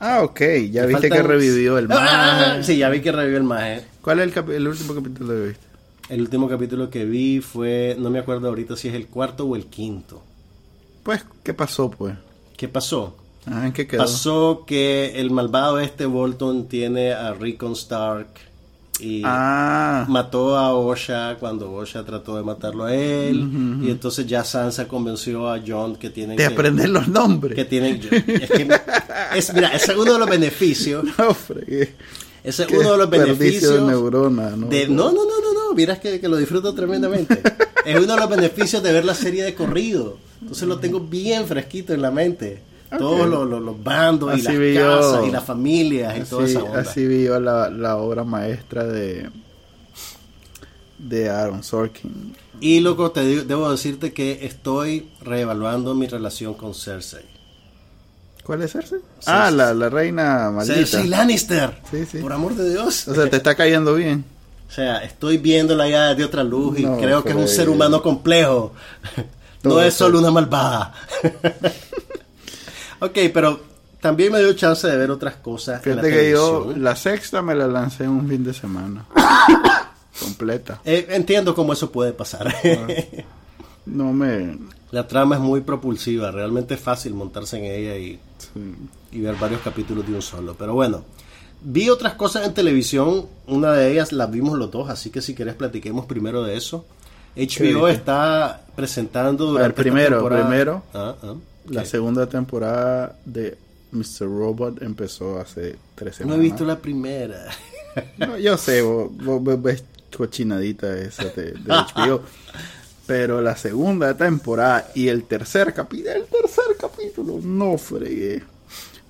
Ah, 0.00 0.22
ok. 0.22 0.40
Ya 0.70 0.82
Me 0.82 0.88
viste 0.88 1.08
faltan- 1.08 1.10
que 1.10 1.22
revivió 1.22 1.78
el 1.78 1.86
Ah, 1.90 2.54
más. 2.56 2.66
sí, 2.66 2.76
ya 2.76 2.88
vi 2.90 3.00
que 3.00 3.12
revivió 3.12 3.38
el 3.38 3.44
maje. 3.44 3.84
¿Cuál 4.02 4.20
es 4.20 4.26
el, 4.28 4.34
capi- 4.34 4.52
el 4.54 4.68
último 4.68 4.94
capítulo 4.94 5.28
que 5.32 5.40
viste? 5.48 5.64
El 6.10 6.20
último 6.20 6.48
capítulo 6.48 6.90
que 6.90 7.04
vi 7.06 7.40
fue, 7.40 7.96
no 7.98 8.10
me 8.10 8.18
acuerdo 8.18 8.48
ahorita 8.48 8.76
si 8.76 8.88
es 8.88 8.94
el 8.94 9.06
cuarto 9.06 9.46
o 9.46 9.56
el 9.56 9.66
quinto. 9.66 10.22
Pues, 11.02 11.24
¿qué 11.42 11.54
pasó, 11.54 11.90
pues? 11.90 12.14
¿Qué 12.56 12.68
pasó? 12.68 13.16
Ah, 13.46 13.66
¿En 13.66 13.72
qué 13.72 13.86
quedó? 13.86 14.02
Pasó 14.02 14.64
que 14.66 15.18
el 15.20 15.30
malvado 15.30 15.80
este 15.80 16.06
Bolton 16.06 16.68
tiene 16.68 17.12
a 17.12 17.32
Rickon 17.34 17.72
Stark 17.72 18.28
y 19.00 19.22
Ah, 19.24 20.06
mató 20.08 20.56
a 20.56 20.72
Osha 20.74 21.36
cuando 21.40 21.72
Osha 21.72 22.04
trató 22.04 22.36
de 22.36 22.42
matarlo 22.44 22.84
a 22.84 22.94
él 22.94 23.80
y 23.82 23.90
entonces 23.90 24.26
ya 24.26 24.44
Sansa 24.44 24.86
convenció 24.86 25.50
a 25.50 25.60
John 25.66 25.96
que 25.96 26.10
tienen 26.10 26.36
de 26.36 26.46
que 26.46 26.52
aprender 26.52 26.88
los 26.88 27.08
nombres. 27.08 27.54
que 27.56 27.64
tienen 27.64 28.00
es 28.26 28.50
que 28.50 28.68
es 29.36 29.54
mira, 29.54 29.68
ese 29.74 29.92
es 29.92 29.98
uno 29.98 30.12
de 30.12 30.18
los 30.18 30.28
beneficios 30.30 31.04
No, 31.18 31.36
ese 32.44 32.62
es 32.64 32.68
uno 32.70 32.92
de 32.92 32.98
los 32.98 33.10
beneficios 33.10 33.74
de 33.74 33.80
neurona, 33.80 34.50
¿no? 34.50 34.66
de- 34.68 34.86
no, 34.88 35.10
no, 35.12 35.24
no, 35.24 35.40
no, 35.40 35.54
no, 35.68 35.74
miras 35.74 35.98
que, 35.98 36.20
que 36.20 36.28
lo 36.28 36.36
disfruto 36.36 36.74
tremendamente. 36.74 37.40
es 37.86 37.96
uno 37.96 38.14
de 38.14 38.20
los 38.20 38.28
beneficios 38.28 38.82
de 38.82 38.92
ver 38.92 39.04
la 39.04 39.14
serie 39.14 39.42
de 39.44 39.54
corrido. 39.54 40.18
Entonces 40.42 40.68
lo 40.68 40.78
tengo 40.78 41.00
bien 41.00 41.46
fresquito 41.46 41.94
en 41.94 42.02
la 42.02 42.10
mente. 42.10 42.60
Todos 42.98 43.28
los, 43.28 43.48
los- 43.48 43.60
los 43.62 43.82
bandos 43.82 44.38
y 44.38 44.42
las 44.42 44.58
vi 44.58 44.74
yo. 44.74 44.98
casas 44.98 45.26
y 45.26 45.30
las 45.30 45.44
familias 45.44 46.16
y 46.18 46.20
toda 46.22 46.44
Así, 46.44 46.52
esa 46.52 46.62
onda. 46.64 46.80
así 46.80 47.06
vi 47.06 47.24
yo 47.24 47.40
la, 47.40 47.70
la 47.70 47.96
obra 47.96 48.24
maestra 48.24 48.84
de 48.84 49.28
de 50.98 51.28
Aaron 51.28 51.62
Sorkin. 51.62 52.34
Y 52.60 52.80
loco, 52.80 53.10
te 53.10 53.22
digo- 53.22 53.42
debo 53.44 53.70
decirte 53.70 54.12
que 54.12 54.46
estoy 54.46 55.10
reevaluando 55.22 55.94
mi 55.94 56.06
relación 56.06 56.54
con 56.54 56.74
Cersei. 56.74 57.24
¿Cuál 58.42 58.62
es 58.62 58.72
Cersei? 58.72 59.00
Ah, 59.26 59.50
la, 59.50 59.74
la 59.74 59.88
reina 59.88 60.50
maldita. 60.50 60.74
Cersei 60.76 61.08
Lannister. 61.08 61.78
Sí, 61.90 62.04
sí. 62.06 62.18
Por 62.18 62.32
amor 62.32 62.54
de 62.54 62.70
Dios. 62.70 63.08
O 63.08 63.14
sea, 63.14 63.28
te 63.28 63.36
está 63.36 63.54
cayendo 63.54 63.94
bien. 63.94 64.24
O 64.68 64.72
sea, 64.72 64.98
estoy 65.04 65.38
viéndola 65.38 65.88
ya 65.88 66.14
de 66.14 66.24
otra 66.24 66.42
luz 66.42 66.78
y 66.78 66.84
creo 66.84 67.22
que 67.22 67.30
es 67.30 67.36
un 67.36 67.48
ser 67.48 67.68
humano 67.68 68.02
complejo. 68.02 68.72
No 69.64 69.80
es 69.80 69.94
solo 69.94 70.18
una 70.18 70.30
malvada. 70.30 70.92
ok, 73.00 73.18
pero 73.32 73.60
también 74.00 74.32
me 74.32 74.38
dio 74.40 74.52
chance 74.54 74.86
de 74.86 74.96
ver 74.96 75.10
otras 75.10 75.36
cosas. 75.36 75.84
en 75.86 75.96
la 75.96 76.02
Fíjate 76.02 76.10
que 76.22 76.30
yo 76.30 76.50
televisión. 76.58 76.84
la 76.84 76.96
sexta 76.96 77.42
me 77.42 77.54
la 77.54 77.66
lancé 77.66 78.04
en 78.04 78.10
un 78.10 78.28
fin 78.28 78.44
de 78.44 78.52
semana. 78.54 79.04
Completa. 80.20 80.80
Eh, 80.84 81.06
entiendo 81.10 81.54
cómo 81.54 81.72
eso 81.72 81.90
puede 81.90 82.12
pasar. 82.12 82.54
No 83.86 84.12
me... 84.12 84.58
la 84.92 85.06
trama 85.06 85.34
es 85.36 85.40
muy 85.42 85.60
propulsiva, 85.60 86.30
realmente 86.30 86.74
es 86.74 86.80
fácil 86.80 87.14
montarse 87.14 87.58
en 87.58 87.64
ella 87.64 87.96
y, 87.98 88.18
sí. 88.38 88.74
y 89.12 89.20
ver 89.20 89.34
varios 89.36 89.60
capítulos 89.60 90.06
de 90.06 90.14
un 90.14 90.22
solo. 90.22 90.54
Pero 90.58 90.72
bueno, 90.74 91.04
vi 91.62 91.90
otras 91.90 92.14
cosas 92.14 92.46
en 92.46 92.54
televisión, 92.54 93.26
una 93.46 93.72
de 93.72 93.92
ellas 93.92 94.12
las 94.12 94.30
vimos 94.30 94.56
los 94.58 94.70
dos, 94.70 94.88
así 94.88 95.10
que 95.10 95.20
si 95.20 95.34
querés 95.34 95.54
platiquemos 95.54 96.06
primero 96.06 96.42
de 96.44 96.56
eso. 96.56 96.86
HBO 97.36 97.88
está 97.88 98.62
presentando 98.76 99.44
A 99.44 99.46
ver, 99.46 99.52
durante 99.52 99.68
esta 99.80 99.82
primero, 99.82 100.16
temporada- 100.18 100.46
primero, 100.48 100.82
Ah, 100.94 101.14
ah, 101.22 101.34
La 101.68 101.82
¿qué? 101.82 101.88
segunda 101.88 102.28
temporada 102.28 103.16
de 103.24 103.56
Mr. 103.92 104.20
Robot 104.26 104.82
empezó 104.82 105.38
hace 105.40 105.76
tres 105.94 106.14
No 106.14 106.18
semanas. 106.18 106.38
he 106.38 106.42
visto 106.42 106.64
la 106.64 106.78
primera. 106.78 107.46
No, 108.18 108.36
yo 108.36 108.58
sé, 108.58 108.82
vos, 108.82 109.08
vos 109.18 109.40
ves- 109.44 109.62
ves 109.62 109.84
cochinadita 110.16 110.98
esa 110.98 111.26
de, 111.26 111.52
de 111.52 111.60
HBO. 111.68 112.22
Pero 113.06 113.40
la 113.40 113.56
segunda 113.56 114.16
temporada 114.16 114.90
y 114.96 115.06
el 115.06 115.22
tercer 115.24 115.72
capítulo, 115.72 116.10
el 116.10 116.24
tercer 116.24 116.64
capítulo, 116.76 117.38
no 117.40 117.78
fregué. 117.78 118.42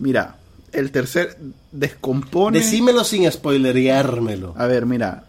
Mira, 0.01 0.37
el 0.73 0.91
tercer 0.91 1.39
descompone. 1.73 2.59
Decímelo 2.59 3.05
sin 3.05 3.31
spoilereármelo. 3.33 4.53
A 4.59 4.67
ver, 4.67 4.85
mira. 4.85 5.25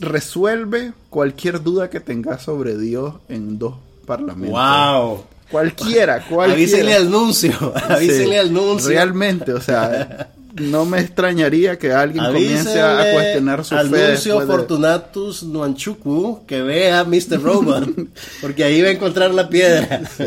Resuelve 0.00 0.92
cualquier 1.08 1.62
duda 1.62 1.88
que 1.88 2.00
tengas 2.00 2.42
sobre 2.42 2.76
Dios 2.76 3.14
en 3.28 3.58
dos 3.58 3.76
parlamentos. 4.04 4.50
¡Wow! 4.60 5.24
Cualquiera, 5.50 6.24
cualquiera. 6.28 6.52
Avísenle 6.54 6.94
al 6.94 7.10
nuncio. 7.10 7.52
Avísenle 7.88 8.24
Sí, 8.34 8.36
al 8.36 8.52
nuncio. 8.52 8.88
Realmente, 8.90 9.52
o 9.52 9.60
sea, 9.60 10.30
no 10.54 10.84
me 10.84 11.00
extrañaría 11.00 11.78
que 11.78 11.92
alguien 11.92 12.24
comience 12.24 12.80
a, 12.80 13.00
a 13.00 13.12
cuestionar 13.12 13.64
su 13.64 13.74
al 13.74 13.90
fe. 13.90 14.08
nuncio 14.10 14.34
después 14.38 14.48
de- 14.48 14.54
Fortunatus 14.54 15.42
Nuanchuku 15.42 16.46
que 16.46 16.62
vea 16.62 17.04
Mr. 17.04 17.42
Robot. 17.42 17.88
porque 18.40 18.62
ahí 18.64 18.80
va 18.82 18.88
a 18.88 18.92
encontrar 18.92 19.32
la 19.34 19.48
piedra. 19.48 20.02
Sí, 20.16 20.24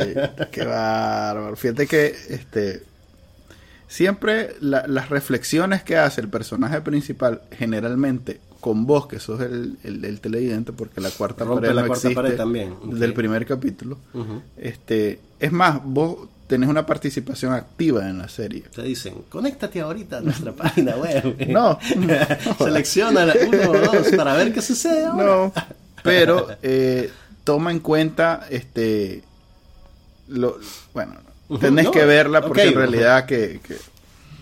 qué 0.51 0.65
bárbaro. 0.65 1.55
Fíjate 1.55 1.87
que 1.87 2.13
este 2.29 2.83
siempre 3.87 4.55
la- 4.59 4.85
las 4.87 5.09
reflexiones 5.09 5.83
que 5.83 5.97
hace 5.97 6.21
el 6.21 6.29
personaje 6.29 6.81
principal, 6.81 7.41
generalmente 7.57 8.39
con 8.67 8.85
vos, 8.85 9.07
que 9.07 9.17
sos 9.17 9.39
el, 9.39 9.77
el, 9.85 10.03
el 10.03 10.19
televidente, 10.19 10.73
porque 10.73 10.99
la 10.99 11.09
cuarta 11.09 11.45
Rompe 11.45 11.61
pared 11.61 11.73
la 11.73 11.81
no 11.83 11.87
cuarta 11.87 12.07
existe 12.07 12.21
pared 12.21 12.35
también, 12.35 12.75
del 12.83 13.13
primer 13.13 13.45
capítulo. 13.45 13.97
Este, 14.57 15.21
es 15.39 15.51
más, 15.53 15.79
vos 15.85 16.27
tenés 16.47 16.67
una 16.67 16.85
participación 16.85 17.53
activa 17.53 18.09
en 18.09 18.17
la 18.17 18.27
serie. 18.27 18.63
Te 18.75 18.81
dicen, 18.81 19.23
conéctate 19.29 19.79
ahorita 19.79 20.17
a 20.17 20.21
nuestra 20.21 20.51
página 20.55 20.97
web. 20.97 21.37
No. 21.47 21.79
Selecciona 22.57 23.25
la 23.25 23.35
uno 23.47 23.71
o 23.71 23.77
dos 23.77 24.07
para 24.17 24.33
ver 24.33 24.53
qué 24.53 24.61
sucede 24.61 25.05
ahora. 25.05 25.25
No, 25.25 25.53
pero 26.03 26.47
eh, 26.61 27.09
toma 27.45 27.71
en 27.71 27.79
cuenta 27.79 28.47
este 28.49 29.23
lo 30.27 30.59
bueno, 30.93 31.13
tenés 31.61 31.85
no, 31.85 31.91
que 31.91 32.03
verla 32.03 32.41
porque 32.41 32.63
en 32.63 32.75
realidad 32.75 33.25
que, 33.25 33.61
que 33.65 33.77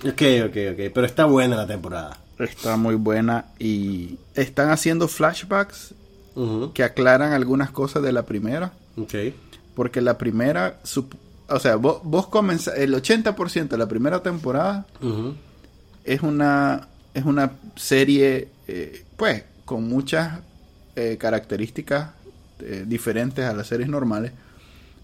Ok, 0.09 0.21
ok, 0.49 0.57
ok. 0.73 0.91
Pero 0.93 1.05
está 1.05 1.26
buena 1.26 1.55
la 1.55 1.67
temporada. 1.67 2.17
Está 2.39 2.77
muy 2.77 2.95
buena 2.95 3.45
y 3.59 4.17
están 4.33 4.69
haciendo 4.69 5.07
flashbacks 5.07 5.93
que 6.73 6.83
aclaran 6.83 7.31
algunas 7.31 7.71
cosas 7.71 8.03
de 8.03 8.11
la 8.11 8.23
primera, 8.25 8.73
Ok. 8.97 9.13
porque 9.73 10.01
la 10.01 10.17
primera 10.17 10.79
o 11.47 11.59
sea, 11.59 11.75
vos, 11.77 12.01
vos 12.03 12.27
comenzás, 12.27 12.77
el 12.77 12.93
80% 12.93 13.69
de 13.69 13.77
la 13.77 13.88
primera 13.88 14.21
temporada 14.21 14.86
es 16.03 16.21
una 16.21 16.88
es 17.13 17.23
una 17.23 17.51
serie 17.77 18.49
eh, 18.67 19.05
pues 19.15 19.43
con 19.63 19.88
muchas 19.88 20.39
eh, 20.97 21.15
características 21.17 22.09
eh, 22.59 22.83
diferentes 22.86 23.45
a 23.45 23.53
las 23.53 23.67
series 23.67 23.88
normales 23.88 24.33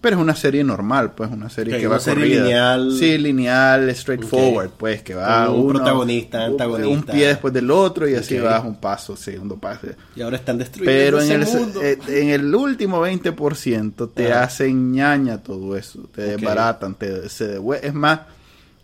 Pero 0.02 0.16
es 0.16 0.22
una 0.24 0.36
serie 0.36 0.64
normal, 0.64 1.12
pues 1.16 1.30
una 1.32 1.48
serie 1.52 1.78
que 1.78 1.86
una 1.86 1.98
va 1.98 2.02
serie 2.02 2.24
corrida. 2.24 2.44
lineal. 2.44 2.92
Sí, 2.98 3.18
lineal, 3.20 3.96
straightforward, 3.96 4.68
Ok. 4.70 4.74
pues 4.80 5.04
que 5.04 5.14
va 5.14 5.48
un 5.52 5.60
uno- 5.66 5.74
protagonista, 5.80 6.44
antagonista. 6.46 6.90
Un 6.90 7.04
pie 7.04 7.28
después 7.28 7.54
del 7.54 7.70
otro 7.70 8.10
y 8.10 8.16
así 8.16 8.36
Ok. 8.40 8.44
vas 8.46 8.66
un 8.66 8.78
paso, 8.78 9.16
segundo 9.16 9.58
paso. 9.60 9.88
Y 10.16 10.22
ahora 10.22 10.38
están 10.38 10.58
destruyendo 10.58 10.92
Pero 10.92 11.22
en 11.22 11.32
el, 11.32 11.46
mundo. 11.48 11.82
eh, 11.84 12.00
en 12.08 12.30
el 12.30 12.56
último 12.56 13.00
20% 13.00 14.10
te 14.10 14.32
Ajá. 14.32 14.44
hacen 14.46 14.92
ñaña 14.92 15.38
todo 15.44 15.78
eso. 15.78 16.00
Te 16.16 16.22
desbaratan, 16.24 16.96
te, 16.96 17.30
se 17.30 17.60
Es 17.84 17.94
más, 17.94 18.22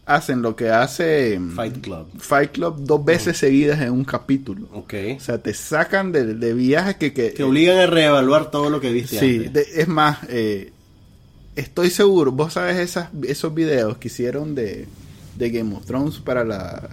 hacen 0.05 0.41
lo 0.43 0.55
que 0.55 0.69
hace 0.69 1.39
mm, 1.39 1.55
Fight 1.55 1.81
Club. 1.81 2.07
Fight 2.19 2.51
Club 2.51 2.75
dos 2.81 3.03
veces 3.03 3.37
seguidas 3.37 3.81
en 3.81 3.91
un 3.91 4.05
capítulo. 4.05 4.67
Ok. 4.71 4.93
O 5.17 5.19
sea, 5.19 5.39
te 5.39 5.53
sacan 5.55 6.11
de, 6.11 6.35
de 6.35 6.53
viajes 6.53 6.95
que... 6.97 7.11
que 7.11 7.31
Te 7.31 7.43
obligan 7.43 7.79
a 7.79 7.87
reevaluar 7.87 8.51
todo 8.51 8.69
lo 8.69 8.79
que 8.79 8.91
viste 8.91 9.19
Sí, 9.19 9.37
antes. 9.47 9.53
de- 9.53 9.81
es 9.81 9.87
más, 9.87 10.19
eh, 10.29 10.73
estoy 11.57 11.89
seguro, 11.89 12.31
vos 12.31 12.53
sabes 12.53 12.77
esas, 12.77 13.09
esos 13.27 13.53
videos 13.53 13.97
que 13.97 14.07
hicieron 14.07 14.55
de, 14.55 14.87
de 15.37 15.49
Game 15.51 15.75
of 15.75 15.85
Thrones 15.85 16.19
para 16.19 16.43
la... 16.45 16.89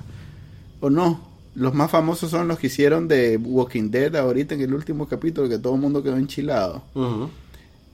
O 0.80 0.90
no, 0.90 1.20
los 1.54 1.72
más 1.72 1.90
famosos 1.90 2.30
son 2.30 2.48
los 2.48 2.58
que 2.58 2.66
hicieron 2.66 3.06
de 3.06 3.36
Walking 3.36 3.90
Dead 3.90 4.14
ahorita 4.16 4.54
en 4.54 4.62
el 4.62 4.74
último 4.74 5.06
capítulo 5.06 5.48
que 5.48 5.58
todo 5.58 5.74
el 5.76 5.80
mundo 5.80 6.02
quedó 6.02 6.16
enchilado. 6.16 6.82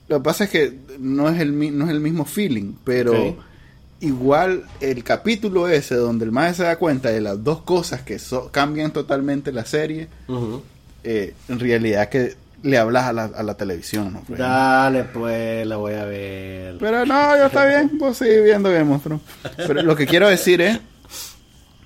Lo 0.09 0.16
que 0.18 0.25
pasa 0.25 0.45
es 0.45 0.51
que 0.51 0.79
no 0.99 1.29
es 1.29 1.39
el, 1.41 1.77
no 1.79 1.85
es 1.85 1.91
el 1.91 2.01
mismo 2.01 2.25
feeling, 2.25 2.73
pero 2.85 3.12
igual 4.01 4.64
el 4.81 5.05
capítulo 5.05 5.68
ese 5.68 5.95
donde 5.95 6.25
el 6.25 6.33
maestro 6.33 6.64
se 6.64 6.68
da 6.68 6.79
cuenta 6.79 7.11
de 7.11 7.21
las 7.21 7.45
dos 7.45 7.61
cosas 7.62 8.01
que 8.03 8.18
so- 8.18 8.49
cambian 8.51 8.93
totalmente 8.93 9.53
la 9.53 9.64
serie, 9.66 10.09
eh, 11.05 11.35
en 11.49 11.61
realidad 11.61 12.09
que 12.09 12.35
le 12.62 12.78
hablas 12.78 13.04
a 13.06 13.12
la, 13.12 13.24
a 13.24 13.42
la 13.42 13.54
televisión. 13.54 14.12
¿no? 14.12 14.36
Dale, 14.36 15.04
pues, 15.04 15.66
la 15.66 15.76
voy 15.76 15.94
a 15.94 16.04
ver. 16.04 16.76
Pero 16.78 17.06
no, 17.06 17.36
ya 17.36 17.46
está 17.46 17.64
bien, 17.66 17.98
vos 17.98 18.16
seguís 18.16 18.42
viendo 18.44 18.70
Game 18.70 18.94
of 18.94 19.02
Thrones. 19.02 19.22
Pero 19.56 19.82
lo 19.82 19.96
que 19.96 20.06
quiero 20.06 20.28
decir 20.28 20.61
es 20.61 20.78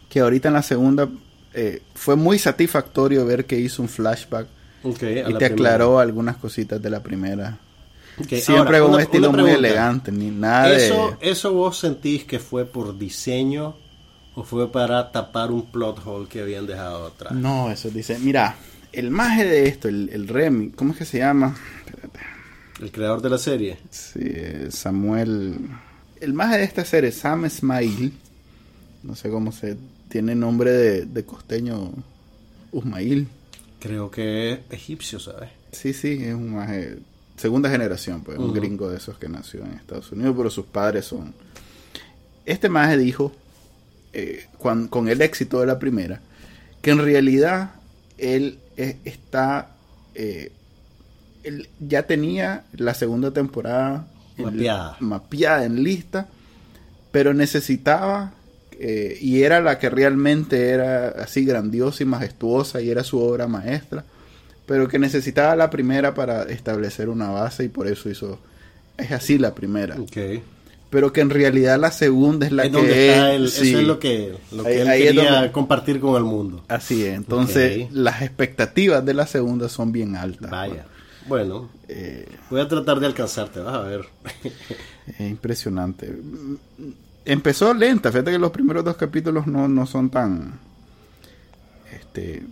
que 0.09 0.21
ahorita 0.21 0.49
en 0.49 0.55
la 0.55 0.63
segunda 0.63 1.09
eh, 1.53 1.83
fue 1.95 2.17
muy 2.17 2.39
satisfactorio 2.39 3.25
ver 3.27 3.47
que 3.47 3.59
hizo 3.59 3.83
un 3.83 3.89
flashback 3.89 4.47
Ok, 4.83 5.03
a 5.03 5.07
y 5.07 5.15
te 5.15 5.23
primera. 5.25 5.47
aclaró 5.47 5.99
algunas 5.99 6.37
cositas 6.37 6.81
de 6.83 6.91
la 6.91 7.01
primera. 7.03 7.59
Ok, 8.19 8.29
Siempre 8.29 8.77
ahora, 8.77 8.81
con 8.81 8.95
un 8.95 9.01
estilo 9.01 9.33
muy 9.33 9.51
elegante, 9.51 10.13
ni 10.13 10.31
nada 10.31 10.71
¿Eso, 10.73 11.17
de... 11.21 11.31
¿Eso 11.31 11.53
vos 11.53 11.79
sentís 11.79 12.25
que 12.25 12.39
fue 12.39 12.65
por 12.65 12.97
diseño 12.97 13.77
o 14.37 14.45
fue 14.45 14.71
para 14.71 15.11
tapar 15.11 15.51
un 15.51 15.67
plot 15.67 16.01
hole 16.07 16.29
que 16.29 16.43
habían 16.43 16.67
dejado 16.67 17.07
atrás? 17.07 17.33
No, 17.33 17.71
eso 17.73 17.89
dice, 17.91 18.19
mira, 18.21 18.55
el 18.95 19.11
maje 19.11 19.45
de 19.45 19.67
esto, 19.67 19.89
el, 19.89 20.09
el 20.13 20.29
Remy, 20.29 20.71
¿cómo 20.71 20.93
es 20.93 20.99
que 20.99 21.05
se 21.05 21.19
llama? 21.19 21.55
Espérate. 21.87 22.21
El 22.81 22.91
creador 22.91 23.23
de 23.23 23.31
la 23.31 23.39
serie. 23.39 23.79
Sí, 23.91 24.21
eh, 24.23 24.69
Samuel. 24.71 25.57
El 26.21 26.33
maje 26.33 26.59
de 26.59 26.65
esta 26.65 26.85
serie, 26.85 27.13
Sam 27.13 27.47
Ismail. 27.47 28.13
No 29.03 29.15
sé 29.15 29.31
cómo 29.31 29.53
se. 29.53 29.77
Tiene 30.09 30.35
nombre 30.35 30.71
de, 30.71 31.07
de 31.07 31.25
costeño 31.25 31.93
Usmail. 32.73 33.29
Creo 33.81 34.11
que 34.11 34.53
es 34.53 34.59
egipcio, 34.71 35.19
¿sabes? 35.19 35.51
Sí, 35.73 35.93
sí, 35.93 36.19
es 36.23 36.35
un 36.35 36.55
maje. 36.55 36.99
Segunda 37.37 37.69
generación, 37.69 38.23
pues, 38.23 38.39
un 38.39 38.55
gringo 38.55 38.89
de 38.89 38.97
esos 38.97 39.19
que 39.19 39.29
nació 39.29 39.65
en 39.65 39.73
Estados 39.73 40.13
Unidos, 40.13 40.35
pero 40.37 40.51
sus 40.51 40.67
padres 40.67 41.05
son. 41.05 41.35
Este 42.47 42.69
maje 42.69 42.97
dijo, 42.97 43.33
eh, 44.13 44.47
con 44.59 45.09
el 45.09 45.21
éxito 45.21 45.61
de 45.61 45.67
la 45.67 45.79
primera, 45.81 46.21
que 46.81 46.91
en 46.93 46.99
realidad 46.99 47.73
él 48.19 48.59
eh, 48.77 48.97
está. 49.05 49.71
eh, 50.15 50.53
él 51.43 51.69
ya 51.81 52.05
tenía 52.05 52.65
la 52.73 52.95
segunda 52.95 53.31
temporada 53.33 54.07
en- 54.39 54.45
Mapeada. 54.47 54.97
mapeada 55.01 55.65
en 55.65 55.83
lista, 55.83 56.27
pero 57.13 57.35
necesitaba, 57.35 58.33
eh, 58.81 59.19
y 59.21 59.43
era 59.43 59.61
la 59.61 59.79
que 59.79 59.91
realmente 59.91 60.71
era 60.71 61.09
así 61.11 61.45
grandiosa 61.45 62.03
y 62.03 62.07
majestuosa 62.07 62.81
y 62.81 62.91
era 62.91 63.05
su 63.05 63.21
obra 63.21 63.47
maestra, 63.47 64.05
pero 64.67 64.89
que 64.89 64.99
necesitaba 64.99 65.55
la 65.55 65.69
primera 65.71 66.15
para 66.15 66.45
establecer 66.45 67.09
una 67.11 67.29
base 67.31 67.65
y 67.65 67.69
por 67.69 67.87
eso 67.89 68.09
hizo, 68.09 68.39
es 68.97 69.13
así 69.13 69.37
la 69.39 69.55
primera. 69.55 69.97
Pero 70.91 71.13
que 71.13 71.21
en 71.21 71.31
realidad 71.31 71.79
la 71.79 71.91
segunda 71.91 72.47
es 72.47 72.53
la 72.53 72.65
es 72.65 72.71
que 72.71 72.77
donde 72.77 73.09
está 73.11 73.51
sí. 73.51 73.69
eso 73.71 73.79
es 73.81 73.87
lo 73.87 73.99
que, 73.99 74.35
lo 74.53 74.63
que 74.65 74.69
Ahí- 74.71 74.79
él 74.81 74.89
ahí 74.89 75.03
quería 75.03 75.33
donde- 75.33 75.53
compartir 75.53 76.01
con 76.01 76.17
el 76.17 76.25
mundo. 76.25 76.65
Así 76.69 77.05
es, 77.05 77.15
entonces 77.15 77.91
las 77.93 78.23
expectativas 78.23 79.05
de 79.05 79.15
la 79.15 79.27
segunda 79.27 79.69
son 79.69 79.91
bien 79.93 80.15
altas. 80.17 80.51
Vaya. 80.51 80.87
Bueno, 81.27 81.71
Eh, 81.89 82.27
voy 82.51 82.61
a 82.61 82.69
tratar 82.69 83.01
de 83.01 83.07
alcanzarte, 83.07 83.61
vas 83.61 83.75
a 83.75 83.81
ver. 83.81 84.03
Es 85.07 85.21
impresionante. 85.21 86.15
Empezó 87.27 87.73
lenta, 87.75 88.11
fíjate 88.13 88.31
que 88.33 88.39
los 88.39 88.51
primeros 88.51 88.85
dos 88.85 88.97
capítulos 88.97 89.47
no, 89.47 89.67
no 89.69 89.87
son 89.87 90.11
tan. 90.11 90.59
Este. 91.93 92.43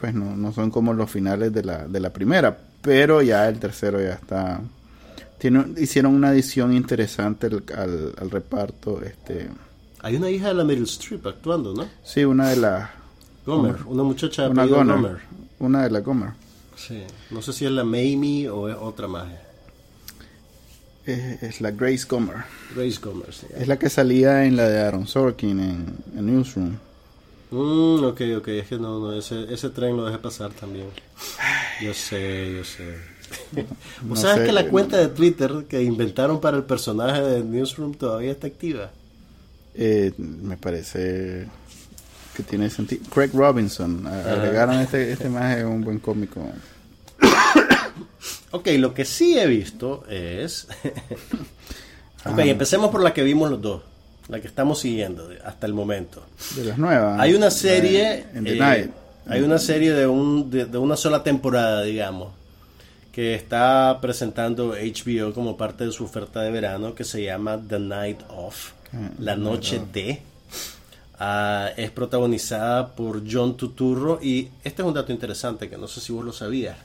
Pues 0.00 0.14
no, 0.14 0.36
no 0.36 0.52
son 0.52 0.70
como 0.70 0.94
los 0.94 1.10
finales 1.10 1.52
de 1.52 1.64
la, 1.64 1.86
de 1.88 2.00
la 2.00 2.10
primera. 2.10 2.56
Pero 2.80 3.22
ya 3.22 3.48
el 3.48 3.58
tercero 3.58 4.00
ya 4.00 4.12
está. 4.14 4.60
Tiene, 5.38 5.64
hicieron 5.78 6.14
una 6.14 6.28
adición 6.28 6.72
interesante 6.72 7.46
al, 7.46 7.62
al, 7.76 8.14
al 8.18 8.30
reparto. 8.30 9.02
Este. 9.02 9.48
Hay 10.00 10.16
una 10.16 10.30
hija 10.30 10.48
de 10.48 10.54
la 10.54 10.64
Meryl 10.64 10.84
Streep 10.84 11.26
actuando, 11.26 11.74
¿no? 11.74 11.86
Sí, 12.04 12.24
una 12.24 12.50
de 12.50 12.56
las. 12.56 12.90
Gomer, 13.46 13.76
una 13.86 14.02
muchacha 14.02 14.42
de 14.42 14.50
Una 14.50 14.66
Gomer. 14.66 14.96
Gomer. 14.96 15.18
Una 15.60 15.82
de 15.84 15.90
las 15.90 16.04
Gomer. 16.04 16.30
Sí. 16.76 17.02
No 17.30 17.40
sé 17.42 17.52
si 17.52 17.64
es 17.64 17.70
la 17.70 17.82
Mamie 17.84 18.48
o 18.48 18.68
es 18.68 18.76
otra 18.78 19.08
más. 19.08 19.26
Es, 21.06 21.42
es 21.42 21.60
la 21.60 21.70
Grace 21.70 22.04
Gomer. 22.08 22.36
Grace 22.74 22.98
Gomer. 23.02 23.32
sí. 23.32 23.46
Es 23.56 23.66
la 23.66 23.78
que 23.78 23.88
salía 23.88 24.44
en 24.44 24.56
la 24.56 24.68
de 24.68 24.80
Aaron 24.80 25.06
Sorkin 25.06 25.58
en, 25.60 25.86
en 26.16 26.26
Newsroom. 26.26 26.76
Mm, 27.50 28.04
ok, 28.04 28.20
ok, 28.38 28.48
es 28.48 28.68
que 28.68 28.76
no, 28.78 29.00
no, 29.00 29.12
ese, 29.14 29.52
ese 29.52 29.70
tren 29.70 29.96
lo 29.96 30.04
dejé 30.04 30.18
pasar 30.18 30.50
también. 30.52 30.88
Yo 31.80 31.94
sé, 31.94 32.52
yo 32.54 32.62
sé. 32.64 32.98
No 34.02 34.08
¿Vos 34.10 34.20
sabes 34.20 34.38
sé. 34.38 34.44
que 34.46 34.52
la 34.52 34.68
cuenta 34.68 34.96
de 34.98 35.08
Twitter 35.08 35.64
que 35.68 35.82
inventaron 35.82 36.40
para 36.40 36.56
el 36.56 36.64
personaje 36.64 37.20
de 37.22 37.42
Newsroom 37.42 37.94
todavía 37.94 38.30
está 38.32 38.46
activa? 38.46 38.90
Eh, 39.74 40.12
me 40.18 40.56
parece 40.56 41.46
que 42.36 42.42
tiene 42.44 42.70
sentido. 42.70 43.02
Craig 43.12 43.30
Robinson, 43.34 44.06
agregaron 44.06 44.76
este, 44.80 45.12
este 45.12 45.28
más 45.28 45.56
es 45.58 45.64
un 45.64 45.82
buen 45.82 45.98
cómico. 45.98 46.40
Ok, 48.50 48.66
lo 48.78 48.94
que 48.94 49.04
sí 49.04 49.38
he 49.38 49.46
visto 49.46 50.04
es... 50.08 50.66
ok, 52.24 52.26
Ajá. 52.32 52.44
empecemos 52.46 52.90
por 52.90 53.02
la 53.02 53.12
que 53.12 53.22
vimos 53.22 53.50
los 53.50 53.60
dos, 53.60 53.82
la 54.28 54.40
que 54.40 54.46
estamos 54.46 54.80
siguiendo 54.80 55.28
hasta 55.44 55.66
el 55.66 55.74
momento. 55.74 56.22
De 56.56 56.64
las 56.64 56.78
nuevas. 56.78 57.20
Hay 57.20 57.34
una 57.34 57.50
serie, 57.50 58.20
Eh, 58.20 58.26
En 58.34 58.44
The 58.44 58.52
eh, 58.54 58.58
Night. 58.58 58.90
hay 59.26 59.42
una 59.42 59.58
serie 59.58 59.92
de, 59.92 60.06
un, 60.06 60.50
de, 60.50 60.64
de 60.64 60.78
una 60.78 60.96
sola 60.96 61.22
temporada, 61.22 61.82
digamos, 61.82 62.32
que 63.18 63.34
está 63.34 63.98
presentando 64.00 64.74
HBO 64.74 65.34
como 65.34 65.56
parte 65.56 65.84
de 65.84 65.90
su 65.90 66.04
oferta 66.04 66.40
de 66.42 66.52
verano, 66.52 66.94
que 66.94 67.02
se 67.02 67.24
llama 67.24 67.60
The 67.68 67.80
Night 67.80 68.20
Of, 68.28 68.70
Ah, 68.92 69.10
la 69.18 69.34
noche 69.34 69.80
de. 69.92 70.22
Ah, 71.18 71.68
es 71.76 71.90
protagonizada 71.90 72.94
por 72.94 73.24
John 73.28 73.56
Tuturro 73.56 74.20
y 74.22 74.50
este 74.62 74.82
es 74.82 74.86
un 74.88 74.94
dato 74.94 75.10
interesante 75.10 75.68
que 75.68 75.76
no 75.76 75.88
sé 75.88 76.00
si 76.00 76.12
vos 76.12 76.24
lo 76.24 76.32
sabías. 76.32 76.76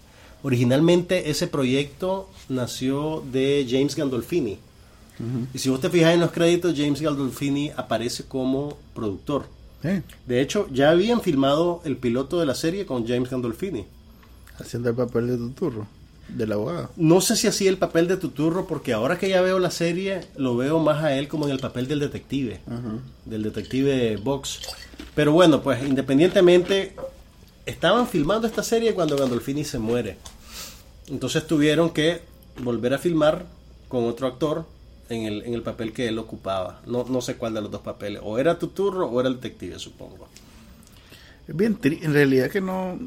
Originalmente 0.41 1.29
ese 1.29 1.45
proyecto 1.45 2.27
nació 2.49 3.23
de 3.31 3.67
James 3.69 3.95
Gandolfini. 3.95 4.57
Y 5.53 5.59
si 5.59 5.69
vos 5.69 5.81
te 5.81 5.91
fijas 5.91 6.15
en 6.15 6.19
los 6.21 6.31
créditos, 6.31 6.73
James 6.75 6.99
Gandolfini 6.99 7.69
aparece 7.77 8.23
como 8.23 8.75
productor. 8.95 9.45
De 10.25 10.41
hecho, 10.41 10.67
ya 10.71 10.89
habían 10.89 11.21
filmado 11.21 11.81
el 11.85 11.95
piloto 11.95 12.39
de 12.39 12.47
la 12.47 12.55
serie 12.55 12.87
con 12.87 13.05
James 13.07 13.29
Gandolfini. 13.29 13.85
haciendo 14.59 14.89
el 14.89 14.95
papel 14.95 15.27
de 15.27 15.37
Tuturro, 15.37 15.85
del 16.27 16.51
abogado. 16.51 16.91
No 16.95 17.21
sé 17.21 17.35
si 17.35 17.47
hacía 17.47 17.69
el 17.69 17.77
papel 17.77 18.07
de 18.07 18.17
Tuturro, 18.17 18.67
porque 18.67 18.93
ahora 18.93 19.17
que 19.17 19.29
ya 19.29 19.41
veo 19.41 19.59
la 19.59 19.71
serie, 19.71 20.21
lo 20.35 20.55
veo 20.55 20.79
más 20.79 21.03
a 21.03 21.15
él 21.15 21.27
como 21.27 21.45
en 21.45 21.51
el 21.51 21.59
papel 21.59 21.87
del 21.87 21.99
detective, 21.99 22.59
del 23.25 23.43
detective 23.43 24.17
Box. 24.17 24.61
Pero 25.15 25.31
bueno, 25.31 25.61
pues 25.61 25.83
independientemente, 25.83 26.95
estaban 27.65 28.07
filmando 28.07 28.47
esta 28.47 28.63
serie 28.63 28.93
cuando 28.93 29.17
Gandolfini 29.17 29.63
se 29.63 29.79
muere. 29.79 30.17
Entonces 31.07 31.45
tuvieron 31.45 31.91
que 31.91 32.21
volver 32.61 32.93
a 32.93 32.97
filmar 32.97 33.45
con 33.87 34.05
otro 34.05 34.27
actor 34.27 34.65
en 35.09 35.23
el, 35.23 35.43
en 35.43 35.53
el 35.53 35.61
papel 35.61 35.93
que 35.93 36.07
él 36.07 36.17
ocupaba. 36.17 36.81
No, 36.85 37.05
no 37.07 37.21
sé 37.21 37.35
cuál 37.35 37.53
de 37.53 37.61
los 37.61 37.71
dos 37.71 37.81
papeles. 37.81 38.21
O 38.23 38.39
era 38.39 38.57
Tuturro 38.57 39.07
o 39.07 39.19
era 39.19 39.29
el 39.29 39.35
detective, 39.35 39.77
supongo. 39.79 40.27
Es 41.47 41.55
bien 41.55 41.77
en 41.83 42.13
realidad 42.13 42.49
que 42.49 42.61
no. 42.61 42.97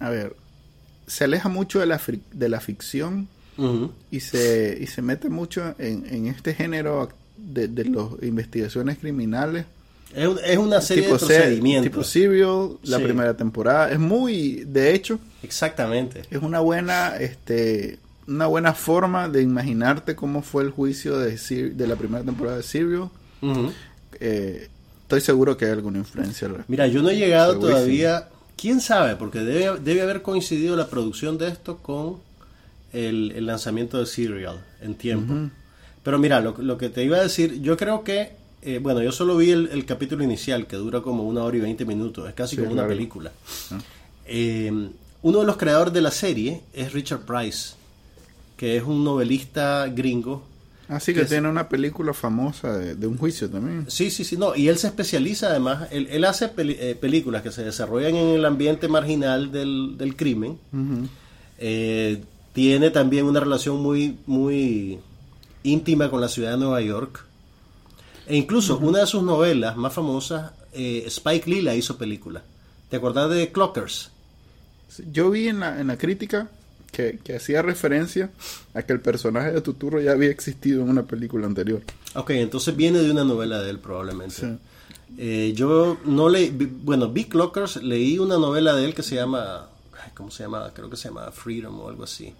A 0.00 0.10
ver, 0.10 0.34
se 1.06 1.24
aleja 1.24 1.48
mucho 1.48 1.80
de 1.80 1.86
la, 1.86 2.00
de 2.32 2.48
la 2.48 2.60
ficción 2.60 3.28
y 4.10 4.20
se, 4.20 4.76
y 4.80 4.86
se 4.88 5.00
mete 5.02 5.28
mucho 5.28 5.74
en, 5.78 6.04
en 6.10 6.26
este 6.26 6.54
género 6.54 7.08
de, 7.36 7.68
de 7.68 7.84
las 7.84 8.04
investigaciones 8.22 8.98
criminales. 8.98 9.64
Es, 10.14 10.28
es 10.44 10.58
una 10.58 10.80
serie 10.80 11.04
de 11.04 11.10
procedimientos. 11.10 11.90
tipo 11.90 12.04
Serial, 12.04 12.78
la 12.84 12.98
Sí. 12.98 13.04
primera 13.04 13.36
temporada. 13.36 13.90
Es 13.90 13.98
muy, 13.98 14.64
de 14.66 14.94
hecho, 14.94 15.18
Exactamente. 15.42 16.22
es 16.30 16.42
una 16.42 16.60
buena 16.60 17.16
este 17.16 17.98
una 18.26 18.46
buena 18.46 18.72
forma 18.74 19.28
de 19.28 19.42
imaginarte 19.42 20.14
cómo 20.16 20.40
fue 20.42 20.62
el 20.62 20.70
juicio 20.70 21.18
de, 21.18 21.36
de 21.36 21.86
la 21.86 21.94
primera 21.96 22.24
temporada 22.24 22.56
de 22.56 22.62
Serial. 22.62 23.10
Eh, 24.20 24.68
estoy 25.02 25.20
seguro 25.20 25.56
que 25.56 25.66
hay 25.66 25.72
alguna 25.72 25.98
influencia. 25.98 26.48
Mira, 26.68 26.86
yo 26.86 27.02
no 27.02 27.10
he 27.10 27.16
llegado 27.16 27.58
todavía. 27.58 28.28
¿Quién 28.56 28.80
sabe? 28.80 29.16
Porque 29.16 29.40
debe, 29.40 29.78
debe 29.80 30.02
haber 30.02 30.22
coincidido 30.22 30.76
la 30.76 30.88
producción 30.88 31.38
de 31.38 31.48
esto 31.48 31.78
con 31.78 32.18
el, 32.92 33.32
el 33.32 33.46
lanzamiento 33.46 33.98
de 33.98 34.06
Serial 34.06 34.64
en 34.80 34.94
tiempo. 34.94 35.50
Pero 36.02 36.18
mira, 36.18 36.40
lo, 36.40 36.54
lo 36.58 36.78
que 36.78 36.88
te 36.88 37.02
iba 37.04 37.16
a 37.18 37.22
decir, 37.22 37.60
yo 37.62 37.76
creo 37.76 38.04
que, 38.04 38.32
eh, 38.62 38.78
bueno, 38.80 39.02
yo 39.02 39.10
solo 39.12 39.36
vi 39.36 39.50
el, 39.50 39.68
el 39.72 39.84
capítulo 39.84 40.22
inicial 40.22 40.66
que 40.66 40.76
dura 40.76 41.00
como 41.00 41.24
una 41.24 41.42
hora 41.42 41.56
y 41.56 41.60
veinte 41.60 41.84
minutos, 41.84 42.28
es 42.28 42.34
casi 42.34 42.56
Sí, 42.56 42.62
como 42.62 42.72
una 42.74 42.86
película. 42.86 43.32
Eh, 44.26 44.70
uno 45.22 45.40
de 45.40 45.46
los 45.46 45.56
creadores 45.56 45.92
de 45.92 46.00
la 46.02 46.10
serie 46.10 46.60
es 46.72 46.92
Richard 46.92 47.20
Price, 47.20 47.74
que 48.56 48.76
es 48.76 48.82
un 48.84 49.02
novelista 49.02 49.86
gringo. 49.88 50.44
Así 50.88 51.12
que 51.12 51.20
que 51.20 51.24
es- 51.24 51.30
tiene 51.30 51.48
una 51.48 51.68
película 51.68 52.12
famosa 52.12 52.76
de, 52.76 52.94
de 52.94 53.06
un 53.06 53.16
juicio 53.16 53.48
también. 53.48 53.86
Sí, 53.88 54.10
sí, 54.10 54.22
sí, 54.24 54.36
no, 54.36 54.54
y 54.54 54.68
él 54.68 54.76
se 54.78 54.86
especializa 54.88 55.48
además, 55.48 55.88
él, 55.90 56.08
él 56.10 56.24
hace 56.24 56.48
peli- 56.48 56.76
eh, 56.78 56.94
películas 56.94 57.42
que 57.42 57.50
se 57.50 57.64
desarrollan 57.64 58.14
en 58.16 58.28
el 58.34 58.44
ambiente 58.44 58.86
marginal 58.88 59.50
del, 59.50 59.96
del 59.96 60.14
crimen. 60.16 60.58
Eh, 61.58 62.22
tiene 62.52 62.90
también 62.90 63.24
una 63.26 63.40
relación 63.40 63.80
muy, 63.82 64.18
muy 64.26 64.98
íntima 65.62 66.10
con 66.10 66.20
la 66.20 66.28
ciudad 66.28 66.52
de 66.52 66.58
Nueva 66.58 66.80
York. 66.82 67.24
E 68.26 68.36
incluso 68.36 68.78
una 68.78 69.00
de 69.00 69.06
sus 69.06 69.22
novelas 69.22 69.76
más 69.76 69.92
famosas, 69.92 70.52
eh, 70.72 71.04
Spike 71.06 71.48
Lee 71.50 71.62
la 71.62 71.74
hizo 71.74 71.96
película. 71.98 72.42
¿Te 72.90 72.96
acordás 72.96 73.30
de 73.30 73.50
Clockers? 73.52 74.10
Yo 75.12 75.30
vi 75.30 75.48
en 75.48 75.60
la, 75.60 75.80
en 75.80 75.88
la 75.88 75.98
crítica 75.98 76.48
que, 76.94 77.18
que 77.22 77.36
hacía 77.36 77.60
referencia 77.60 78.30
a 78.72 78.82
que 78.82 78.92
el 78.92 79.00
personaje 79.00 79.52
de 79.52 79.60
Tuturro 79.60 80.00
ya 80.00 80.12
había 80.12 80.30
existido 80.30 80.82
en 80.82 80.88
una 80.88 81.02
película 81.02 81.46
anterior. 81.46 81.82
Ok, 82.14 82.30
entonces 82.30 82.74
viene 82.76 83.00
de 83.00 83.10
una 83.10 83.24
novela 83.24 83.60
de 83.60 83.70
él 83.70 83.78
probablemente. 83.78 84.34
Sí. 84.36 84.56
Eh, 85.18 85.52
yo 85.54 85.98
no 86.04 86.28
leí, 86.28 86.50
bueno, 86.50 87.10
vi 87.10 87.24
Clockers, 87.24 87.82
leí 87.82 88.18
una 88.18 88.36
novela 88.36 88.74
de 88.74 88.84
él 88.84 88.94
que 88.94 89.02
se 89.02 89.14
llama, 89.16 89.68
¿cómo 90.14 90.30
se 90.30 90.44
llama? 90.44 90.72
Creo 90.74 90.88
que 90.88 90.96
se 90.96 91.08
llama 91.08 91.30
Freedom 91.30 91.78
o 91.80 91.88
algo 91.88 92.04
así. 92.04 92.32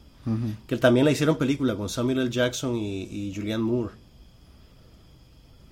Que 0.66 0.78
también 0.78 1.04
la 1.04 1.12
hicieron 1.12 1.36
película 1.36 1.74
con 1.74 1.90
Samuel 1.90 2.20
L. 2.20 2.30
Jackson 2.30 2.76
y, 2.76 3.02
y 3.02 3.34
Julianne 3.34 3.62
Moore. 3.62 3.92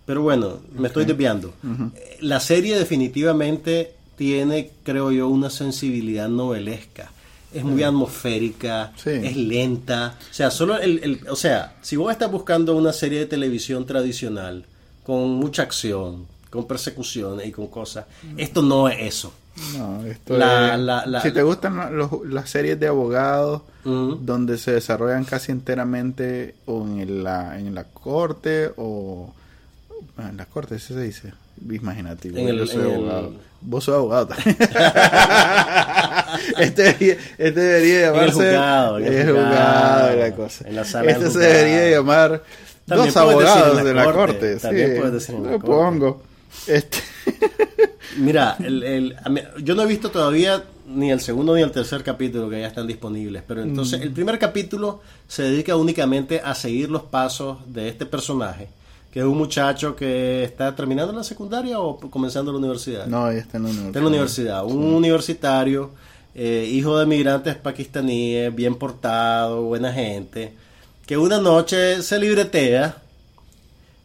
Pero 0.05 0.20
bueno, 0.20 0.61
me 0.76 0.89
estoy 0.89 1.07
desviando. 1.07 1.55
Eh, 1.64 2.18
La 2.20 2.39
serie 2.39 2.76
definitivamente 2.76 3.95
tiene, 4.16 4.70
creo 4.83 5.11
yo, 5.11 5.28
una 5.28 5.49
sensibilidad 5.49 6.28
novelesca. 6.28 7.11
Es 7.55 7.64
muy 7.64 7.82
atmosférica, 7.82 8.92
Sí. 8.96 9.11
es 9.11 9.36
lenta. 9.36 10.14
O 10.30 10.34
sea, 10.34 10.50
solo 10.50 10.78
el, 10.78 11.00
el- 11.03 11.28
o 11.28 11.36
sea, 11.36 11.74
si 11.82 11.96
vos 11.96 12.11
estás 12.12 12.30
buscando 12.30 12.74
una 12.76 12.92
serie 12.92 13.18
de 13.20 13.26
televisión 13.26 13.84
tradicional 13.86 14.64
con 15.05 15.30
mucha 15.34 15.62
acción, 15.62 16.26
con 16.50 16.66
persecuciones 16.66 17.46
y 17.46 17.53
con 17.53 17.66
cosas, 17.68 18.07
esto 18.36 18.62
no 18.62 18.88
es 18.88 19.00
eso. 19.00 19.32
No, 19.76 20.03
esto 20.07 20.38
La- 20.38 20.74
es- 20.74 20.80
la- 20.80 21.05
la- 21.07 21.20
si 21.20 21.30
te 21.30 21.42
gustan 21.42 21.96
los- 21.98 22.24
las 22.26 22.48
series 22.48 22.80
de 22.80 22.86
abogados 22.88 23.61
Ujú. 23.84 24.18
donde 24.22 24.57
se 24.57 24.72
desarrollan 24.72 25.24
casi 25.24 25.53
enteramente 25.53 26.55
o 26.64 26.82
en 26.86 27.22
la, 27.22 27.59
en 27.59 27.74
la 27.74 27.84
corte 27.84 28.70
o 28.76 29.34
ah, 30.18 30.28
en 30.30 30.36
la 30.36 30.46
corte, 30.46 30.78
¿sí 30.78 30.94
se 30.94 31.00
dice? 31.03 31.32
Imagínate, 31.70 32.28
En 32.28 32.34
güey, 32.34 32.48
el- 32.48 32.59
yo 32.59 32.66
soy 32.66 32.80
en 32.82 32.86
el- 32.88 32.94
abogado. 32.94 33.32
Vos 33.61 33.84
sos 33.84 33.94
abogado 33.94 34.26
también. 34.28 34.57
este, 36.59 36.82
debería, 36.82 37.16
este 37.38 37.61
debería 37.61 37.98
el 38.09 38.12
llamarse 38.12 38.32
juzgado, 38.34 38.96
el 38.98 39.05
el 39.05 39.26
juzgado, 39.26 39.48
juzgado, 39.48 40.16
la 40.16 40.34
cosa. 40.34 40.68
en 40.68 40.76
la 40.76 40.84
sala 40.84 41.11
este 41.11 41.30
se 41.30 41.38
debería 41.38 41.90
llamar 41.98 42.42
También 42.86 43.09
dos 43.09 43.16
abogados 43.16 43.76
la 43.76 43.84
de 43.84 43.94
la 43.94 44.05
corte, 44.05 44.16
corte. 44.16 44.57
también 44.57 44.90
sí, 44.94 44.98
puedes 44.98 45.14
decir 45.14 45.34
en 45.36 45.44
la 45.44 45.50
corte. 45.53 45.66
pongo. 45.66 46.22
Este, 46.66 46.98
Mira, 48.18 48.57
el- 48.61 48.82
el- 48.82 49.16
yo 49.62 49.74
no 49.74 49.82
he 49.82 49.86
visto 49.86 50.11
todavía 50.11 50.64
ni 50.86 51.11
el 51.11 51.20
segundo 51.20 51.55
ni 51.55 51.62
el 51.62 51.70
tercer 51.70 52.03
capítulo 52.03 52.50
que 52.50 52.61
ya 52.61 52.66
están 52.66 52.86
disponibles, 52.86 53.42
pero 53.46 53.62
entonces 53.62 54.00
Mm. 54.00 54.03
el 54.03 54.11
primer 54.11 54.38
capítulo 54.38 55.00
se 55.28 55.44
dedica 55.44 55.76
únicamente 55.76 56.40
a 56.44 56.55
seguir 56.55 56.90
los 56.90 57.03
pasos 57.05 57.59
de 57.66 57.88
este 57.88 58.05
personaje, 58.05 58.68
que 59.12 59.20
es 59.20 59.24
un 59.26 59.36
muchacho 59.36 59.94
que 59.94 60.42
está 60.42 60.74
terminando 60.74 61.12
la 61.12 61.22
secundaria 61.22 61.78
o 61.78 61.98
comenzando 62.10 62.50
la 62.50 62.58
universidad. 62.58 63.06
no, 63.06 63.30
ya 63.30 63.38
está 63.38 63.58
en 63.58 63.64
la 63.64 63.68
universidad. 63.68 63.86
Está 63.88 63.98
en 63.98 64.04
la 64.04 64.08
universidad, 64.10 64.64
un 64.64 64.94
universitario, 64.94 65.90
eh, 66.34 66.66
hijo 66.72 66.98
de 66.98 67.04
migrantes 67.06 67.54
pakistaníes, 67.56 68.54
bien 68.54 68.74
portado, 68.76 69.62
buena 69.62 69.92
gente, 69.92 70.54
que 71.06 71.18
una 71.18 71.38
noche 71.38 72.02
se 72.02 72.18
libretea 72.18 72.96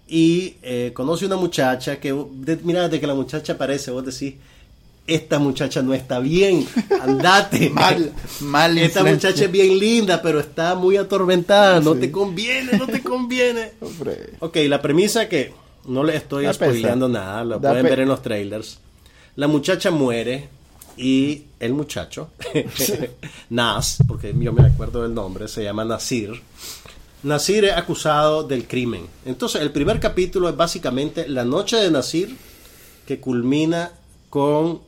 y 0.10 0.56
eh, 0.62 0.92
conoce 0.94 1.26
una 1.26 1.36
muchacha 1.36 2.00
que, 2.00 2.14
de- 2.32 2.60
mira, 2.64 2.84
desde 2.84 3.00
que 3.00 3.08
la 3.08 3.14
muchacha 3.16 3.54
aparece, 3.54 3.92
vos 3.92 4.06
decís, 4.06 4.36
esta 5.08 5.40
muchacha 5.40 5.82
no 5.82 5.94
está 5.94 6.20
bien, 6.20 6.68
andate. 7.02 7.70
Mal, 7.70 8.12
mal 8.42 8.78
Esta 8.78 9.00
influencia. 9.00 9.30
muchacha 9.30 9.46
es 9.46 9.52
bien 9.52 9.80
linda, 9.80 10.22
pero 10.22 10.40
está 10.40 10.76
muy 10.76 10.98
atormentada, 10.98 11.80
no 11.80 11.94
Sí. 11.94 12.02
te 12.02 12.12
conviene, 12.12 12.78
no 12.78 12.86
te 12.88 13.02
conviene. 13.02 13.72
Hombre. 13.82 14.32
Ok, 14.40 14.58
la 14.68 14.82
premisa 14.82 15.28
que 15.30 15.54
no 15.86 16.04
le 16.04 16.16
estoy 16.18 16.46
Da 16.46 16.54
spoileando 16.54 17.08
pesa. 17.08 17.20
nada, 17.20 17.44
lo 17.46 17.60
Da 17.60 17.70
pueden 17.70 17.86
ver 17.86 18.00
en 18.02 18.10
los 18.10 18.22
trailers. 18.22 18.80
La 19.38 19.48
muchacha 19.48 19.92
muere 19.92 20.50
y 20.98 21.44
el 21.60 21.74
muchacho, 21.74 22.32
Nas, 23.50 23.98
porque 24.08 24.34
yo 24.38 24.52
me 24.52 24.64
acuerdo 24.66 25.04
del 25.04 25.14
nombre, 25.14 25.48
se 25.48 25.64
llama 25.64 25.86
Nasir. 25.86 26.32
Nasir 27.24 27.66
es 27.66 27.74
acusado 27.74 28.44
del 28.44 28.68
crimen. 28.68 29.06
Entonces, 29.26 29.62
el 29.62 29.72
primer 29.72 30.00
capítulo 30.00 30.50
es 30.50 30.56
básicamente 30.56 31.28
la 31.28 31.46
noche 31.46 31.78
de 31.78 31.92
Nasir, 31.92 32.36
que 33.06 33.20
culmina 33.20 33.92
con 34.30 34.82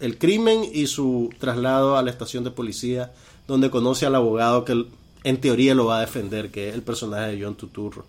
el 0.00 0.18
crimen 0.18 0.62
y 0.72 0.86
su 0.86 1.30
traslado 1.38 1.96
a 1.96 2.02
la 2.02 2.10
estación 2.10 2.44
de 2.44 2.50
policía, 2.50 3.12
donde 3.48 3.70
conoce 3.70 4.06
al 4.06 4.14
abogado 4.14 4.64
que 4.64 4.84
en 5.24 5.40
teoría 5.40 5.74
lo 5.74 5.86
va 5.86 5.98
a 5.98 6.00
defender, 6.00 6.50
que 6.50 6.68
es 6.68 6.74
el 6.74 6.82
personaje 6.82 7.36
de 7.36 7.44
John 7.44 7.54
Tuturro. 7.56 8.04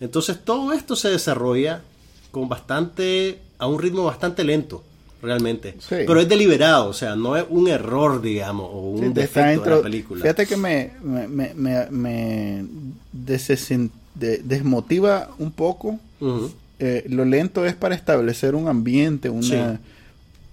Entonces 0.00 0.38
todo 0.44 0.72
esto 0.72 0.96
se 0.96 1.08
desarrolla 1.10 1.82
con 2.30 2.48
bastante, 2.48 3.38
a 3.58 3.66
un 3.66 3.78
ritmo 3.80 4.04
bastante 4.04 4.44
lento, 4.44 4.82
realmente. 5.22 5.72
Sí. 5.78 5.96
Pero 6.06 6.20
es 6.20 6.28
deliberado, 6.28 6.88
o 6.88 6.92
sea, 6.92 7.16
no 7.16 7.36
es 7.36 7.44
un 7.48 7.68
error, 7.68 8.20
digamos, 8.20 8.68
o 8.72 8.78
un 8.90 9.00
Sí, 9.08 9.12
defecto 9.12 9.62
de 9.62 9.70
la 9.76 9.82
película. 9.82 10.22
Fíjate 10.22 10.46
que 10.46 10.56
me, 10.56 10.92
me, 11.02 11.26
me, 11.28 11.54
me- 11.54 11.90
me 11.90 12.64
desesen- 13.14 13.90
de- 14.14 14.38
desmotiva 14.38 15.30
un 15.38 15.50
poco. 15.52 15.98
Eh, 16.78 17.04
lo 17.08 17.24
lento 17.24 17.64
es 17.64 17.74
para 17.74 17.94
establecer 17.94 18.54
un 18.54 18.68
ambiente, 18.68 19.30
una 19.30 19.42
Sí. 19.76 19.82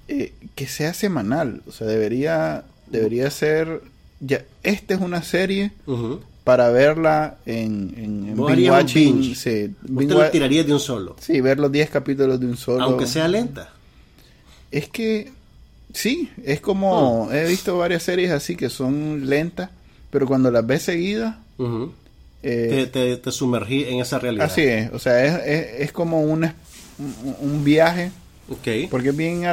Eh, 0.07 0.33
que 0.55 0.67
sea 0.67 0.93
semanal. 0.93 1.61
O 1.67 1.71
sea, 1.71 1.87
debería, 1.87 2.63
debería 2.87 3.29
ser. 3.31 3.81
Ya, 4.19 4.43
esta 4.63 4.93
es 4.93 5.01
una 5.01 5.21
serie 5.23 5.71
para 6.43 6.69
verla 6.69 7.37
en, 7.45 7.93
en, 7.97 8.29
en 8.29 8.45
binge 8.45 8.69
watching. 8.71 9.21
binge. 9.21 9.35
Sí, 9.35 9.75
wa- 10.15 10.31
tirarías 10.31 10.65
de 10.65 10.73
un 10.73 10.79
solo, 10.79 11.15
sí, 11.19 11.39
ver 11.41 11.59
los 11.59 11.71
10 11.71 11.89
capítulos 11.89 12.39
de 12.39 12.45
un 12.47 12.57
solo. 12.57 12.83
aunque 12.83 13.05
sea 13.07 13.27
lenta. 13.27 13.69
Es 14.71 14.87
que 14.89 15.31
sí, 15.93 16.29
es 16.43 16.59
como 16.61 17.27
Hmm. 17.29 17.35
he 17.35 17.45
visto 17.47 17.77
varias 17.77 18.03
series 18.03 18.31
así 18.31 18.55
que 18.55 18.69
son 18.69 19.29
lentas, 19.29 19.69
pero 20.09 20.25
cuando 20.25 20.49
las 20.51 20.65
ves 20.65 20.83
seguidas, 20.83 21.35
eh, 22.43 22.69
te, 22.69 22.87
te, 22.87 23.17
te 23.17 23.31
sumergí 23.31 23.83
en 23.85 23.99
esa 23.99 24.19
realidad. 24.19 24.45
así 24.45 24.61
es, 24.63 24.91
o 24.93 24.99
sea, 24.99 25.23
es, 25.25 25.47
es, 25.47 25.81
es 25.81 25.91
como 25.91 26.21
una, 26.23 26.55
un, 27.41 27.63
viaje, 27.63 28.11
porque 28.89 29.09
es 29.09 29.15
bien 29.17 29.45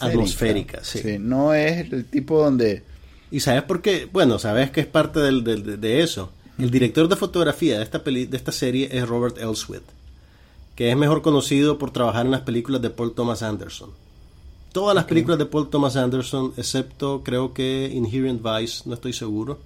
atmosférica. 0.00 0.78
Atmosférica, 0.78 0.84
sí. 0.84 1.18
No 1.18 1.54
es 1.54 1.92
el 1.92 2.04
tipo 2.04 2.42
donde... 2.42 2.82
¿Y 3.30 3.40
sabes 3.40 3.62
por 3.64 3.82
qué? 3.82 4.08
Bueno, 4.12 4.38
sabes 4.38 4.70
que 4.70 4.80
es 4.80 4.86
parte 4.86 5.20
del- 5.20 5.42
del- 5.44 5.64
de, 5.64 5.76
de 5.76 6.02
eso. 6.02 6.30
El 6.58 6.70
director 6.70 7.08
de 7.08 7.16
fotografía 7.16 7.76
de 7.78 7.84
esta, 7.84 8.02
peli- 8.02 8.26
de 8.26 8.36
esta 8.36 8.52
serie 8.52 8.88
es 8.92 9.06
Robert 9.06 9.36
Elswit, 9.38 9.82
que 10.74 10.90
es 10.90 10.96
mejor 10.96 11.22
conocido 11.22 11.78
por 11.78 11.90
trabajar 11.90 12.24
en 12.24 12.32
las 12.32 12.42
películas 12.42 12.80
de 12.82 12.90
Paul 12.90 13.12
Thomas 13.14 13.42
Anderson. 13.42 13.90
Todas 14.72 14.94
las 14.94 15.04
películas 15.06 15.38
de 15.38 15.46
Paul 15.46 15.68
Thomas 15.70 15.96
Anderson, 15.96 16.52
excepto 16.56 17.22
creo 17.24 17.52
que 17.52 17.90
Inherent 17.92 18.42
Vice, 18.42 18.82
no 18.86 18.94
estoy 18.94 19.12
seguro, 19.12 19.58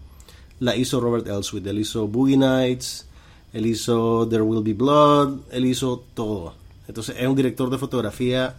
la 0.58 0.74
hizo 0.76 1.00
Robert 1.00 1.26
Elswit. 1.26 1.66
Él 1.66 1.80
hizo 1.80 2.06
Boogie 2.08 2.36
Nights, 2.36 3.06
él 3.52 3.66
hizo 3.66 4.26
There 4.28 4.42
Will 4.42 4.62
Be 4.62 4.72
Blood, 4.74 5.40
él 5.52 5.66
hizo 5.66 6.04
todo. 6.14 6.54
Entonces 6.88 7.16
es 7.18 7.26
un 7.26 7.34
director 7.36 7.70
de 7.70 7.78
fotografía, 7.78 8.54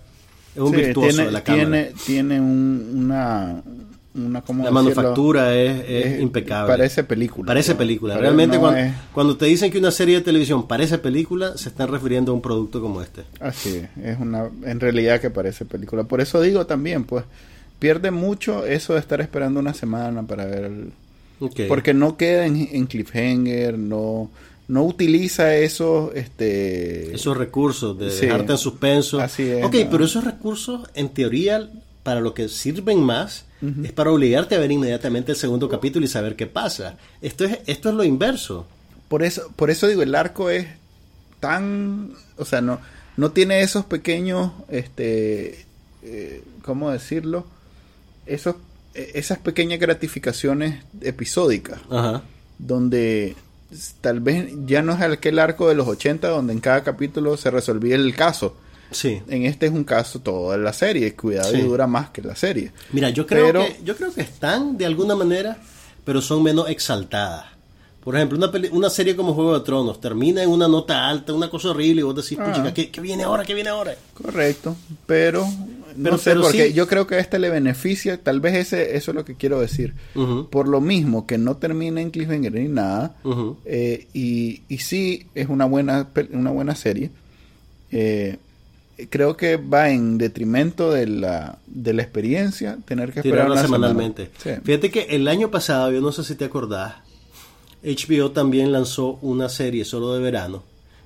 es 0.55 0.61
un 0.61 0.71
sí, 0.71 0.75
virtuoso 0.77 1.09
tiene, 1.09 1.25
de 1.25 1.31
la 1.31 1.43
cámara. 1.43 1.63
tiene, 1.69 1.91
tiene 2.05 2.39
un- 2.41 2.91
una... 3.05 3.61
una 4.13 4.41
¿cómo 4.41 4.63
La 4.63 4.69
decirlo? 4.69 4.71
manufactura 4.71 5.55
es, 5.55 5.83
es 5.87 6.05
Es- 6.15 6.21
impecable. 6.21 6.67
parece 6.73 7.03
película, 7.05 7.47
Parece 7.47 7.71
¿no? 7.73 7.77
película. 7.77 8.17
Realmente 8.17 8.55
no 8.57 8.61
cuando, 8.63 8.79
es- 8.81 8.93
cuando 9.13 9.37
te 9.37 9.45
dicen 9.45 9.71
que 9.71 9.77
una 9.77 9.91
serie 9.91 10.15
de 10.15 10.21
televisión 10.21 10.67
parece 10.67 10.97
película, 10.97 11.57
se 11.57 11.69
están 11.69 11.87
refiriendo 11.89 12.31
a 12.31 12.35
un 12.35 12.41
producto 12.41 12.81
como 12.81 13.01
este. 13.01 13.21
Así 13.39 13.77
es, 13.77 14.05
es 14.05 14.19
una, 14.19 14.49
en 14.65 14.79
realidad 14.79 15.21
que 15.21 15.29
parece 15.29 15.63
película. 15.65 16.03
Por 16.03 16.19
eso 16.21 16.41
digo 16.41 16.65
también, 16.65 17.05
pues, 17.05 17.23
pierde 17.79 18.11
mucho 18.11 18.65
eso 18.65 18.93
de 18.93 18.99
estar 18.99 19.21
esperando 19.21 19.59
una 19.59 19.73
semana 19.73 20.23
para 20.23 20.45
ver 20.45 20.65
el-. 20.65 20.91
Porque 21.67 21.93
no 21.95 22.17
queda 22.17 22.45
en, 22.45 22.69
en 22.71 22.85
cliffhanger, 22.85 23.75
no, 23.79 24.29
no 24.71 24.83
utiliza 24.85 25.53
esos, 25.55 26.15
este... 26.15 27.13
Esos 27.13 27.35
recursos 27.35 27.97
de 27.99 28.09
Sí. 28.09 28.25
dejarte 28.27 28.53
en 28.53 28.57
suspenso. 28.57 29.19
Así 29.19 29.43
es, 29.43 29.65
Ok, 29.65 29.75
¿no? 29.83 29.89
pero 29.91 30.05
esos 30.05 30.23
recursos, 30.23 30.87
en 30.93 31.09
teoría, 31.09 31.69
para 32.03 32.21
lo 32.21 32.33
que 32.33 32.47
sirven 32.47 33.01
más, 33.01 33.43
es 33.83 33.91
para 33.91 34.11
obligarte 34.11 34.55
a 34.55 34.59
ver 34.59 34.71
inmediatamente 34.71 35.33
el 35.33 35.37
segundo 35.37 35.67
capítulo 35.67 36.05
y 36.05 36.07
saber 36.07 36.35
qué 36.37 36.47
pasa. 36.47 36.97
Esto 37.21 37.43
es, 37.45 37.59
esto 37.67 37.89
es 37.89 37.95
lo 37.95 38.03
inverso. 38.05 38.65
Por 39.09 39.23
eso, 39.23 39.51
por 39.57 39.69
eso 39.69 39.87
digo, 39.87 40.03
el 40.03 40.15
arco 40.15 40.49
es 40.49 40.67
tan, 41.41 42.13
o 42.37 42.45
sea, 42.45 42.61
no, 42.61 42.79
no 43.17 43.31
tiene 43.31 43.61
esos 43.61 43.83
pequeños, 43.85 44.51
este, 44.69 45.65
eh, 46.01 46.43
¿cómo 46.63 46.91
decirlo? 46.91 47.45
Esos, 48.25 48.55
eh, 48.93 49.11
esas 49.15 49.37
pequeñas 49.39 49.79
gratificaciones 49.81 50.83
episódicas, 51.01 51.81
Ajá. 51.89 52.23
donde 52.57 53.35
tal 54.01 54.19
vez 54.19 54.51
ya 54.65 54.81
no 54.81 54.93
es 54.93 55.01
aquel 55.01 55.39
arco 55.39 55.67
de 55.69 55.75
los 55.75 55.87
80 55.87 56.27
donde 56.29 56.53
en 56.53 56.59
cada 56.59 56.83
capítulo 56.83 57.37
se 57.37 57.49
resolvía 57.51 57.95
el 57.95 58.15
caso. 58.15 58.55
Sí. 58.91 59.21
En 59.29 59.45
este 59.45 59.67
es 59.67 59.71
un 59.71 59.83
caso 59.85 60.19
todo 60.19 60.51
de 60.51 60.57
la 60.57 60.73
serie, 60.73 61.15
cuidado 61.15 61.53
y 61.53 61.61
Sí. 61.61 61.61
dura 61.61 61.87
más 61.87 62.09
que 62.09 62.21
la 62.21 62.35
serie. 62.35 62.71
Mira, 62.91 63.09
yo 63.09 63.25
creo, 63.25 63.45
Pero- 63.47 63.65
que, 63.65 63.79
yo 63.83 63.95
creo 63.95 64.13
que 64.13 64.21
están 64.21 64.77
de 64.77 64.85
alguna 64.85 65.15
manera, 65.15 65.57
pero 66.03 66.21
son 66.21 66.43
menos 66.43 66.69
exaltadas. 66.69 67.45
Por 68.03 68.15
ejemplo, 68.15 68.37
una, 68.37 68.51
peli- 68.51 68.69
una 68.71 68.89
serie 68.89 69.15
como 69.15 69.33
Juego 69.35 69.53
de 69.59 69.63
Tronos 69.63 70.01
termina 70.01 70.41
en 70.41 70.49
una 70.49 70.67
nota 70.67 71.07
alta, 71.07 71.33
una 71.33 71.49
cosa 71.51 71.69
horrible, 71.69 72.01
y 72.01 72.03
vos 72.03 72.15
decís, 72.15 72.37
Ah. 72.41 72.71
¿qué, 72.73 72.89
qué 72.89 72.99
viene 73.01 73.23
ahora? 73.23 73.43
¿Qué 73.45 73.53
viene 73.53 73.69
ahora? 73.69 73.95
Correcto, 74.15 74.75
pero, 75.05 75.45
Pero- 75.95 76.11
no 76.11 76.17
sé, 76.17 76.31
pero 76.31 76.41
porque 76.41 76.67
sí. 76.69 76.73
yo 76.73 76.87
creo 76.87 77.05
que 77.05 77.15
a 77.15 77.19
este 77.19 77.37
le 77.37 77.49
beneficia, 77.51 78.17
tal 78.17 78.39
vez 78.39 78.55
ese, 78.55 78.95
eso 78.97 79.11
es 79.11 79.15
lo 79.15 79.23
que 79.23 79.35
quiero 79.35 79.59
decir. 79.59 79.93
Por 80.49 80.67
lo 80.67 80.81
mismo 80.81 81.27
que 81.27 81.37
no 81.37 81.57
termina 81.57 82.01
en 82.01 82.09
cliffhanger 82.09 82.53
ni 82.53 82.67
nada, 82.69 83.15
eh, 83.65 84.07
y, 84.13 84.61
y 84.67 84.77
sí 84.79 85.27
es 85.35 85.47
una 85.49 85.65
buena, 85.65 86.07
una 86.33 86.49
buena 86.49 86.75
serie, 86.75 87.11
eh, 87.91 88.37
creo 89.09 89.35
que 89.37 89.57
va 89.57 89.89
en 89.89 90.17
detrimento 90.17 90.91
de 90.91 91.07
la, 91.07 91.57
de 91.67 91.93
la 91.93 92.01
experiencia 92.03 92.77
tener 92.85 93.11
que 93.13 93.19
esperar 93.19 93.37
Tirarla 93.47 93.53
una 93.53 93.61
semanalmente. 93.63 94.31
semana. 94.37 94.59
Sí. 94.61 94.65
Fíjate 94.65 94.91
que 94.91 95.01
el 95.15 95.27
año 95.27 95.51
pasado, 95.51 95.91
yo 95.91 96.01
no 96.01 96.11
sé 96.11 96.23
si 96.23 96.35
te 96.35 96.45
acordás, 96.45 96.95
HBO 97.83 98.31
también 98.31 98.71
lanzó 98.71 99.17
una 99.21 99.49
serie 99.49 99.85
solo 99.85 100.13
de 100.13 100.21
verano 100.21 100.63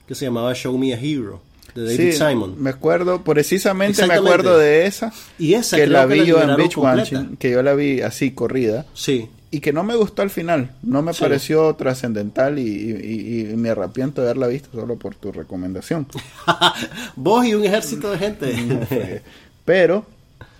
que 0.07 0.15
se 0.15 0.25
llamaba 0.25 0.53
Show 0.53 0.77
Me 0.77 0.93
a 0.93 0.99
Hero 0.99 1.41
de 1.73 1.83
David 1.85 1.97
Sí, 1.97 2.11
Simon. 2.13 2.55
Me 2.61 2.69
acuerdo, 2.69 3.23
precisamente 3.23 4.05
me 4.07 4.13
acuerdo 4.13 4.57
de 4.57 4.85
esa, 4.85 5.11
Y 5.39 5.53
esa 5.55 5.75
que 5.77 5.83
creo 5.83 5.93
la 5.93 6.07
que 6.07 6.13
vi 6.13 6.19
la 6.21 6.25
yo 6.25 6.41
en 6.41 6.55
Beach. 6.55 6.77
Watching, 6.77 7.37
que 7.37 7.51
yo 7.51 7.63
la 7.63 7.73
vi 7.75 8.01
así 8.01 8.31
corrida. 8.31 8.85
Sí. 8.93 9.27
y 9.51 9.61
que 9.61 9.71
no 9.71 9.83
me 9.85 9.95
gustó 9.95 10.21
al 10.21 10.29
final. 10.29 10.71
No 10.83 11.01
me 11.01 11.13
Sí. 11.13 11.21
pareció 11.21 11.73
trascendental 11.75 12.59
y, 12.59 12.63
y- 12.63 13.45
y- 13.47 13.51
y 13.51 13.55
me 13.55 13.69
arrepiento 13.69 14.21
de 14.21 14.27
haberla 14.27 14.47
visto 14.47 14.67
solo 14.73 14.97
por 14.97 15.15
tu 15.15 15.31
recomendación. 15.31 16.07
Vos 17.15 17.45
y 17.45 17.53
un 17.55 17.63
ejército 17.63 18.11
de 18.11 18.17
gente. 18.17 19.21
Pero, 19.65 20.05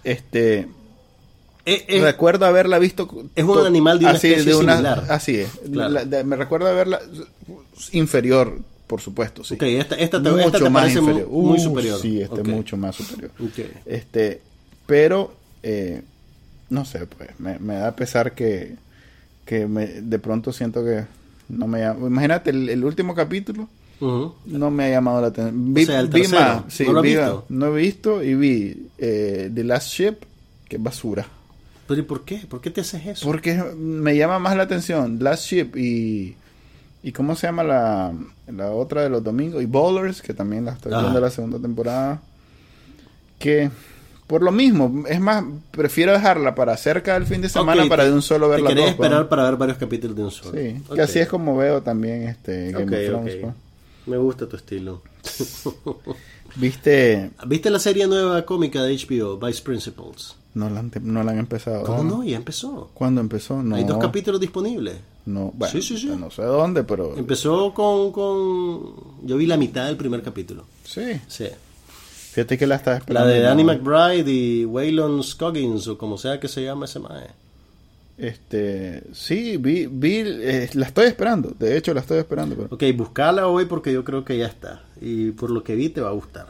este, 0.06 0.68
Eh, 1.66 1.84
eh, 1.88 2.02
recuerdo 2.02 2.46
haberla 2.46 2.78
visto. 2.80 3.08
es 3.36 3.44
un 3.44 3.66
animal 3.66 3.98
de 4.00 4.06
una 4.06 4.14
así, 4.16 4.28
especie 4.28 4.54
similar. 4.54 5.06
Así 5.10 5.38
es. 5.40 5.50
Claro. 5.72 5.90
La- 5.94 6.06
de- 6.06 6.24
me 6.24 6.36
recuerdo 6.36 6.68
haberla 6.68 7.00
inferior, 7.92 8.60
por 8.88 9.02
supuesto, 9.02 9.44
sí. 9.44 9.56
ok, 9.56 9.64
esta, 9.64 9.96
esta 9.96 10.22
te, 10.22 10.30
mucho 10.30 10.46
esta 10.46 10.60
te 10.60 10.70
más 10.70 10.94
inferior. 10.94 11.28
muy, 11.30 11.58
Uh, 11.58 11.62
superior. 11.62 12.00
Sí, 12.00 12.22
este 12.22 12.42
Ok. 12.42 12.48
mucho 12.48 12.78
más 12.78 12.96
superior. 12.96 13.32
Ok. 13.40 13.66
Este, 13.86 14.42
pero, 14.86 15.34
eh, 15.64 16.02
no 16.70 16.86
sé, 16.86 17.06
pues, 17.08 17.30
me, 17.40 17.58
me 17.60 17.76
da 17.76 17.96
pesar 17.96 18.34
que, 18.34 18.76
que 19.46 19.66
me, 19.68 19.88
de 19.88 20.20
pronto 20.20 20.54
siento 20.54 20.84
que 20.84 21.06
no 21.50 21.68
me 21.68 21.80
llama. 21.80 22.08
Imagínate, 22.08 22.52
el, 22.52 22.70
el 22.70 22.84
último 22.86 23.16
capítulo 23.16 23.68
Ujú. 24.00 24.36
no 24.46 24.70
me 24.72 24.86
ha 24.86 24.90
llamado 24.90 25.22
la 25.22 25.28
atención. 25.28 25.74
Vi, 25.74 25.86
sea, 25.86 26.00
el 26.00 26.08
vi 26.10 26.28
más, 26.28 26.64
sí, 26.68 26.84
¿no 26.86 26.94
lo 26.94 27.02
vi- 27.02 27.10
visto? 27.16 27.46
no 27.50 27.66
he 27.76 27.82
visto 27.82 28.24
y 28.24 28.36
vi 28.36 28.88
eh, 29.00 29.50
The 29.54 29.64
Last 29.64 29.90
Ship, 29.90 30.16
que 30.70 30.76
es 30.78 30.84
basura. 30.84 31.28
Pero 31.88 32.00
¿y 32.00 32.04
por 32.04 32.26
qué? 32.26 32.38
¿Por 32.50 32.62
qué 32.62 32.72
te 32.72 32.82
haces 32.82 33.06
eso? 33.06 33.26
Porque 33.28 33.54
me 33.78 34.16
llama 34.18 34.40
más 34.40 34.56
la 34.58 34.64
atención 34.64 35.18
Last 35.22 35.46
Ship 35.46 35.76
y... 35.76 36.36
¿Y 37.04 37.12
cómo 37.12 37.36
se 37.36 37.46
llama 37.46 37.64
la, 37.64 38.12
la 38.48 38.72
otra 38.72 39.04
de 39.04 39.10
los 39.10 39.24
domingos? 39.24 39.62
Y 39.62 39.68
Bowlers, 39.68 40.24
que 40.24 40.34
también 40.34 40.66
la 40.66 40.72
estoy 40.72 40.92
viendo 40.92 41.20
la 41.22 41.30
segunda 41.30 41.60
temporada. 41.60 42.20
Que 43.38 43.70
por 44.26 44.42
lo 44.42 44.52
mismo, 44.52 45.04
es 45.08 45.20
más, 45.20 45.44
prefiero 45.70 46.14
dejarla 46.14 46.56
para 46.56 46.76
cerca 46.78 47.14
del 47.14 47.28
fin 47.28 47.42
de 47.42 47.50
semana 47.50 47.86
para 47.88 48.02
te- 48.06 48.10
de 48.10 48.16
un 48.16 48.24
solo 48.24 48.50
ver 48.50 48.64
Te 48.64 48.72
esperar 48.90 49.18
pues. 49.20 49.28
para 49.28 49.44
ver 49.44 49.56
varios 49.56 49.78
capítulos 49.78 50.18
de 50.18 50.24
un 50.24 50.32
solo. 50.32 50.60
Sí, 50.60 50.82
Ok. 50.88 50.96
que 50.96 51.02
así 51.04 51.20
es 51.20 51.28
como 51.28 51.56
veo 51.56 51.84
también 51.84 52.24
este 52.24 52.72
Game 52.72 52.86
of 52.86 53.06
Thrones. 53.08 53.36
pues. 53.36 53.54
Me 54.08 54.18
gusta 54.18 54.48
tu 54.50 54.56
estilo. 54.56 55.04
¿Viste? 56.56 57.32
¿Viste 57.48 57.70
la 57.70 57.80
serie 57.80 58.08
nueva 58.08 58.44
cómica 58.46 58.82
de 58.82 58.96
HBO, 58.96 59.38
Vice 59.38 59.62
Principals? 59.62 60.36
No 60.56 60.70
la 60.70 60.80
han, 60.80 60.92
no 61.02 61.24
la 61.24 61.32
han 61.32 61.38
empezado. 61.40 61.84
¿Cómo 61.84 62.04
no? 62.04 62.24
Ya 62.24 62.38
empezó. 62.38 62.90
¿Cuándo 62.94 63.22
empezó? 63.22 63.62
No. 63.62 63.76
Hay 63.76 63.84
dos 63.84 63.98
capítulos 64.00 64.40
disponibles. 64.42 64.96
No, 65.26 65.52
bueno, 65.56 65.72
Sí, 65.72 65.82
sí, 65.82 65.98
sí. 65.98 66.08
no 66.18 66.32
sé 66.32 66.44
dónde, 66.44 66.84
pero... 66.84 67.16
Empezó 67.18 67.74
con, 67.74 68.12
con... 68.12 68.96
Yo 69.28 69.38
vi 69.38 69.46
la 69.48 69.58
mitad 69.58 69.86
del 69.88 69.98
primer 69.98 70.24
capítulo. 70.24 70.66
Sí. 70.84 71.20
Sí. 71.28 71.48
Fíjate 72.32 72.58
que 72.58 72.68
la 72.68 72.76
estaba 72.76 72.96
La 72.96 73.00
esperando. 73.00 73.30
de 73.30 73.38
y 73.38 73.42
no. 73.42 73.48
Danny 73.48 73.64
McBride 73.64 74.32
y 74.32 74.66
Waylon 74.66 75.24
Scoggins, 75.24 75.88
o 75.88 75.98
como 75.98 76.18
sea 76.18 76.40
que 76.40 76.48
se 76.48 76.64
llama 76.64 76.86
ese 76.86 77.00
mae. 77.00 77.28
Este, 78.18 79.04
sí, 79.14 79.58
vi, 79.58 79.88
vi, 79.88 80.20
eh, 80.26 80.70
la 80.74 80.86
estoy 80.86 81.08
esperando. 81.08 81.54
De 81.60 81.76
hecho, 81.78 81.94
la 81.94 82.00
estoy 82.02 82.20
esperando. 82.20 82.56
Pero... 82.56 82.70
Ok, 82.72 82.84
buscala 82.96 83.48
hoy 83.48 83.66
porque 83.66 83.92
yo 83.92 84.04
creo 84.06 84.24
que 84.24 84.38
ya 84.38 84.46
está. 84.48 84.84
Y 85.02 85.32
por 85.32 85.50
lo 85.52 85.64
que 85.64 85.76
vi 85.76 85.90
te 85.90 86.00
va 86.02 86.10
a 86.10 86.14
gustar. 86.14 86.48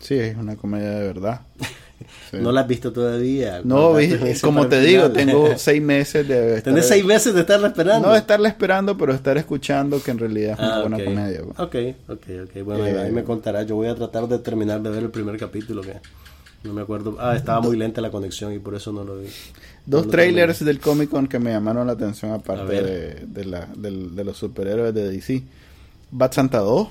Sí, 0.00 0.14
es 0.14 0.36
una 0.36 0.56
comedia 0.56 0.90
de 0.90 1.06
verdad. 1.06 1.40
Sí. 2.30 2.36
No 2.40 2.52
la 2.52 2.62
has 2.62 2.68
visto 2.68 2.92
todavía. 2.92 3.60
No, 3.64 3.94
vi- 3.94 4.16
como 4.42 4.66
te 4.68 4.80
digo, 4.80 5.10
tengo 5.10 5.52
seis 5.58 5.82
meses 5.82 6.26
de 6.28 6.56
estar, 6.56 6.72
Tenés 6.72 6.88
seis 6.88 7.04
meses 7.04 7.34
de 7.34 7.40
estarla 7.40 7.68
esperando. 7.68 8.06
no 8.08 8.12
de 8.12 8.18
estarla 8.20 8.48
esperando, 8.48 8.96
pero 8.96 9.12
estar 9.12 9.36
escuchando 9.38 10.02
que 10.02 10.10
en 10.10 10.18
realidad 10.18 10.52
es 10.52 10.58
una 10.58 10.76
Ah, 10.76 10.80
buena 10.80 10.96
ok. 10.96 11.04
comedia. 11.04 11.40
pues. 11.42 11.58
Ok, 11.60 11.74
ok, 12.08 12.26
ok. 12.56 12.62
Bueno, 12.64 12.86
Eh, 12.86 12.98
ahí 13.00 13.12
me 13.12 13.24
contarás. 13.24 13.66
Yo 13.66 13.76
voy 13.76 13.88
a 13.88 13.94
tratar 13.94 14.28
de 14.28 14.38
terminar 14.38 14.80
de 14.82 14.90
ver 14.90 15.02
el 15.04 15.10
primer 15.10 15.36
capítulo 15.38 15.82
que 15.82 15.94
no 16.64 16.72
me 16.72 16.82
acuerdo. 16.82 17.16
Ah, 17.20 17.36
estaba 17.36 17.60
muy 17.60 17.76
lenta 17.76 18.00
la 18.00 18.10
conexión 18.10 18.52
y 18.54 18.58
por 18.58 18.74
eso 18.74 18.92
no 18.92 19.04
lo 19.04 19.18
vi. 19.18 19.26
Dos 19.86 20.02
No 20.02 20.06
lo 20.06 20.10
trailers 20.12 20.64
del 20.64 20.80
Comic 20.80 21.10
Con 21.10 21.26
que 21.28 21.38
me 21.38 21.50
llamaron 21.52 21.86
la 21.86 21.92
atención 21.92 22.32
aparte 22.32 22.72
de, 22.82 23.14
de, 23.26 23.44
la, 23.44 23.68
de 23.76 24.24
los 24.24 24.36
superhéroes 24.38 24.94
de 24.94 25.10
DC. 25.10 25.42
Bad 26.10 26.32
Santa 26.32 26.58
2. 26.60 26.88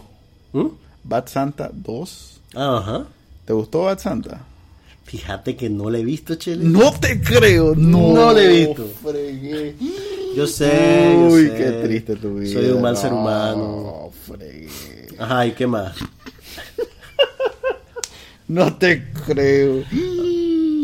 terminé. 0.51 0.69
¿Mm? 0.69 0.77
Bad 1.05 1.27
Santa 1.27 1.71
2. 1.73 2.41
Ah, 2.55 2.77
Ajá. 2.77 3.05
¿Te 3.45 3.53
gustó 3.53 3.81
Bad 3.85 3.97
Santa? 3.99 4.41
Fíjate 5.13 5.55
que 5.55 5.69
no 5.69 5.91
le 5.91 5.99
he 5.99 6.03
visto, 6.03 6.33
Chele. 6.33 6.63
No 6.65 6.91
te 6.99 7.21
creo, 7.21 7.75
no. 7.75 8.13
No 8.15 8.33
le 8.33 8.45
he 8.45 8.65
visto. 8.65 8.89
Fregué. 9.03 9.75
Yo 10.35 10.47
sé, 10.47 11.15
yo 11.19 11.27
Uy, 11.27 11.43
sé. 11.49 11.55
qué 11.55 11.71
triste 11.83 12.15
tu 12.15 12.33
vida. 12.39 12.53
Soy 12.53 12.69
un 12.71 12.81
mal 12.81 12.97
ser 12.97 13.11
No, 13.11 13.19
humano. 13.21 14.11
fregué. 14.25 14.69
Ajá, 15.19 15.45
¿y 15.45 15.51
qué 15.51 15.67
más? 15.67 15.95
No 18.47 18.75
te 18.75 19.03
creo. 19.27 19.83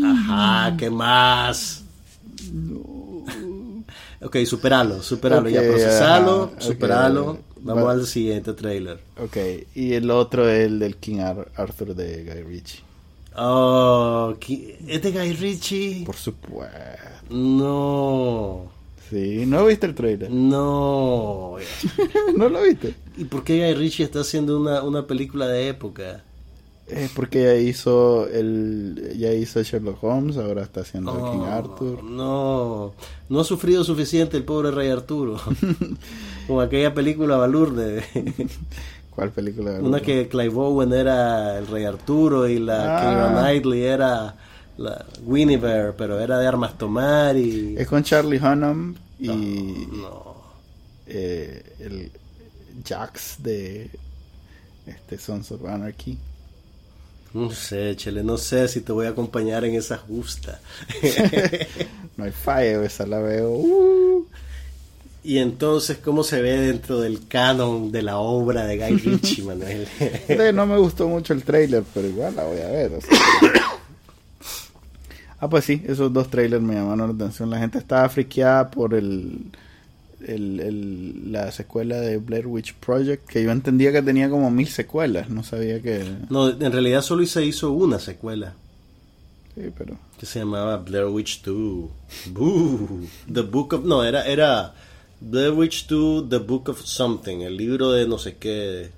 Ajá, 0.04 0.76
¿qué 0.76 0.88
más? 0.90 1.82
Ok, 4.22 4.36
superalo, 4.44 5.02
superalo, 5.02 5.48
ya 5.48 5.60
Ok, 5.62 5.66
procesalo, 5.70 6.52
superalo. 6.60 7.38
Vamos 7.62 7.84
Va- 7.84 7.92
al 7.92 8.06
siguiente 8.06 8.52
trailer. 8.52 9.00
Ok, 9.18 9.36
y 9.74 9.94
el 9.94 10.08
otro 10.12 10.48
es 10.48 10.66
el 10.66 10.78
del 10.78 10.96
King 10.98 11.18
Ar- 11.18 11.50
Arthur 11.56 11.96
de 11.96 12.22
Guy 12.24 12.42
Ritchie. 12.44 12.80
Oh, 13.36 14.34
¿qui- 14.40 14.74
¿es 14.88 15.02
de 15.02 15.12
Guy 15.12 15.32
Ritchie? 15.34 16.02
Por 16.04 16.16
supuesto. 16.16 16.76
No, 17.30 18.66
Sí, 19.08 19.44
¿no 19.46 19.66
viste 19.66 19.86
el 19.86 19.94
trailer? 19.94 20.30
no. 20.30 21.56
¿No 22.36 22.48
lo 22.48 22.62
viste? 22.62 22.94
¿Y 23.16 23.24
por 23.24 23.42
qué 23.44 23.58
Guy 23.58 23.74
Ritchie 23.74 24.04
está 24.04 24.20
haciendo 24.20 24.58
una, 24.60 24.82
una 24.82 25.06
película 25.06 25.46
de 25.48 25.68
época? 25.68 26.22
Es 26.86 27.10
porque 27.12 27.44
ya 27.44 27.54
hizo 27.54 28.26
el 28.28 29.14
ya 29.16 29.32
hizo 29.32 29.62
Sherlock 29.62 30.02
Holmes, 30.02 30.36
ahora 30.36 30.62
está 30.62 30.80
haciendo 30.80 31.12
King 31.12 31.38
Oh, 31.42 31.44
Arthur. 31.46 32.02
No, 32.02 32.92
no 33.28 33.40
ha 33.40 33.44
sufrido 33.44 33.84
suficiente 33.84 34.36
el 34.36 34.42
pobre 34.44 34.72
Rey 34.72 34.88
Arturo. 34.90 35.40
Como 36.48 36.60
aquella 36.60 36.92
película 36.92 37.36
Balurde. 37.36 38.02
¿Cuál 39.20 39.32
película? 39.32 39.72
Una 39.82 40.00
que 40.00 40.28
Clive 40.28 40.54
Owen 40.54 40.94
era 40.94 41.58
el 41.58 41.66
Rey 41.66 41.84
Arturo 41.84 42.48
y 42.48 42.58
la 42.58 42.96
Ah. 42.96 43.00
Keira 43.02 43.28
Knightley 43.42 43.82
era 43.82 44.34
la 44.78 45.04
Guinevere, 45.26 45.92
pero 45.92 46.18
era 46.18 46.38
de 46.38 46.46
armas 46.46 46.78
tomar 46.78 47.36
y... 47.36 47.74
Es 47.76 47.86
con 47.86 48.02
Charlie 48.02 48.38
Hunnam 48.38 48.94
y 49.18 49.26
No. 49.92 50.36
eh, 51.06 51.62
el 51.80 52.10
Jax 52.82 53.42
de 53.42 53.90
este 54.86 55.18
Sons 55.18 55.52
of 55.52 55.66
Anarchy. 55.66 56.16
No 57.34 57.50
sé, 57.50 57.94
Chele, 57.96 58.24
no 58.24 58.38
sé 58.38 58.68
si 58.68 58.80
te 58.80 58.90
voy 58.92 59.04
a 59.04 59.10
acompañar 59.10 59.66
en 59.66 59.74
esa 59.74 59.98
justa. 59.98 60.60
No 62.16 62.24
hay 62.24 62.32
fallo, 62.32 62.82
esa 62.82 63.06
la 63.06 63.18
veo. 63.18 63.50
uh. 63.50 63.99
Y 65.22 65.38
entonces, 65.38 65.98
¿cómo 65.98 66.22
se 66.24 66.40
ve 66.40 66.58
dentro 66.58 67.00
del 67.00 67.26
canon 67.28 67.92
de 67.92 68.02
la 68.02 68.18
obra 68.18 68.64
de 68.64 68.78
Guy 68.78 68.96
Ritchie, 68.96 69.42
Manuel? 69.44 69.86
no 70.54 70.66
me 70.66 70.78
gustó 70.78 71.08
mucho 71.08 71.34
el 71.34 71.42
trailer, 71.42 71.84
pero 71.92 72.08
igual 72.08 72.36
la 72.36 72.44
voy 72.44 72.60
a 72.60 72.68
ver. 72.68 72.92
ah, 75.38 75.50
pues 75.50 75.64
sí, 75.66 75.82
esos 75.86 76.10
dos 76.12 76.30
trailers 76.30 76.62
me 76.62 76.74
llamaron 76.74 77.08
la 77.08 77.14
atención. 77.14 77.50
La 77.50 77.58
gente 77.58 77.76
estaba 77.76 78.08
friqueada 78.08 78.70
por 78.70 78.94
el, 78.94 79.50
el, 80.26 81.30
la 81.30 81.52
secuela 81.52 82.00
de 82.00 82.16
Blair 82.16 82.46
Witch 82.46 82.74
Project, 82.76 83.28
que 83.28 83.42
yo 83.42 83.50
entendía 83.50 83.92
que 83.92 84.00
tenía 84.00 84.30
como 84.30 84.50
mil 84.50 84.68
secuelas. 84.68 85.28
No 85.28 85.44
sabía 85.44 85.82
que... 85.82 86.02
No, 86.30 86.48
en 86.48 86.72
realidad 86.72 87.02
solo 87.02 87.26
se 87.26 87.44
hizo 87.44 87.72
una 87.72 87.98
secuela. 87.98 88.54
Sí, 89.54 89.70
pero... 89.76 89.98
Que 90.18 90.24
se 90.24 90.38
llamaba 90.38 90.78
Blair 90.78 91.06
Witch 91.06 91.42
2. 91.42 91.90
The 93.30 93.42
Book 93.42 93.74
of... 93.74 93.84
No, 93.84 94.02
era... 94.02 94.24
era 94.24 94.74
The 95.20 95.50
Witch 95.50 95.86
2, 95.86 96.28
The 96.28 96.38
Book 96.38 96.70
of 96.70 96.80
Something, 96.82 97.40
el 97.42 97.56
libro 97.56 97.92
de 97.92 98.08
no 98.08 98.18
sé 98.18 98.36
qué. 98.36 98.90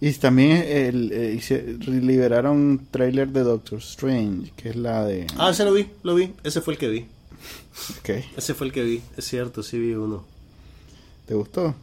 Y 0.00 0.12
también 0.12 0.64
el, 0.66 1.10
eh, 1.12 1.78
liberaron 1.86 2.56
un 2.56 2.86
trailer 2.90 3.28
de 3.28 3.42
Doctor 3.42 3.78
Strange, 3.78 4.52
que 4.56 4.70
es 4.70 4.76
la 4.76 5.04
de... 5.04 5.26
Ah, 5.38 5.50
ese 5.50 5.64
lo 5.64 5.72
vi, 5.72 5.86
lo 6.02 6.14
vi, 6.14 6.32
ese 6.42 6.60
fue 6.60 6.74
el 6.74 6.78
que 6.78 6.88
vi. 6.88 7.06
Okay. 8.00 8.24
Ese 8.36 8.54
fue 8.54 8.66
el 8.66 8.72
que 8.72 8.82
vi, 8.82 9.02
es 9.16 9.24
cierto, 9.26 9.62
sí 9.62 9.78
vi 9.78 9.94
uno. 9.94 10.24
¿Te 11.26 11.34
gustó? 11.34 11.74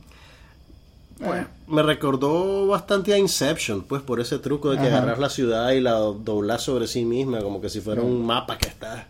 Bueno, 1.20 1.48
me 1.68 1.84
recordó 1.84 2.68
bastante 2.68 3.14
a 3.14 3.18
Inception, 3.18 3.84
pues 3.84 4.02
por 4.02 4.20
ese 4.20 4.40
truco 4.40 4.72
de 4.72 4.78
que 4.78 4.88
agarras 4.88 5.20
la 5.20 5.30
ciudad 5.30 5.72
y 5.72 5.80
la 5.80 5.94
doblas 5.94 6.64
sobre 6.64 6.88
sí 6.88 7.06
misma, 7.06 7.42
como 7.42 7.62
que 7.62 7.70
si 7.70 7.82
fuera 7.82 8.02
un 8.02 8.26
mapa 8.26 8.58
que 8.58 8.68
estás 8.68 9.06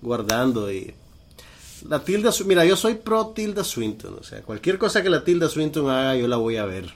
guardando 0.00 0.72
y 0.72 0.94
la 1.88 2.02
Tilda, 2.02 2.30
mira, 2.46 2.64
yo 2.64 2.76
soy 2.76 2.94
pro 2.94 3.28
Tilda 3.28 3.62
Swinton, 3.62 4.16
o 4.20 4.22
sea, 4.22 4.42
cualquier 4.42 4.78
cosa 4.78 5.02
que 5.02 5.10
la 5.10 5.24
Tilda 5.24 5.48
Swinton 5.48 5.90
haga 5.90 6.16
yo 6.16 6.26
la 6.28 6.36
voy 6.36 6.56
a 6.56 6.64
ver. 6.64 6.92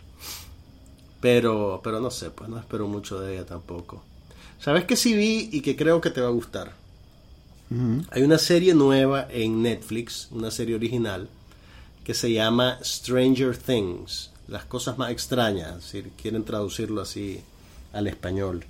Pero, 1.21 1.81
pero 1.83 2.01
no 2.01 2.11
sé, 2.11 2.31
pues 2.31 2.49
no 2.49 2.59
espero 2.59 2.87
mucho 2.87 3.21
de 3.21 3.35
ella 3.35 3.47
tampoco. 3.47 4.03
¿Sabes 4.61 4.85
qué 4.85 4.97
sí 4.97 5.15
vi 5.15 5.49
y 5.53 5.61
que 5.61 5.77
creo 5.77 6.01
que 6.01 6.11
te 6.11 6.21
va 6.21 6.29
a 6.29 6.33
gustar? 6.33 6.73
Hay 8.11 8.23
una 8.23 8.39
serie 8.39 8.73
nueva 8.73 9.29
en 9.31 9.63
Netflix, 9.63 10.29
una 10.31 10.51
serie 10.51 10.75
original, 10.75 11.29
que 12.03 12.15
se 12.15 12.33
llama 12.33 12.79
Stranger 12.83 13.59
Things, 13.59 14.31
las 14.49 14.65
cosas 14.65 14.97
más 14.97 15.11
extrañas, 15.11 15.85
si 15.85 16.03
quieren 16.21 16.45
traducirlo 16.45 17.03
así 17.03 17.43
al 17.93 18.07
español. 18.07 18.65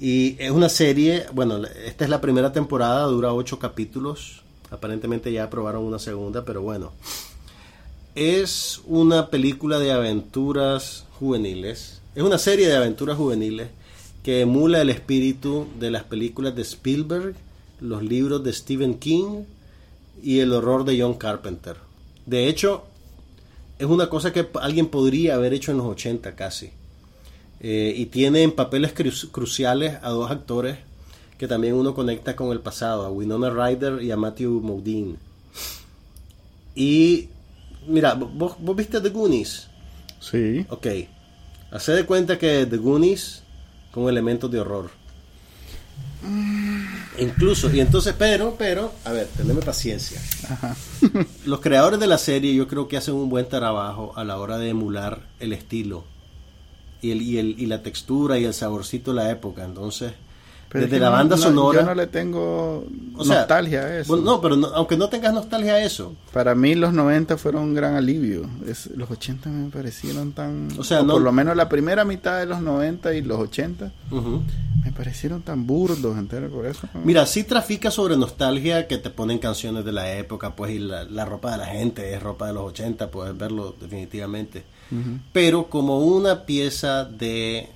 Y 0.00 0.34
es 0.40 0.50
una 0.50 0.68
serie, 0.68 1.26
bueno, 1.32 1.62
esta 1.86 2.02
es 2.02 2.10
la 2.10 2.20
primera 2.20 2.52
temporada, 2.52 3.04
dura 3.04 3.32
ocho 3.32 3.60
capítulos, 3.60 4.42
Aparentemente 4.74 5.32
ya 5.32 5.44
aprobaron 5.44 5.84
una 5.84 5.98
segunda, 5.98 6.44
pero 6.44 6.62
bueno. 6.62 6.92
Es 8.14 8.80
una 8.86 9.30
película 9.30 9.78
de 9.78 9.92
aventuras 9.92 11.04
juveniles. 11.18 12.00
Es 12.14 12.22
una 12.22 12.38
serie 12.38 12.68
de 12.68 12.76
aventuras 12.76 13.16
juveniles 13.16 13.68
que 14.22 14.40
emula 14.40 14.80
el 14.80 14.90
espíritu 14.90 15.66
de 15.78 15.90
las 15.90 16.04
películas 16.04 16.54
de 16.54 16.62
Spielberg, 16.62 17.34
los 17.80 18.02
libros 18.02 18.42
de 18.44 18.52
Stephen 18.52 18.94
King 18.94 19.44
y 20.22 20.40
el 20.40 20.52
horror 20.52 20.84
de 20.84 21.00
John 21.00 21.14
Carpenter. 21.14 21.76
De 22.24 22.48
hecho, 22.48 22.84
es 23.78 23.86
una 23.86 24.08
cosa 24.08 24.32
que 24.32 24.48
alguien 24.60 24.86
podría 24.86 25.34
haber 25.34 25.52
hecho 25.52 25.72
en 25.72 25.78
los 25.78 25.86
80 25.86 26.34
casi. 26.36 26.70
Eh, 27.60 27.94
y 27.96 28.06
tiene 28.06 28.42
en 28.42 28.52
papeles 28.52 28.92
cruciales 29.30 29.98
a 30.02 30.10
dos 30.10 30.30
actores 30.30 30.78
que 31.44 31.48
también 31.48 31.74
uno 31.74 31.94
conecta 31.94 32.34
con 32.34 32.52
el 32.52 32.60
pasado, 32.60 33.04
a 33.04 33.10
Winona 33.10 33.50
Ryder 33.50 34.02
y 34.02 34.10
a 34.10 34.16
Matthew 34.16 34.62
Modine. 34.62 35.16
Y 36.74 37.28
mira, 37.86 38.14
¿vos, 38.14 38.56
viste 38.74 38.98
The 38.98 39.10
Goonies? 39.10 39.68
Sí. 40.20 40.64
Ok. 40.70 40.86
Hace 41.70 41.92
de 41.92 42.06
cuenta 42.06 42.38
que 42.38 42.64
The 42.64 42.78
Goonies 42.78 43.42
con 43.92 44.08
elementos 44.08 44.50
de 44.50 44.58
horror. 44.58 44.90
Incluso, 47.18 47.70
y 47.70 47.80
entonces, 47.80 48.14
pero, 48.16 48.56
pero, 48.58 48.94
a 49.04 49.12
ver, 49.12 49.26
teneme 49.36 49.60
paciencia. 49.60 50.18
Los 51.44 51.60
creadores 51.60 52.00
de 52.00 52.06
la 52.06 52.16
serie 52.16 52.54
yo 52.54 52.66
creo 52.68 52.88
que 52.88 52.96
hacen 52.96 53.16
un 53.16 53.28
buen 53.28 53.50
trabajo 53.50 54.14
a 54.16 54.24
la 54.24 54.38
hora 54.38 54.56
de 54.56 54.70
emular 54.70 55.28
el 55.40 55.52
estilo 55.52 56.04
y, 57.02 57.10
el, 57.10 57.20
y, 57.20 57.36
el, 57.36 57.60
y 57.60 57.66
la 57.66 57.82
textura 57.82 58.38
y 58.38 58.44
el 58.46 58.54
saborcito 58.54 59.10
de 59.10 59.16
la 59.16 59.30
época. 59.30 59.62
Entonces, 59.62 60.14
desde 60.80 60.98
la 60.98 61.08
banda 61.08 61.36
sonora. 61.36 61.80
Yo 61.80 61.86
no 61.86 61.94
le 61.94 62.06
tengo 62.08 62.84
nostalgia 63.14 63.82
a 63.82 63.98
eso. 64.00 64.16
no, 64.16 64.40
pero 64.40 64.56
aunque 64.74 64.96
no 64.96 65.08
tengas 65.08 65.32
nostalgia 65.32 65.74
a 65.74 65.84
eso. 65.84 66.14
Para 66.32 66.54
mí 66.54 66.74
los 66.74 66.92
90 66.92 67.36
fueron 67.38 67.62
un 67.62 67.74
gran 67.74 67.94
alivio. 67.94 68.48
los 68.96 69.10
80 69.10 69.48
me 69.48 69.70
parecieron 69.70 70.32
tan... 70.32 70.68
O 70.76 70.84
sea, 70.84 71.04
por 71.04 71.20
lo 71.20 71.32
menos 71.32 71.56
la 71.56 71.68
primera 71.68 72.04
mitad 72.04 72.38
de 72.38 72.46
los 72.46 72.60
90 72.60 73.14
y 73.14 73.22
los 73.22 73.38
80 73.38 73.92
me 74.84 74.92
parecieron 74.92 75.42
tan 75.42 75.66
burdos 75.66 76.18
entero 76.18 76.50
por 76.50 76.66
eso. 76.66 76.88
Mira, 77.04 77.24
sí 77.24 77.44
trafica 77.44 77.90
sobre 77.90 78.16
nostalgia 78.16 78.86
que 78.86 78.98
te 78.98 79.10
ponen 79.10 79.38
canciones 79.38 79.84
de 79.84 79.92
la 79.92 80.12
época, 80.12 80.54
pues, 80.54 80.72
y 80.72 80.78
la, 80.78 81.24
ropa 81.24 81.52
de 81.52 81.58
la 81.58 81.66
gente 81.66 82.12
es 82.12 82.22
ropa 82.22 82.48
de 82.48 82.52
los 82.52 82.64
80, 82.64 83.10
puedes 83.10 83.36
verlo 83.36 83.74
definitivamente. 83.80 84.64
Pero 85.32 85.66
como 85.66 86.00
una 86.00 86.44
pieza 86.44 87.04
de 87.04 87.68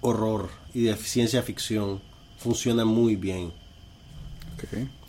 horror 0.00 0.59
y 0.74 0.82
de 0.82 0.96
ciencia 0.96 1.42
ficción 1.42 2.00
funciona 2.38 2.84
muy 2.84 3.16
bien. 3.16 3.52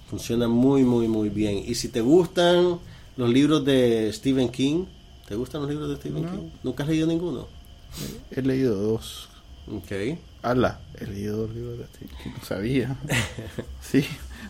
Funciona 0.09 0.47
muy, 0.47 0.83
muy, 0.83 1.07
muy 1.07 1.29
bien. 1.29 1.63
Y 1.65 1.75
si 1.75 1.89
te 1.89 2.01
gustan 2.01 2.79
los 3.17 3.29
libros 3.29 3.63
de 3.65 4.11
Stephen 4.13 4.49
King, 4.49 4.85
¿te 5.27 5.35
gustan 5.35 5.61
los 5.61 5.69
libros 5.69 5.89
de 5.89 5.95
Stephen 5.97 6.23
King? 6.23 6.49
¿Nunca 6.63 6.83
has 6.83 6.89
leído 6.89 7.07
ninguno? 7.07 7.47
He 8.31 8.41
leído 8.41 8.75
dos. 8.75 9.29
Ok. 9.67 10.17
Ala, 10.41 10.81
he 10.99 11.05
leído 11.05 11.37
dos 11.37 11.53
libros 11.53 11.77
de 11.77 11.85
Stephen 11.85 12.17
King, 12.23 12.31
no 12.37 12.45
sabía. 12.45 12.97
sí, 13.81 14.03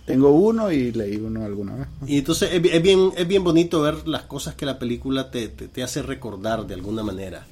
tengo 0.06 0.32
uno 0.32 0.72
y 0.72 0.92
leí 0.92 1.18
uno 1.18 1.44
alguna 1.44 1.76
vez. 1.76 1.88
Y 2.08 2.20
entonces 2.20 2.50
es, 2.54 2.82
bien, 2.82 3.12
es 3.16 3.28
bien 3.28 3.44
bonito 3.44 3.82
ver 3.82 4.08
las 4.08 4.24
cosas 4.24 4.56
que 4.56 4.66
la 4.66 4.80
película 4.80 5.32
te, 5.32 5.48
te 5.50 5.84
hace 5.84 6.02
recordar 6.02 6.66
de 6.66 6.76
alguna 6.76 7.04
manera. 7.04 7.46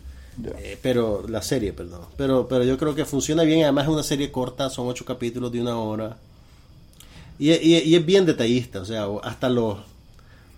Eh, 0.60 0.78
pero 0.82 1.26
la 1.28 1.42
serie, 1.42 1.74
perdón. 1.74 2.02
Pero, 2.18 2.48
pero 2.48 2.64
yo 2.64 2.78
creo 2.78 2.96
que 2.96 3.06
funciona 3.06 3.44
bien. 3.44 3.64
Además 3.64 3.86
es 3.86 3.94
una 3.94 4.04
serie 4.04 4.32
corta, 4.32 4.70
son 4.70 4.88
ocho 4.88 5.06
capítulos 5.06 5.52
de 5.52 5.62
una 5.62 5.78
hora. 5.78 6.18
Y, 7.38 7.52
y, 7.52 7.96
es 7.96 8.06
bien 8.06 8.26
detallista, 8.26 8.82
o 8.82 8.86
sea, 8.86 9.08
hasta 9.24 9.50
los, 9.50 9.78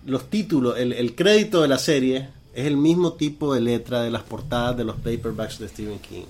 los 0.04 0.28
títulos, 0.28 0.76
el, 0.76 0.92
el, 0.92 1.14
crédito 1.14 1.62
de 1.62 1.68
la 1.68 1.78
serie 1.78 2.28
es 2.54 2.66
el 2.66 2.76
mismo 2.76 3.12
tipo 3.12 3.54
de 3.54 3.60
letra 3.60 4.02
de 4.02 4.10
las 4.10 4.24
portadas 4.24 4.76
de 4.76 4.82
los 4.82 4.96
paperbacks 4.96 5.60
de 5.60 5.68
Stephen 5.68 6.00
King. 6.00 6.24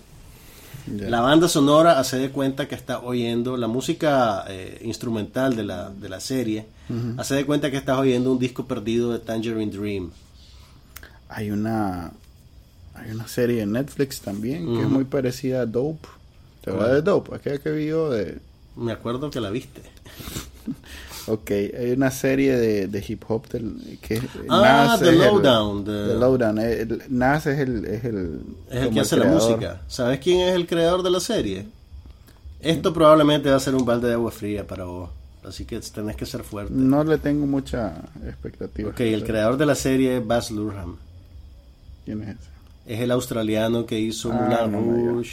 La 0.87 1.21
banda 1.21 1.49
sonora 1.49 1.99
hace 1.99 2.19
de 2.19 2.31
cuenta 2.31 2.67
que 2.67 2.75
está 2.75 3.01
oyendo 3.01 3.57
la 3.57 3.69
música 3.69 4.45
eh, 4.49 4.81
instrumental 4.83 5.55
de 5.55 5.63
la, 5.63 5.91
de 5.91 6.09
la 6.09 6.21
serie, 6.21 6.67
hace 7.17 7.37
de 7.37 7.47
cuenta 7.47 7.71
que 7.71 7.77
estás 7.77 7.99
oyendo 7.99 8.33
un 8.33 8.39
disco 8.39 8.67
perdido 8.67 9.13
de 9.13 9.21
Tangerine 9.21 9.71
Dream. 9.71 10.11
Hay 11.29 11.51
una 11.51 12.13
hay 13.03 13.11
una 13.13 13.29
serie 13.29 13.63
en 13.63 13.73
Netflix 13.73 14.21
también 14.21 14.75
que 14.75 14.83
es 14.83 14.89
muy 14.89 15.05
parecida 15.05 15.63
a 15.63 15.67
Dope. 15.67 16.09
¿Te 16.63 16.71
acuerdas 16.71 16.95
de 16.95 17.03
Dope? 17.03 17.35
Aquella 17.35 17.59
que 17.59 17.71
vio 17.71 18.11
de... 18.11 18.39
Me 18.77 18.93
acuerdo 18.93 19.31
que 19.31 19.41
la 19.41 19.51
viste. 19.51 19.83
ok, 21.27 21.51
hay 21.51 21.93
una 21.93 22.11
serie 22.11 22.57
de, 22.57 22.87
de 22.87 23.05
hip 23.07 23.25
hop 23.29 23.49
que 23.49 24.23
ah, 24.49 24.97
The 24.99 25.13
Lowdown. 25.13 25.85
The 25.85 26.15
Lowdown. 26.15 26.61
Nas 27.09 27.47
es 27.47 27.59
el... 27.59 27.85
Es 27.85 28.05
el, 28.05 28.41
es 28.71 28.83
el 28.83 28.91
que 28.91 29.01
hace 29.01 29.17
la 29.17 29.27
música. 29.27 29.83
¿Sabes 29.89 30.21
quién 30.21 30.41
es 30.41 30.55
el 30.55 30.67
creador 30.67 31.03
de 31.03 31.11
la 31.11 31.21
serie? 31.21 31.67
Esto 32.61 32.93
probablemente 32.93 33.51
va 33.51 33.57
a 33.57 33.61
ser 33.61 33.75
un 33.75 33.85
balde 33.85 34.07
de 34.09 34.15
agua 34.15 34.31
fría 34.31 34.67
para 34.67 34.85
vos. 34.85 35.11
Así 35.45 35.65
que 35.65 35.81
tenés 35.81 36.15
que 36.15 36.25
ser 36.25 36.45
fuerte. 36.45 36.73
No 36.73 37.03
le 37.03 37.19
tengo 37.19 37.47
mucha 37.47 37.95
expectativa. 38.25 38.91
Ok, 38.91 39.01
el 39.01 39.25
creador 39.25 39.57
de 39.57 39.67
la 39.67 39.75
serie 39.75 40.19
es 40.19 40.27
Baz 40.27 40.53
Luhrmann. 40.53 40.97
¿Quién 42.05 42.23
es 42.23 42.29
ese? 42.39 42.52
Es 42.87 43.01
el 43.01 43.11
australiano 43.11 43.87
que 43.87 43.99
hizo 43.99 44.33
ah, 44.33 44.67
Moulin 44.71 45.25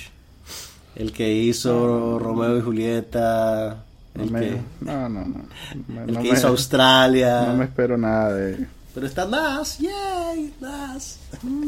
el 1.00 1.14
que 1.14 1.32
hizo 1.34 2.20
Romeo 2.20 2.58
y 2.58 2.62
Julieta, 2.62 3.84
el 4.16 4.34
que, 4.34 4.62
no, 4.82 5.08
no, 5.10 5.26
no, 5.26 6.04
el 6.08 6.18
que 6.20 6.30
hizo 6.30 6.50
Australia. 6.50 7.46
No 7.48 7.56
me 7.56 7.66
espero 7.66 7.98
nada 7.98 8.34
de. 8.34 8.68
Pero 8.94 9.06
está 9.06 9.26
Nas, 9.26 9.80
yay, 9.80 10.54
Nas. 10.60 11.20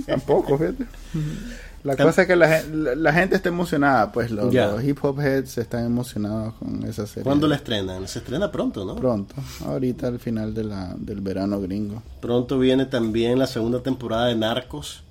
Tampoco, 0.06 0.58
fíjate. 0.58 0.86
La 1.84 1.98
cosa 1.98 2.22
es 2.22 2.28
que 2.28 2.36
la, 2.36 3.12
gente 3.12 3.36
está 3.36 3.50
emocionada, 3.50 4.12
pues 4.12 4.30
los, 4.30 4.54
hip 4.84 5.04
hop 5.04 5.20
heads 5.20 5.58
están 5.58 5.84
emocionados 5.84 6.54
con 6.56 6.84
esa 6.84 7.08
serie. 7.08 7.24
¿Cuándo 7.24 7.48
la 7.48 7.56
estrenan? 7.56 8.08
Se 8.08 8.20
estrena 8.20 8.52
pronto, 8.52 8.86
¿no? 8.86 8.96
Pronto, 8.96 9.34
ahorita 9.66 10.06
al 10.06 10.20
final 10.20 10.54
de 10.54 10.64
la, 10.64 10.94
del 10.96 11.22
verano 11.22 11.60
gringo. 11.60 12.04
Pronto 12.20 12.60
viene 12.60 12.86
también 12.86 13.40
la 13.40 13.48
segunda 13.48 13.82
temporada 13.82 14.28
de 14.28 14.36
Narcos. 14.36 15.04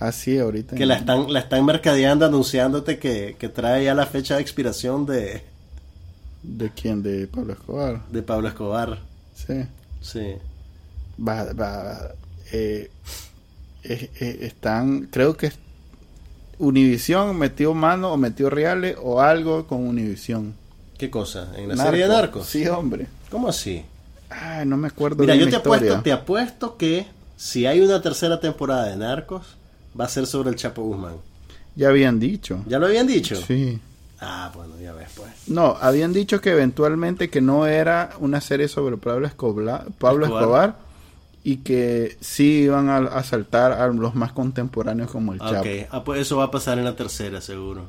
Ah, 0.00 0.12
sí, 0.12 0.38
ahorita. 0.38 0.76
Que 0.76 0.86
la 0.86 0.96
están, 0.96 1.32
la 1.32 1.40
están 1.40 1.64
mercadeando, 1.64 2.26
anunciándote 2.26 2.98
que, 2.98 3.50
trae 3.54 3.84
ya 3.84 3.94
la 3.94 4.06
fecha 4.06 4.36
de 4.36 4.42
expiración 4.42 5.06
de... 5.06 5.42
¿De 6.42 6.70
quién? 6.70 7.02
¿De 7.02 7.26
Pablo 7.26 7.54
Escobar? 7.54 8.02
De 8.10 8.22
Pablo 8.22 8.48
Escobar. 8.48 8.98
Sí. 9.34 9.64
Sí. 10.00 10.34
va, 11.18 11.52
va, 11.54 12.12
eh, 12.52 12.90
eh, 13.84 14.10
eh, 14.20 14.38
están, 14.42 15.08
creo 15.10 15.36
que 15.36 15.52
Univision 16.58 17.36
metió 17.38 17.74
mano 17.74 18.12
o 18.12 18.16
metió 18.16 18.50
reales 18.50 18.96
o 19.02 19.20
algo 19.20 19.66
con 19.66 19.86
Univision. 19.86 20.54
¿Qué 20.98 21.10
cosa? 21.10 21.52
¿En 21.56 21.68
la 21.68 21.76
serie 21.76 22.02
de 22.02 22.08
Narcos? 22.08 22.46
Sí, 22.46 22.66
hombre. 22.66 23.06
¿Cómo 23.30 23.48
así? 23.48 23.84
Ay, 24.30 24.66
no 24.66 24.76
me 24.76 24.88
acuerdo 24.88 25.22
Mira, 25.22 25.34
yo 25.34 25.48
te 25.48 25.56
historia. 25.56 25.76
apuesto, 25.76 26.02
te 26.02 26.12
apuesto 26.12 26.76
que 26.76 27.06
si 27.36 27.66
hay 27.66 27.80
una 27.80 28.00
tercera 28.00 28.40
temporada 28.40 28.86
de 28.86 28.96
Narcos, 28.96 29.56
va 29.98 30.04
a 30.04 30.08
ser 30.08 30.26
sobre 30.26 30.50
el 30.50 30.56
Chapo 30.56 30.82
Guzmán. 30.82 31.14
Ya 31.76 31.88
habían 31.88 32.20
dicho. 32.20 32.62
¿Ya 32.66 32.78
lo 32.78 32.86
habían 32.86 33.06
dicho? 33.06 33.34
Sí. 33.36 33.78
Ah, 34.20 34.50
bueno, 34.54 34.74
ya 34.80 34.92
ves, 34.92 35.08
pues. 35.16 35.28
No, 35.48 35.76
habían 35.80 36.12
dicho 36.12 36.40
que 36.40 36.50
eventualmente 36.50 37.28
que 37.28 37.40
no 37.40 37.66
era 37.66 38.10
una 38.20 38.40
serie 38.40 38.68
sobre 38.68 38.96
Pablo 38.96 39.26
Escobar, 39.26 39.86
Pablo 39.98 40.24
Escobar. 40.26 40.42
Escobar, 40.44 40.76
y 41.42 41.56
que 41.58 42.16
sí 42.20 42.62
iban 42.62 42.88
a 42.88 42.98
asaltar 42.98 43.72
a 43.72 43.88
los 43.88 44.14
más 44.14 44.32
contemporáneos 44.32 45.10
como 45.10 45.32
el 45.34 45.40
Chapo. 45.40 45.60
Ok, 45.60 45.66
ah, 45.90 46.04
pues 46.04 46.20
eso 46.22 46.36
va 46.38 46.44
a 46.44 46.50
pasar 46.50 46.78
en 46.78 46.84
la 46.84 46.96
tercera, 46.96 47.40
seguro. 47.40 47.82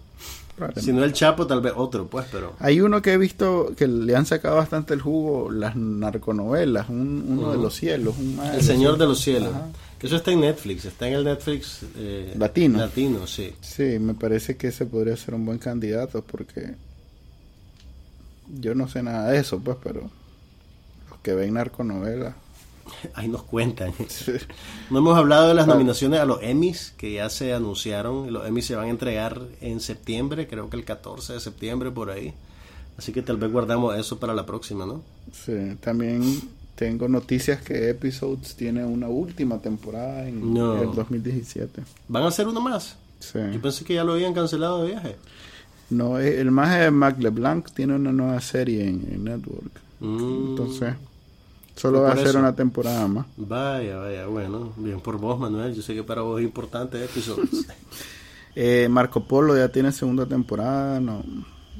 Si 0.78 0.92
no 0.94 1.04
el 1.04 1.12
Chapo, 1.14 1.46
tal 1.48 1.62
vez 1.62 1.74
otro, 1.76 2.08
pues, 2.08 2.26
pero... 2.32 2.54
Hay 2.60 2.80
uno 2.82 3.02
que 3.02 3.14
he 3.14 3.18
visto 3.18 3.74
que 3.78 3.88
le 3.88 4.16
han 4.16 4.26
sacado 4.26 4.56
bastante 4.56 4.94
el 4.94 5.02
jugo, 5.02 5.52
las 5.52 5.76
narconovelas, 5.76 6.88
un- 6.90 7.26
uno 7.28 7.52
de 7.52 7.58
los 7.58 7.76
cielos, 7.76 8.16
un 8.18 8.40
El 8.54 8.62
Señor 8.62 8.98
de 8.98 9.06
los 9.06 9.20
Cielos. 9.20 9.54
Ajá. 9.54 9.68
Eso 10.06 10.18
está 10.18 10.32
en 10.32 10.42
Netflix, 10.42 10.86
está 10.86 11.08
en 11.08 11.16
el 11.16 11.24
Netflix... 11.24 11.80
eh, 11.96 12.36
Latino. 12.38 12.78
Latino, 12.78 13.26
sí. 13.26 13.54
Sí, 13.60 13.98
me 14.00 14.14
parece 14.14 14.56
que 14.56 14.68
ese 14.68 14.86
podría 14.86 15.18
ser 15.18 15.34
un 15.34 15.46
buen 15.48 15.58
candidato 15.58 16.22
porque 16.24 16.76
yo 18.48 18.76
no 18.76 18.88
sé 18.88 19.02
nada 19.02 19.32
de 19.32 19.40
eso, 19.40 19.60
pues, 19.60 19.78
pero 19.84 20.12
los 21.10 21.20
que 21.24 21.34
ven 21.34 21.56
narconovelas. 21.56 22.36
Ahí 23.16 23.28
nos 23.28 23.42
cuentan. 23.44 23.94
sí. 24.08 24.34
No 24.92 25.00
hemos 25.00 25.18
hablado 25.18 25.48
de 25.48 25.56
las 25.56 25.66
nominaciones 25.66 26.20
a 26.20 26.26
los 26.26 26.38
Emmys 26.44 26.94
que 26.98 27.14
ya 27.14 27.28
se 27.32 27.56
anunciaron. 27.56 28.32
Los 28.32 28.46
Emmys 28.48 28.68
se 28.68 28.76
van 28.76 28.86
a 28.86 28.92
entregar 28.92 29.42
en 29.60 29.80
septiembre, 29.80 30.48
creo 30.48 30.70
que 30.70 30.78
el 30.78 30.86
14 30.86 31.34
de 31.34 31.40
septiembre 31.40 31.90
por 31.90 32.12
ahí. 32.12 32.32
Así 32.96 33.12
que 33.12 33.24
tal 33.24 33.38
vez 33.38 33.52
guardamos 33.52 33.98
eso 33.98 34.20
para 34.20 34.36
la 34.36 34.46
próxima, 34.46 34.86
¿no? 34.86 35.02
Sí, 35.34 35.76
también 35.82 36.22
tengo 36.76 37.08
noticias 37.08 37.62
que 37.62 37.90
Episodes 37.90 38.56
tiene 38.56 38.84
una 38.86 39.08
última 39.08 39.60
temporada 39.60 40.28
en 40.28 40.54
No. 40.54 40.82
el 40.82 40.92
2017. 40.94 41.82
¿Van 42.08 42.24
a 42.24 42.28
hacer 42.28 42.48
uno 42.48 42.60
más? 42.62 42.98
Sí. 43.20 43.40
Yo 43.54 43.62
pensé 43.62 43.86
que 43.86 43.94
ya 43.96 44.04
lo 44.04 44.14
habían 44.14 44.34
cancelado 44.34 44.84
de 44.84 44.90
viaje. 44.90 45.16
No, 45.90 46.20
eh, 46.20 46.40
el 46.42 46.52
más 46.52 46.78
de 46.78 46.92
Mac 46.92 47.18
LeBlanc 47.20 47.70
tiene 47.72 47.96
una 47.96 48.12
nueva 48.12 48.42
serie 48.42 48.88
en, 48.88 49.08
en 49.12 49.24
Network. 49.24 49.72
Mm, 50.00 50.50
Entonces, 50.50 50.96
solo 51.76 52.02
va 52.02 52.12
a 52.12 52.18
ser 52.18 52.36
una 52.38 52.56
temporada 52.56 53.08
más. 53.08 53.26
Vaya, 53.38 53.98
vaya, 53.98 54.26
bueno. 54.28 54.74
Bien 54.78 55.00
por 55.00 55.18
vos, 55.18 55.40
Manuel. 55.40 55.74
Yo 55.74 55.82
sé 55.82 55.94
que 55.94 56.04
para 56.04 56.22
vos 56.22 56.40
es 56.42 56.46
importante 56.46 57.04
episodios. 57.04 57.50
Eh, 58.58 58.88
Marco 58.90 59.22
Polo 59.28 59.54
ya 59.58 59.68
tiene 59.68 59.92
segunda 59.92 60.26
temporada. 60.26 61.02
No, 61.02 61.22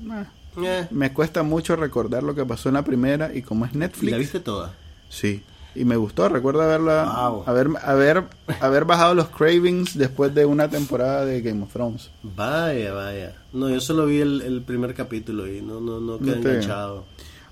nah. 0.04 0.26
Eh, 0.62 0.86
me 0.92 1.14
cuesta 1.14 1.42
mucho 1.42 1.78
recordar 1.78 2.22
lo 2.22 2.36
que 2.36 2.46
pasó 2.46 2.68
en 2.68 2.74
la 2.76 2.84
primera 2.84 3.34
y 3.34 3.42
como 3.44 3.66
es 3.66 3.74
¿Y 3.74 3.78
Netflix. 3.78 4.12
la 4.12 4.18
viste 4.18 4.40
toda? 4.42 4.76
Sí. 5.10 5.44
Y 5.78 5.84
me 5.84 5.98
gustó, 5.98 6.30
recuerdo 6.30 6.62
haberla, 6.62 7.04
Wow. 7.30 7.44
haber, 7.48 7.68
haber, 7.84 8.24
haber 8.62 8.86
bajado 8.86 9.14
los 9.14 9.28
cravings 9.28 9.98
después 9.98 10.34
de 10.34 10.46
una 10.46 10.70
temporada 10.70 11.26
de 11.26 11.42
Game 11.42 11.64
of 11.64 11.74
Thrones. 11.74 12.12
Vaya, 12.24 12.94
vaya. 12.94 13.36
No, 13.52 13.70
yo 13.70 13.82
solo 13.82 14.06
vi 14.06 14.22
el, 14.22 14.42
el 14.42 14.62
primer 14.62 14.94
capítulo 14.94 15.46
y 15.52 15.62
no, 15.62 15.82
no, 15.82 16.00
no 16.00 16.18
quedé 16.18 16.36
No 16.38 16.42
te- 16.42 16.50
enganchado. 16.50 17.06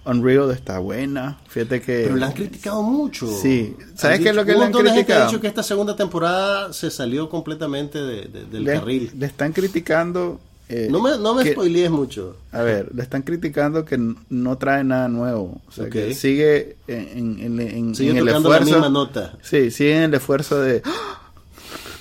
Unreal 0.05 0.51
está 0.51 0.79
buena. 0.79 1.37
Fíjate 1.47 1.81
que. 1.81 2.03
Pero 2.03 2.15
la 2.17 2.27
han 2.27 2.33
criticado 2.33 2.81
mucho. 2.83 3.25
Sí. 3.27 3.75
¿Sabes 3.95 4.19
qué 4.19 4.29
es 4.29 4.35
lo 4.35 4.43
que 4.45 4.53
le 4.53 4.63
han 4.65 4.71
de 4.71 4.77
gente 4.77 4.89
ha 4.89 4.93
criticado? 4.93 5.25
dicho 5.27 5.39
que 5.41 5.47
esta 5.47 5.63
segunda 5.63 5.95
temporada 5.95 6.73
se 6.73 6.91
salió 6.91 7.29
completamente 7.29 8.01
de- 8.01 8.23
de- 8.27 8.45
del 8.45 8.63
le, 8.65 8.73
carril. 8.73 9.11
le 9.17 9.25
están 9.25 9.53
criticando. 9.53 10.39
Eh, 10.75 10.87
No 10.89 11.01
me, 11.01 11.17
no 11.17 11.35
me 11.35 11.43
que- 11.43 11.51
spoilees 11.53 11.91
mucho. 11.91 12.35
A 12.51 12.61
ver, 12.61 12.89
le 12.95 13.03
están 13.03 13.21
criticando 13.21 13.85
que 13.85 13.97
no 14.29 14.57
trae 14.57 14.83
nada 14.83 15.07
nuevo. 15.07 15.61
O 15.67 15.71
sea, 15.71 15.89
que 15.89 16.13
sigue 16.15 16.77
en, 16.87 17.39
en- 17.39 17.59
en- 17.59 17.59
en- 17.77 17.95
Sigue 17.95 18.11
en 18.11 18.17
el 18.17 18.25
tocando 18.27 18.49
la 18.49 18.55
esfuerzo. 18.57 18.75
misma 18.79 18.89
nota. 18.89 19.37
Sí, 19.41 19.71
sigue 19.71 19.97
en 19.97 20.03
el 20.03 20.13
esfuerzo 20.15 20.59
de. 20.61 20.81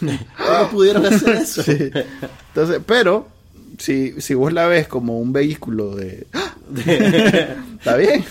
¿Cómo 0.01 0.71
pudieron 0.71 1.05
hacer 1.07 1.37
eso? 1.43 1.63
Sí. 1.63 1.91
Entonces, 2.49 2.81
pero 2.87 3.29
si, 3.79 4.21
si 4.21 4.35
vos 4.35 4.53
la 4.53 4.67
ves 4.67 4.89
como 4.89 5.19
un 5.21 5.33
vehículo 5.33 5.95
de. 5.95 6.27
Está 7.79 7.97
bien. 7.97 8.25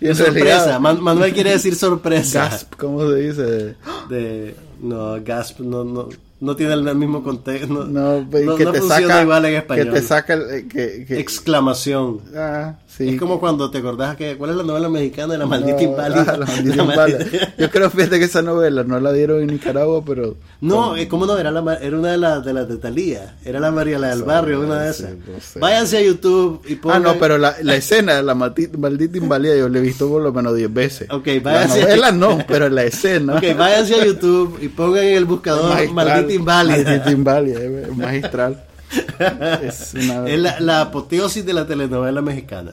Y 0.00 0.14
sorpresa. 0.14 0.78
Man- 0.78 1.00
Manuel 1.02 1.32
quiere 1.32 1.50
decir 1.50 1.74
sorpresa. 1.74 2.48
gasp, 2.48 2.74
¿cómo 2.76 3.08
se 3.08 3.14
dice? 3.16 3.74
De, 4.08 4.54
no, 4.82 5.20
gasp 5.22 5.60
no, 5.60 5.84
no, 5.84 6.08
no 6.40 6.56
tiene 6.56 6.72
el 6.74 6.94
mismo 6.96 7.22
contexto. 7.22 7.68
No, 7.72 7.84
No, 7.84 8.20
no- 8.22 8.56
que 8.56 8.64
no 8.64 8.72
te 8.72 8.78
funciona 8.80 9.06
saca. 9.08 9.22
igual 9.22 9.44
en 9.44 9.50
que 9.52 9.56
español. 9.58 9.90
te 9.92 10.02
saca. 10.02 10.34
el- 10.34 10.50
eh, 10.50 10.66
que, 10.68 11.04
que- 11.06 11.18
Exclamación. 11.20 12.20
ah, 12.36 12.74
sí. 12.86 13.08
es 13.10 13.18
como 13.20 13.38
cuando 13.40 13.70
te 13.70 13.78
acordás 13.78 14.16
que 14.16 14.36
cuál 14.36 14.50
es 14.50 14.56
la 14.56 14.62
novela 14.62 14.88
mexicana 14.88 15.32
de 15.34 15.38
la 15.38 15.46
maldita 15.46 15.76
No, 15.76 15.82
inválida. 15.82 16.24
ah, 16.28 16.36
la 16.38 16.46
maldita 16.46 16.76
La 16.76 16.82
inválida. 16.84 17.18
maldita- 17.18 17.54
Yo 17.58 17.70
creo, 17.70 17.90
fíjate 17.90 18.18
que 18.18 18.24
esa 18.24 18.42
novela 18.42 18.84
no 18.84 19.00
la 19.00 19.12
dieron 19.12 19.40
en 19.40 19.48
Nicaragua, 19.48 20.02
pero. 20.04 20.36
No, 20.60 20.96
eh, 20.96 21.08
¿cómo 21.08 21.26
no? 21.26 21.36
Era, 21.36 21.50
la, 21.50 21.74
era 21.76 21.98
una 21.98 22.12
de 22.12 22.18
las 22.18 22.44
de 22.44 22.52
las 22.54 22.68
de 22.68 22.76
Talía. 22.78 23.36
Era 23.44 23.60
la 23.60 23.70
María 23.70 23.98
la 23.98 24.08
del 24.08 24.22
Barrio, 24.22 24.60
una 24.60 24.80
de 24.82 24.90
esas. 24.90 25.10
sé. 25.40 25.58
Váyanse 25.58 25.98
a 25.98 26.02
YouTube 26.02 26.62
y 26.68 26.74
Ah, 26.74 26.78
pongan... 26.82 27.02
no, 27.02 27.14
pero 27.18 27.36
la, 27.38 27.54
la 27.62 27.74
escena 27.76 28.14
de 28.14 28.22
la 28.22 28.34
maldita, 28.34 28.78
maldita 28.78 29.18
inválida 29.18 29.56
yo 29.56 29.68
la 29.68 29.78
he 29.78 29.82
visto 29.82 30.08
por 30.08 30.22
lo 30.22 30.32
menos 30.32 30.54
10 30.56 30.72
veces. 30.72 31.08
Ok, 31.10 31.26
La 31.26 31.40
váyase. 31.52 31.82
novela 31.82 32.12
no, 32.12 32.38
pero 32.48 32.68
la 32.68 32.84
escena. 32.84 33.36
Ok, 33.36 33.42
váyanse 33.58 33.94
a 33.96 34.04
YouTube 34.06 34.58
y 34.62 34.68
pongan 34.68 35.04
en 35.04 35.14
el 35.16 35.24
buscador 35.24 35.68
magistral, 35.70 36.29
Maldita 36.38 37.10
inválida, 37.10 37.60
eh, 37.60 37.88
magistral. 37.94 38.64
Es 39.62 39.94
una- 39.94 40.26
Es 40.28 40.38
la, 40.38 40.58
la 40.60 40.80
apoteosis 40.82 41.44
de 41.46 41.52
la 41.52 41.66
telenovela 41.66 42.22
mexicana. 42.22 42.72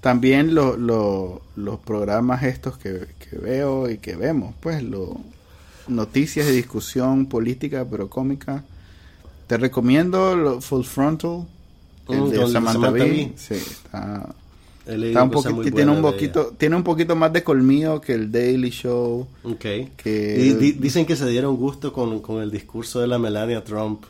También 0.00 0.54
lo- 0.54 0.76
lo- 0.76 1.40
los 1.56 1.78
programas 1.80 2.42
estos 2.42 2.76
que, 2.76 3.06
que 3.18 3.36
veo 3.38 3.88
y 3.88 3.98
que 3.98 4.16
vemos, 4.16 4.54
pues, 4.60 4.82
lo, 4.82 5.18
noticias 5.88 6.46
de 6.46 6.52
discusión 6.52 7.26
política, 7.26 7.86
pero 7.90 8.08
cómica. 8.10 8.62
Te 9.46 9.56
recomiendo 9.56 10.36
lo, 10.36 10.60
Full 10.60 10.84
Frontal, 10.84 11.46
el 12.08 12.20
Mm, 12.20 12.28
de 12.30 12.36
Samantha, 12.48 12.72
Samantha. 12.72 12.90
Bee. 13.04 13.32
Sí, 13.36 13.54
está, 13.54 14.26
está 14.86 15.22
un 15.22 15.30
cosas 15.30 15.52
poquito, 15.52 15.70
muy 15.70 15.76
tiene 15.76 15.92
un 15.92 16.02
poquito, 16.02 16.54
tiene 16.58 16.76
un 16.76 16.82
poquito 16.82 17.16
más 17.16 17.32
de 17.32 17.42
colmillo 17.42 18.00
que 18.00 18.12
el 18.12 18.30
Daily 18.30 18.70
Show. 18.70 19.26
ella. 19.44 19.52
Ok. 19.54 19.60
que- 19.96 20.56
di- 20.60 20.72
dicen 20.72 21.06
que 21.06 21.16
se 21.16 21.26
dieron 21.28 21.56
gusto 21.56 21.92
con, 21.92 22.20
con 22.20 22.42
el 22.42 22.50
discurso 22.50 23.00
de 23.00 23.06
la 23.06 23.18
Melania 23.18 23.64
Trump. 23.64 24.04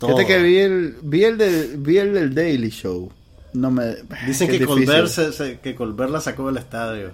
Fíjate 0.00 0.26
que 0.26 0.38
vi 0.42 0.56
el, 0.58 0.96
vi 1.02 1.24
el, 1.24 1.38
de- 1.38 1.76
vi 1.78 1.98
el 1.98 2.12
del 2.12 2.34
Daily 2.34 2.70
Show. 2.70 3.10
No 3.52 3.70
me, 3.70 3.94
Dicen 4.26 4.48
que. 4.50 4.66
Colbert, 4.66 5.06
se- 5.08 5.32
se- 5.32 5.58
que 5.60 5.74
Colbert 5.74 6.10
la 6.10 6.20
sacó 6.20 6.46
del 6.48 6.56
estadio. 6.56 7.10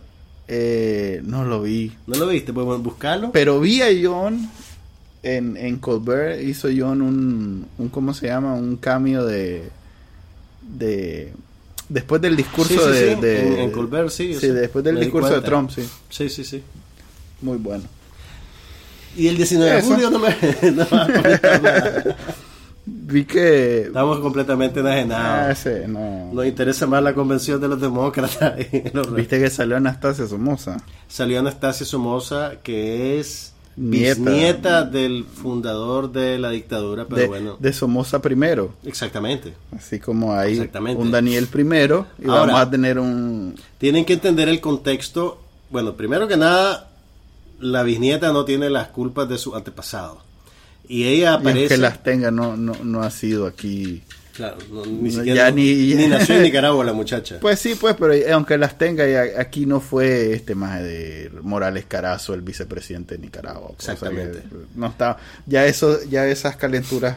Eh, 0.48 1.20
no 1.24 1.44
lo 1.44 1.62
vi. 1.62 1.92
¿No 2.06 2.16
lo 2.16 2.26
viste? 2.26 2.52
Pues 2.52 2.66
bueno, 2.66 2.82
buscarlo. 2.82 3.30
Pero 3.30 3.60
vi 3.60 3.82
a 3.82 3.88
John 4.02 4.48
en, 5.22 5.56
en 5.56 5.76
Colbert, 5.78 6.42
hizo 6.42 6.68
John 6.76 7.02
un, 7.02 7.66
un, 7.78 7.88
¿cómo 7.90 8.14
se 8.14 8.26
llama? 8.26 8.54
Un 8.54 8.76
cambio 8.78 9.24
de, 9.24 9.68
de, 10.62 11.32
después 11.90 12.22
del 12.22 12.34
discurso 12.36 12.72
Sí, 12.72 12.78
sí, 12.80 12.90
de, 12.90 13.14
sí, 13.16 13.20
de- 13.20 13.52
en- 13.54 13.58
en 13.60 13.70
Colbert, 13.70 14.08
sí, 14.08 14.34
sí, 14.34 14.46
después 14.48 14.82
del 14.82 14.98
discurso 14.98 15.34
de. 15.34 15.42
Trump, 15.42 15.70
sí, 15.70 15.86
Sí, 16.08 16.28
sí, 16.30 16.42
sí. 16.44 16.62
muy 17.42 17.58
bueno. 17.58 17.84
Y 19.16 19.26
el 19.28 19.36
19 19.36 19.70
de 19.76 19.82
julio 19.82 20.08
no 20.10 20.18
me, 20.20 20.28
no. 20.72 20.86
Vi 22.86 23.24
que, 23.24 23.82
Estamos 23.82 24.20
completamente 24.20 24.80
enajenados. 24.80 25.48
ah, 25.48 25.50
ese, 25.52 25.86
no. 25.86 26.30
Nos 26.32 26.46
interesa 26.46 26.86
más 26.86 27.02
la 27.02 27.12
convención 27.14 27.60
de 27.60 27.68
los 27.68 27.80
demócratas. 27.80 28.54
y 28.72 28.88
los- 28.94 29.12
Viste 29.14 29.38
que 29.38 29.50
salió 29.50 29.76
Anastasia 29.76 30.26
Somoza. 30.26 30.78
Salió 31.08 31.40
Anastasia 31.40 31.84
Somoza, 31.86 32.52
que 32.62 33.20
es. 33.20 33.52
Bisnieta 33.88 34.84
del 34.84 35.24
fundador 35.24 36.12
de 36.12 36.38
la 36.38 36.50
dictadura, 36.50 37.06
pero 37.08 37.22
de, 37.22 37.26
bueno, 37.28 37.56
de 37.58 37.72
Somoza 37.72 38.20
primero. 38.20 38.74
exactamente. 38.84 39.54
Así 39.76 39.98
como 39.98 40.34
hay 40.34 40.70
un 40.96 41.10
Daniel 41.10 41.46
primero 41.46 42.06
y 42.18 42.28
Ahora- 42.28 42.40
vamos 42.52 42.60
a 42.60 42.70
tener 42.70 42.98
un... 42.98 43.54
Tienen 43.78 44.04
que 44.04 44.12
entender 44.14 44.48
el 44.48 44.60
contexto. 44.60 45.40
Bueno, 45.70 45.94
primero 45.94 46.28
que 46.28 46.36
nada, 46.36 46.90
la 47.58 47.82
bisnieta 47.82 48.32
no 48.32 48.44
tiene 48.44 48.68
las 48.68 48.88
culpas 48.88 49.28
de 49.28 49.38
su 49.38 49.54
antepasado. 49.56 50.22
Y 50.88 51.04
ella 51.04 51.32
Y 51.32 51.34
aparece... 51.40 51.60
aunque 51.60 51.76
las 51.78 52.02
tenga, 52.02 52.30
no, 52.30 52.56
no, 52.56 52.74
no 52.82 53.02
ha 53.02 53.10
sido 53.10 53.46
aquí... 53.46 54.02
Claro, 54.40 54.56
no, 54.72 54.86
ni 54.86 55.10
No, 55.10 55.10
siquiera... 55.10 55.34
ya 55.48 55.50
ni- 55.50 55.94
ni 55.94 56.06
nació 56.06 56.36
en 56.36 56.42
Nicaragua 56.44 56.82
la 56.84 56.92
muchacha. 56.94 57.38
Pues 57.40 57.58
sí, 57.58 57.74
pues, 57.78 57.94
pero 57.98 58.14
aunque 58.34 58.56
las 58.56 58.78
tenga, 58.78 59.04
aquí 59.38 59.66
no 59.66 59.80
fue 59.80 60.32
este 60.32 60.54
más 60.54 60.82
de 60.82 61.30
Morales 61.42 61.84
Carazo, 61.86 62.32
el 62.32 62.40
vicepresidente 62.40 63.16
de 63.16 63.20
Nicaragua. 63.22 63.70
Exactamente. 63.72 64.42
No 64.74 64.86
está, 64.86 65.18
ya 65.46 65.66
eso, 65.66 65.98
ya 66.08 66.26
esas 66.26 66.56
calenturas 66.56 67.16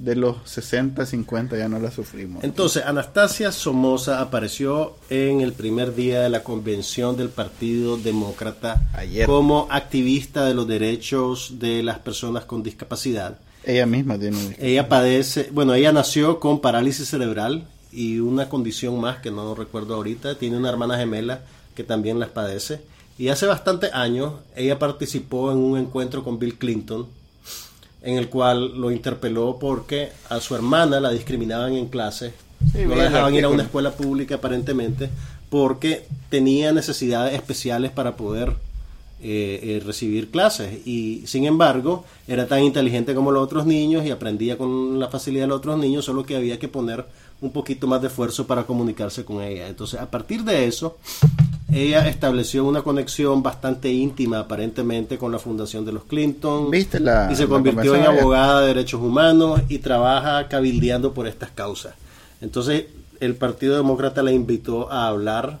de 0.00 0.16
los 0.16 0.36
60, 0.46 1.04
50 1.04 1.58
ya 1.58 1.68
no 1.68 1.78
la 1.78 1.90
sufrimos. 1.90 2.42
Entonces, 2.42 2.82
Anastasia 2.86 3.52
Somoza 3.52 4.20
apareció 4.22 4.96
en 5.10 5.42
el 5.42 5.52
primer 5.52 5.94
día 5.94 6.22
de 6.22 6.30
la 6.30 6.42
convención 6.42 7.18
del 7.18 7.28
Partido 7.28 7.98
Demócrata 7.98 8.88
Ayer. 8.94 9.26
como 9.26 9.68
activista 9.70 10.46
de 10.46 10.54
los 10.54 10.66
derechos 10.66 11.58
de 11.58 11.82
las 11.82 11.98
personas 11.98 12.46
con 12.46 12.62
discapacidad. 12.62 13.38
Ella 13.64 13.86
misma 13.86 14.18
tiene 14.18 14.36
un 14.36 14.54
Ella 14.58 14.88
padece, 14.88 15.48
bueno, 15.52 15.74
ella 15.74 15.92
nació 15.92 16.40
con 16.40 16.60
parálisis 16.60 17.08
cerebral 17.08 17.66
y 17.92 18.18
una 18.18 18.48
condición 18.48 19.00
más 19.00 19.18
que 19.18 19.30
no 19.30 19.54
recuerdo 19.54 19.94
ahorita. 19.94 20.36
Tiene 20.36 20.56
una 20.56 20.70
hermana 20.70 20.96
gemela 20.96 21.42
que 21.74 21.84
también 21.84 22.18
las 22.18 22.30
padece. 22.30 22.80
Y 23.18 23.28
hace 23.28 23.46
bastantes 23.46 23.92
años 23.92 24.32
ella 24.56 24.78
participó 24.78 25.52
en 25.52 25.58
un 25.58 25.78
encuentro 25.78 26.24
con 26.24 26.38
Bill 26.38 26.56
Clinton, 26.56 27.06
en 28.02 28.16
el 28.16 28.28
cual 28.30 28.80
lo 28.80 28.90
interpeló 28.90 29.58
porque 29.60 30.10
a 30.30 30.40
su 30.40 30.54
hermana 30.54 31.00
la 31.00 31.10
discriminaban 31.10 31.74
en 31.74 31.88
clase. 31.88 32.32
Sí, 32.72 32.84
no 32.86 32.94
la 32.94 33.04
dejaban 33.04 33.34
ir 33.34 33.44
a 33.44 33.48
una 33.48 33.64
escuela 33.64 33.92
pública 33.92 34.36
aparentemente 34.36 35.10
porque 35.50 36.06
tenía 36.30 36.72
necesidades 36.72 37.34
especiales 37.34 37.90
para 37.90 38.16
poder 38.16 38.54
eh, 39.22 39.60
eh, 39.62 39.82
recibir 39.84 40.30
clases 40.30 40.86
y 40.86 41.22
sin 41.26 41.44
embargo 41.44 42.04
era 42.26 42.46
tan 42.46 42.62
inteligente 42.62 43.14
como 43.14 43.30
los 43.32 43.42
otros 43.42 43.66
niños 43.66 44.04
y 44.06 44.10
aprendía 44.10 44.56
con 44.56 44.98
la 44.98 45.08
facilidad 45.08 45.44
de 45.44 45.48
los 45.48 45.58
otros 45.58 45.78
niños, 45.78 46.04
solo 46.04 46.24
que 46.24 46.36
había 46.36 46.58
que 46.58 46.68
poner 46.68 47.04
un 47.42 47.50
poquito 47.52 47.86
más 47.86 48.00
de 48.02 48.08
esfuerzo 48.08 48.46
para 48.46 48.64
comunicarse 48.64 49.24
con 49.24 49.42
ella. 49.42 49.68
Entonces, 49.68 49.98
a 50.00 50.10
partir 50.10 50.42
de 50.44 50.66
eso, 50.66 50.98
ella 51.72 52.08
estableció 52.08 52.64
una 52.64 52.82
conexión 52.82 53.42
bastante 53.42 53.90
íntima 53.92 54.40
aparentemente 54.40 55.18
con 55.18 55.30
la 55.32 55.38
fundación 55.38 55.84
de 55.84 55.92
los 55.92 56.04
Clinton 56.04 56.70
¿Viste 56.70 56.98
la- 57.00 57.28
y 57.32 57.36
se 57.36 57.46
convirtió 57.46 57.94
en 57.94 58.02
abogada 58.20 58.60
de 58.62 58.66
derechos 58.68 59.00
humanos 59.00 59.60
y 59.68 59.78
trabaja 59.78 60.48
cabildeando 60.48 61.12
por 61.14 61.26
estas 61.28 61.50
causas. 61.50 61.94
Entonces, 62.40 62.86
el 63.20 63.36
Partido 63.36 63.76
Demócrata 63.76 64.22
la 64.22 64.32
invitó 64.32 64.90
a 64.90 65.06
hablar 65.06 65.60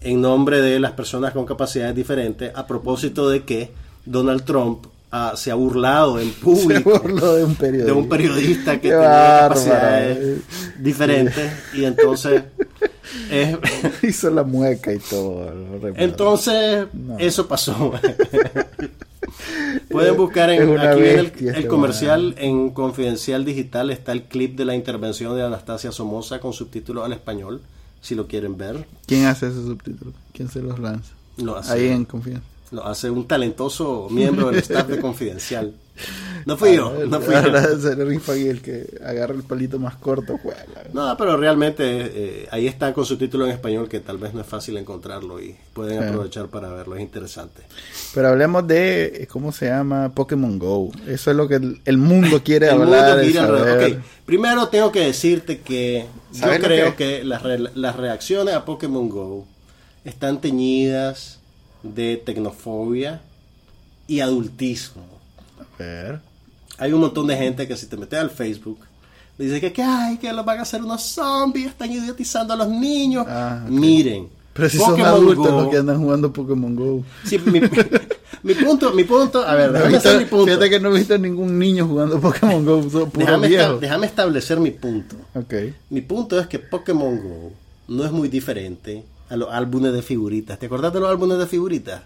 en 0.00 0.20
nombre 0.20 0.60
de 0.60 0.78
las 0.80 0.92
personas 0.92 1.32
con 1.32 1.44
capacidades 1.46 1.94
diferentes 1.94 2.52
a 2.54 2.66
propósito 2.66 3.28
de 3.28 3.42
que 3.44 3.70
Donald 4.06 4.44
Trump 4.44 4.86
ah, 5.10 5.32
se 5.36 5.50
ha 5.50 5.54
burlado 5.54 6.18
en 6.20 6.28
Se 6.32 6.40
público 6.40 6.98
burló 7.00 7.34
de 7.34 7.44
un 7.44 7.54
periodista. 7.56 7.92
de 7.92 7.98
un 7.98 8.08
periodista 8.08 8.72
que 8.76 8.80
Qué 8.82 8.88
tenía 8.90 8.98
bárbaro. 9.08 9.48
capacidades 9.54 10.38
diferentes 10.78 11.52
y 11.74 11.84
entonces 11.84 12.42
es- 13.30 13.56
Hizo 14.02 14.30
la 14.30 14.44
mueca 14.44 14.92
y 14.92 14.98
todo. 14.98 15.52
entonces 15.96 16.86
No. 16.92 17.18
eso 17.18 17.46
pasó 17.48 17.92
pueden 19.90 20.16
buscar 20.16 20.50
en 20.50 20.78
aquí 20.78 21.00
en 21.00 21.18
el 21.18 21.26
este 21.26 21.66
comercial 21.66 22.34
en 22.38 22.70
Confidencial 22.70 23.44
Digital 23.44 23.90
está 23.90 24.12
el 24.12 24.22
clip 24.24 24.56
de 24.56 24.64
la 24.64 24.74
intervención 24.74 25.34
de 25.36 25.42
Anastasia 25.42 25.92
Somoza 25.92 26.40
con 26.40 26.52
subtítulos 26.52 27.04
al 27.04 27.12
español 27.12 27.60
si 28.00 28.14
lo 28.14 28.26
quieren 28.26 28.56
ver 28.56 28.86
¿Quién 29.06 29.26
hace 29.26 29.48
esos 29.48 29.66
subtítulos? 29.66 30.14
¿Quién 30.32 30.48
se 30.48 30.62
los 30.62 30.78
lanza? 30.78 31.12
lo 31.36 31.56
hace, 31.56 31.72
Ahí 31.72 31.88
en 31.88 32.04
confianza. 32.04 32.42
lo 32.72 32.84
hace 32.86 33.10
un 33.10 33.26
talentoso 33.26 34.08
miembro 34.10 34.50
del 34.50 34.58
staff 34.60 34.88
de 34.88 35.00
Confidencial 35.00 35.74
no 36.46 36.56
fui 36.56 36.74
yo 36.76 36.92
no 37.06 37.20
fui 37.20 37.34
yo 37.34 37.78
se 37.80 37.94
le 37.96 38.50
el 38.50 38.62
que 38.62 38.86
agarra 39.04 39.34
el 39.34 39.42
palito 39.42 39.78
más 39.78 39.96
corto. 39.96 40.38
juega. 40.42 40.64
No, 40.92 41.14
pero 41.16 41.36
realmente 41.36 41.82
eh, 41.84 42.48
ahí 42.50 42.66
está 42.66 42.94
con 42.94 43.04
su 43.04 43.16
título 43.18 43.44
en 43.46 43.52
español 43.52 43.88
que 43.88 44.00
tal 44.00 44.18
vez 44.18 44.32
no 44.34 44.40
es 44.40 44.46
fácil 44.46 44.76
encontrarlo 44.76 45.40
y 45.40 45.54
pueden 45.74 45.96
Claro. 45.98 46.12
aprovechar 46.12 46.46
para 46.48 46.68
verlo, 46.70 46.96
es 46.96 47.02
interesante. 47.02 47.62
Pero 48.14 48.28
hablemos 48.28 48.66
de, 48.66 49.06
eh, 49.22 49.26
¿cómo 49.26 49.52
se 49.52 49.66
llama? 49.66 50.12
Pokémon 50.14 50.58
Go. 50.58 50.90
Eso 51.06 51.30
es 51.30 51.36
lo 51.36 51.46
que 51.48 51.56
el, 51.56 51.80
el 51.84 51.98
mundo 51.98 52.42
quiere 52.44 52.66
El 52.68 52.80
hablar. 52.82 53.08
mundo 53.16 53.22
y 53.24 53.28
gira 53.28 53.44
alrededor. 53.44 53.68
saber. 53.80 53.92
Ok, 53.98 54.02
primero 54.24 54.68
tengo 54.68 54.90
que 54.92 55.00
decirte 55.00 55.60
que 55.60 56.06
yo 56.32 56.38
¿Sabes 56.40 56.60
lo 56.60 56.66
creo 56.68 56.96
que? 56.96 57.18
que, 57.18 57.24
las, 57.24 57.42
re- 57.42 57.58
las 57.74 57.96
reacciones 57.96 58.54
a 58.54 58.64
Pokémon 58.64 59.08
Go 59.08 59.46
están 60.04 60.40
teñidas 60.40 61.40
de 61.82 62.16
tecnofobia 62.16 63.20
y 64.06 64.20
adultismo. 64.20 65.17
A 65.78 65.82
ver. 65.82 66.20
Hay 66.78 66.92
un 66.92 67.00
montón 67.00 67.26
de 67.26 67.36
gente 67.36 67.66
que 67.66 67.76
si 67.76 67.86
te 67.86 67.96
metes 67.96 68.18
al 68.18 68.30
Facebook 68.30 68.78
dice 69.36 69.60
que, 69.60 69.72
que 69.72 69.82
ay, 69.82 70.18
que 70.18 70.32
los 70.32 70.44
van 70.44 70.58
a 70.58 70.62
hacer 70.62 70.82
unos 70.82 71.02
zombies, 71.02 71.68
están 71.68 71.90
idiotizando 71.92 72.54
a 72.54 72.56
los 72.56 72.68
niños. 72.68 73.24
Ah. 73.28 73.64
Miren, 73.68 74.28
Pero 74.52 74.68
si 74.68 74.78
son 74.78 75.00
adultos 75.00 75.46
Go- 75.52 75.60
los 75.62 75.68
que 75.70 75.76
andan 75.76 75.98
jugando 76.00 76.32
Pokémon 76.32 76.74
Go. 76.74 77.04
Sí, 77.24 77.38
mi, 77.38 77.60
mi 78.42 78.54
punto, 78.54 78.92
mi 78.92 79.04
punto, 79.04 79.42
a 79.46 79.54
ver, 79.54 79.72
déjame 79.72 79.96
hacer 79.96 80.18
mi 80.18 80.24
punto. 80.24 80.46
Fíjate 80.46 80.70
que 80.70 80.80
no 80.80 80.88
he 80.94 80.98
visto 80.98 81.16
ningún 81.18 81.56
niño 81.58 81.86
jugando 81.86 82.20
Pokémon 82.20 82.64
Go. 82.64 82.82
Déjame, 83.14 83.46
esta- 83.46 83.48
viejos. 83.48 83.80
déjame 83.80 84.06
establecer 84.06 84.58
mi 84.60 84.70
punto. 84.72 85.16
Mi 85.90 86.00
punto 86.00 86.38
es 86.40 86.46
que 86.48 86.58
Pokémon 86.58 87.16
Go 87.22 87.52
no 87.88 88.04
es 88.04 88.10
muy 88.12 88.28
diferente 88.28 89.04
a 89.30 89.36
los 89.36 89.48
álbumes 89.52 89.92
de 89.92 90.02
figuritas. 90.02 90.58
¿Te 90.58 90.66
acordás 90.66 90.92
de 90.92 91.00
los 91.00 91.08
álbumes 91.10 91.38
de 91.38 91.46
figuritas? 91.46 92.02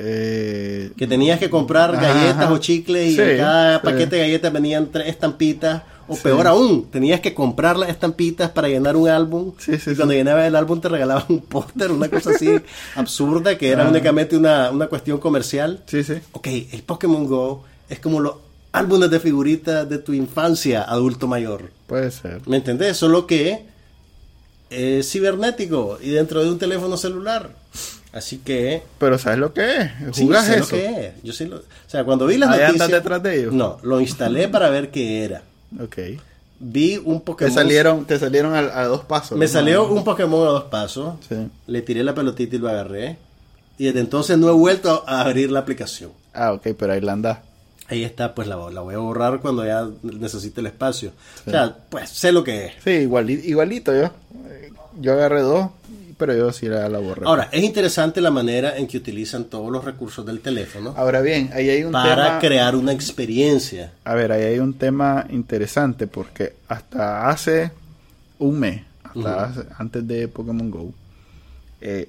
Eh, 0.00 0.92
Que 0.96 1.06
tenías 1.08 1.38
que 1.40 1.50
comprar 1.50 1.92
galletas 1.96 2.36
ajá. 2.44 2.52
o 2.52 2.58
chicles 2.58 3.12
y 3.12 3.16
Sí, 3.16 3.20
en 3.20 3.36
cada 3.38 3.78
sí. 3.80 3.84
paquete 3.84 4.16
de 4.16 4.22
galletas 4.22 4.52
venían 4.52 4.90
tres 4.92 5.08
estampitas. 5.08 5.82
O 6.10 6.14
Sí. 6.14 6.22
peor 6.22 6.46
aún, 6.46 6.86
tenías 6.90 7.20
que 7.20 7.34
comprar 7.34 7.76
las 7.76 7.90
estampitas 7.90 8.48
para 8.50 8.68
llenar 8.68 8.96
un 8.96 9.08
álbum. 9.08 9.52
Y 9.66 9.94
cuando 9.94 10.14
llenabas 10.14 10.46
el 10.46 10.56
álbum 10.56 10.80
te 10.80 10.88
regalaban 10.88 11.24
un 11.28 11.40
póster, 11.40 11.90
una 11.92 12.08
cosa 12.08 12.30
así 12.30 12.48
absurda 12.96 13.58
que 13.58 13.68
era 13.70 13.84
Ah. 13.84 13.88
únicamente 13.90 14.34
una, 14.36 14.70
una 14.70 14.86
cuestión 14.86 15.18
comercial. 15.18 15.82
sí, 15.86 16.02
sí. 16.04 16.14
Ok, 16.32 16.46
el 16.72 16.82
Pokémon 16.82 17.26
Go 17.26 17.64
es 17.90 17.98
como 17.98 18.20
los 18.20 18.36
álbumes 18.72 19.10
de 19.10 19.18
figuritas 19.20 19.86
de 19.88 19.98
tu 19.98 20.12
infancia, 20.14 20.82
adulto 20.84 21.26
mayor. 21.26 21.70
Puede 21.86 22.10
ser. 22.10 22.40
¿Me 22.46 22.56
entendés? 22.58 22.96
Solo 22.96 23.26
que 23.26 23.64
es 24.70 25.10
cibernético 25.10 25.98
y 26.02 26.10
dentro 26.10 26.42
de 26.42 26.50
un 26.50 26.58
teléfono 26.58 26.96
celular. 26.96 27.50
Así 28.12 28.38
que... 28.38 28.82
Pero 28.98 29.18
¿sabes 29.18 29.38
lo 29.38 29.52
que 29.52 29.76
es? 29.76 29.90
sí, 30.12 30.22
¿Jugás 30.24 30.46
sé 30.46 30.56
lo 30.58 30.64
eso? 30.64 30.70
que 30.76 30.86
es. 31.06 31.22
Yo 31.22 31.32
sí 31.32 31.44
lo- 31.44 31.56
o 31.58 31.62
sea, 31.86 32.04
cuando 32.04 32.26
vi 32.26 32.38
las 32.38 32.50
Ahí 32.50 32.60
noticias... 32.66 32.90
detrás 32.90 33.22
de 33.22 33.40
ellos. 33.40 33.52
No, 33.52 33.78
lo 33.82 34.00
instalé 34.00 34.48
para 34.48 34.70
ver 34.70 34.90
qué 34.90 35.24
era. 35.24 35.42
Ok. 35.80 35.98
Vi 36.60 36.96
un 37.04 37.20
Te 37.20 37.24
Pokémon... 37.26 37.54
salieron, 37.54 38.04
te 38.06 38.18
salieron 38.18 38.54
a, 38.54 38.60
a 38.60 38.84
dos 38.86 39.04
pasos. 39.04 39.36
Me 39.38 39.44
¿no? 39.46 39.52
salió 39.52 39.88
un 39.92 40.04
Pokémon 40.04 40.46
a 40.48 40.50
dos 40.50 40.64
pasos. 40.64 41.14
Sí. 41.28 41.36
Le 41.66 41.82
tiré 41.82 42.02
la 42.02 42.14
pelotita 42.14 42.56
y 42.56 42.58
lo 42.58 42.68
agarré. 42.68 43.18
Y 43.76 43.84
desde 43.84 44.00
entonces 44.00 44.38
no 44.38 44.48
he 44.48 44.52
vuelto 44.52 45.04
a 45.06 45.20
abrir 45.20 45.50
la 45.52 45.60
aplicación. 45.60 46.10
Ah, 46.34 46.52
ok, 46.52 46.68
pero 46.78 46.94
ahí 46.94 47.00
la 47.00 47.12
andás. 47.12 47.38
Ahí 47.88 48.04
está, 48.04 48.34
pues 48.34 48.48
la, 48.48 48.56
la 48.70 48.80
voy 48.80 48.94
a 48.94 48.98
borrar 48.98 49.40
cuando 49.40 49.64
ya 49.64 49.86
necesite 50.02 50.60
el 50.60 50.66
espacio. 50.66 51.12
O 51.46 51.50
sea, 51.50 51.76
pues 51.88 52.10
sé 52.10 52.32
lo 52.32 52.42
que 52.42 52.66
es. 52.66 52.72
Sí, 52.82 52.90
igualito, 52.90 53.46
igualito 53.46 53.94
yo. 53.94 54.10
Yo 55.00 55.12
agarré 55.12 55.42
dos, 55.42 55.70
pero 56.18 56.34
yo 56.36 56.52
sí 56.52 56.66
la, 56.66 56.88
la 56.88 56.98
borré. 56.98 57.22
Ahora, 57.24 57.48
es 57.52 57.62
interesante 57.64 58.20
la 58.20 58.30
manera 58.30 58.76
en 58.76 58.86
que 58.86 58.98
utilizan 58.98 59.44
todos 59.44 59.70
los 59.72 59.84
recursos 59.84 60.26
del 60.26 60.40
teléfono 60.40 60.92
Ahora 60.96 61.20
bien, 61.22 61.50
ahí 61.54 61.70
hay 61.70 61.84
un 61.84 61.92
para 61.92 62.24
tema... 62.26 62.38
crear 62.40 62.76
una 62.76 62.92
experiencia. 62.92 63.92
A 64.04 64.14
ver, 64.14 64.32
ahí 64.32 64.42
hay 64.42 64.58
un 64.58 64.74
tema 64.74 65.24
interesante 65.30 66.06
porque 66.06 66.52
hasta 66.68 67.28
hace 67.30 67.70
un 68.38 68.58
mes, 68.60 68.82
hasta 69.04 69.44
hace- 69.44 69.66
antes 69.78 70.06
de 70.06 70.28
Pokémon 70.28 70.70
Go, 70.70 70.92
eh, 71.80 72.08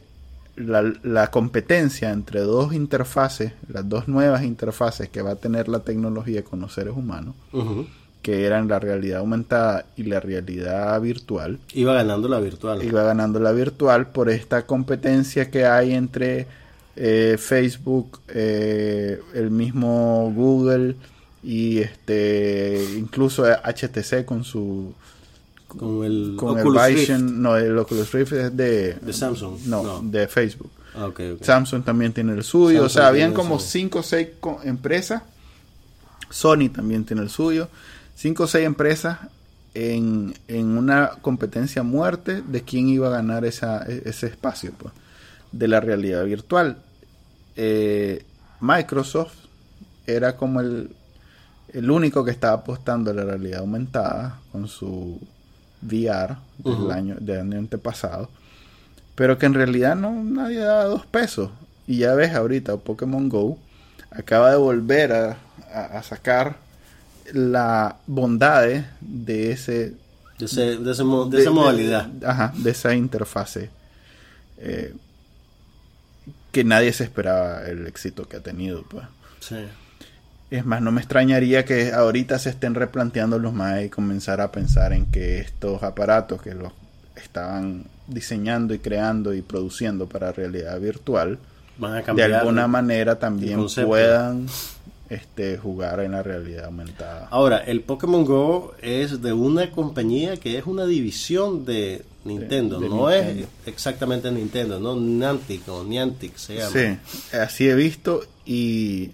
la, 0.55 0.91
la 1.03 1.31
competencia 1.31 2.11
entre 2.11 2.41
dos 2.41 2.73
interfaces, 2.73 3.53
las 3.71 3.87
dos 3.87 4.07
nuevas 4.09 4.43
interfaces 4.43 5.07
que 5.07 5.21
va 5.21 5.31
a 5.31 5.35
tener 5.35 5.69
la 5.69 5.79
tecnología 5.79 6.43
con 6.43 6.59
los 6.59 6.73
seres 6.73 6.93
humanos, 6.95 7.35
Ujú. 7.53 7.87
Que 8.29 8.45
eran 8.45 8.67
la 8.67 8.77
realidad 8.77 9.19
aumentada 9.21 9.85
y 9.97 10.03
la 10.03 10.19
realidad 10.19 11.01
virtual, 11.01 11.57
Iba 11.73 11.93
ganando 11.95 12.27
la 12.27 12.39
virtual. 12.39 12.83
iba 12.83 13.01
ganando 13.01 13.39
la 13.39 13.51
virtual 13.51 14.09
por 14.11 14.29
esta 14.29 14.67
competencia 14.67 15.49
que 15.49 15.65
hay 15.65 15.93
entre 15.93 16.45
eh, 16.95 17.37
Facebook, 17.39 18.19
eh, 18.27 19.19
el 19.33 19.49
mismo 19.49 20.31
Google 20.35 20.95
y 21.41 21.79
este 21.79 22.85
incluso 22.97 23.45
HTC 23.45 24.25
con 24.25 24.43
su 24.43 24.93
con 25.67 26.03
el 26.03 26.35
con 26.37 26.59
Oculus 26.59 26.83
el 26.83 26.87
Rift 26.89 26.99
Vision, 26.99 27.41
no, 27.41 27.57
el 27.57 27.75
Oculus 27.79 28.11
Rift 28.11 28.33
es 28.33 28.55
de 28.55 28.93
de 28.93 29.13
Samsung. 29.13 29.61
no, 29.65 30.01
de 30.03 30.27
Facebook. 30.27 30.69
Ah. 30.93 31.09
Samsung 31.41 31.83
también 31.83 32.13
tiene 32.13 32.33
el 32.33 32.43
suyo, 32.43 32.83
o 32.83 32.89
sea, 32.89 33.07
habían 33.07 33.33
como 33.33 33.55
el 33.55 33.61
suyo. 33.61 33.71
5 33.71 33.99
o 33.99 34.03
6 34.03 34.27
empresas. 34.65 35.23
Sony 36.29 36.69
también 36.71 37.05
tiene 37.05 37.23
el 37.23 37.29
suyo. 37.31 37.69
5 38.19 38.43
o 38.43 38.47
6 38.47 38.65
empresas 38.65 39.17
en, 39.73 40.33
en 40.49 40.77
una 40.77 41.11
competencia 41.21 41.83
muerte 41.83 42.41
de 42.41 42.63
quién 42.63 42.89
iba 42.89 43.07
a 43.07 43.11
ganar 43.11 43.45
esa, 43.45 43.83
e- 43.87 44.01
ese 44.05 44.27
espacio 44.27 44.73
pues, 44.77 44.93
de 45.53 45.67
la 45.69 45.79
realidad 45.79 46.25
virtual. 46.25 46.77
Eh, 47.55 48.23
Microsoft 48.59 49.35
era 50.05 50.35
como 50.35 50.59
el, 50.59 50.89
el 51.73 51.91
único 51.91 52.25
que 52.25 52.31
estaba 52.31 52.53
apostando 52.57 53.11
a 53.11 53.13
la 53.13 53.23
realidad 53.23 53.59
aumentada 53.61 54.39
con 54.51 54.67
su 54.67 55.19
VR 55.81 56.35
del, 56.57 56.91
año, 56.91 57.15
del 57.21 57.39
año 57.39 57.57
antepasado 57.59 58.29
pero 59.15 59.37
que 59.37 59.45
en 59.45 59.53
realidad 59.53 59.95
no 59.95 60.11
nadie 60.23 60.59
daba 60.59 60.85
dos 60.85 61.05
pesos. 61.05 61.51
Y 61.87 61.97
ya 61.97 62.13
ves 62.15 62.33
ahorita 62.33 62.77
Pokémon 62.77 63.27
Go 63.29 63.57
acaba 64.11 64.51
de 64.51 64.57
volver 64.57 65.11
a, 65.11 65.37
a- 65.73 65.97
a 65.99 66.03
sacar 66.03 66.55
la 67.33 67.97
bondades 68.07 68.85
de 69.01 69.51
ese 69.51 69.93
de, 70.39 70.45
ese, 70.45 70.61
de, 70.77 70.91
ese, 70.91 71.03
de, 71.03 71.41
esa 71.41 71.51
modalidad. 71.51 72.05
De, 72.05 72.25
ajá, 72.25 72.53
de 72.55 72.71
esa 72.71 72.95
interfase. 72.95 73.69
Eh, 74.57 74.93
que 76.51 76.63
nadie 76.63 76.93
se 76.93 77.03
esperaba 77.03 77.63
el 77.65 77.85
éxito 77.87 78.27
que 78.27 78.37
ha 78.37 78.39
tenido. 78.39 78.83
Pues. 78.83 79.05
Sí. 79.41 79.57
Es 80.49 80.65
más, 80.65 80.81
no 80.81 80.91
me 80.91 81.01
extrañaría 81.01 81.65
que 81.65 81.91
ahorita 81.91 82.39
se 82.39 82.49
estén 82.49 82.73
replanteando 82.73 83.37
los 83.37 83.53
más 83.53 83.83
y 83.83 83.89
comenzar 83.89 84.41
a 84.41 84.51
pensar 84.51 84.93
en 84.93 85.05
que 85.05 85.39
estos 85.39 85.83
aparatos 85.83 86.41
que 86.41 86.55
los 86.55 86.73
estaban 87.15 87.85
diseñando 88.07 88.73
y 88.73 88.79
creando 88.79 89.33
y 89.33 89.41
produciendo 89.41 90.07
para 90.07 90.31
realidad 90.31 90.79
virtual, 90.79 91.37
Van 91.77 91.95
a 91.95 92.13
de 92.13 92.23
alguna 92.23 92.67
manera 92.67 93.19
también 93.19 93.65
puedan 93.85 94.47
este, 95.09 95.57
jugar 95.57 95.99
en 96.01 96.11
la 96.11 96.21
realidad 96.23 96.65
aumentada. 96.65 97.27
Ahora, 97.31 97.57
el 97.59 97.81
Pokémon 97.81 98.23
Go 98.25 98.73
es 98.81 99.21
de 99.21 99.33
una 99.33 99.71
compañía 99.71 100.37
que 100.37 100.57
es 100.57 100.65
una 100.65 100.85
división 100.85 101.65
de 101.65 102.03
Nintendo, 102.25 102.79
De- 102.79 102.89
de 102.89 102.95
no 102.95 103.09
Nintendo. 103.09 103.43
es 103.65 103.67
exactamente 103.73 104.31
Nintendo, 104.31 104.79
no 104.79 104.95
Niantic 104.95 105.67
o 105.69 105.83
Niantic 105.83 106.35
se 106.37 106.55
llama. 106.57 106.69
Sí, 106.71 107.35
así 107.35 107.67
he 107.69 107.75
visto 107.75 108.21
y 108.45 109.11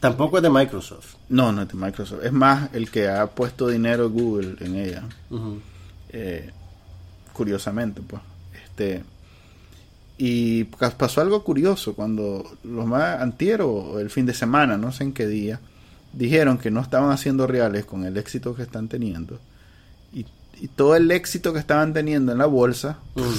Tampoco 0.00 0.36
es 0.38 0.42
de 0.42 0.50
Microsoft. 0.50 1.14
no, 1.30 1.50
no 1.52 1.62
es 1.62 1.68
de 1.68 1.74
Microsoft. 1.74 2.24
Es 2.24 2.32
más, 2.32 2.68
el 2.74 2.90
que 2.90 3.08
ha 3.08 3.26
puesto 3.26 3.68
dinero 3.68 4.10
Google 4.10 4.56
en 4.60 4.76
ella. 4.76 5.02
Eh, 6.10 6.50
curiosamente, 7.32 8.00
pues. 8.06 8.22
Este, 8.64 9.02
y 10.18 10.64
pa- 10.64 10.90
pasó 10.90 11.20
algo 11.20 11.42
curioso 11.42 11.94
cuando 11.94 12.56
los 12.64 12.86
más 12.86 13.20
antiero 13.20 13.70
o 13.70 13.98
el 13.98 14.10
fin 14.10 14.26
de 14.26 14.34
semana, 14.34 14.76
no 14.76 14.92
sé 14.92 15.04
en 15.04 15.12
qué 15.12 15.26
día, 15.26 15.60
dijeron 16.12 16.58
que 16.58 16.70
no 16.70 16.80
estaban 16.80 17.10
haciendo 17.10 17.46
reales 17.46 17.84
con 17.84 18.04
el 18.04 18.16
éxito 18.16 18.54
que 18.54 18.62
están 18.62 18.88
teniendo. 18.88 19.38
Y, 20.12 20.24
y 20.60 20.68
todo 20.68 20.94
el 20.94 21.10
éxito 21.10 21.52
que 21.52 21.58
estaban 21.58 21.92
teniendo 21.92 22.30
en 22.30 22.38
la 22.38 22.46
bolsa, 22.46 22.98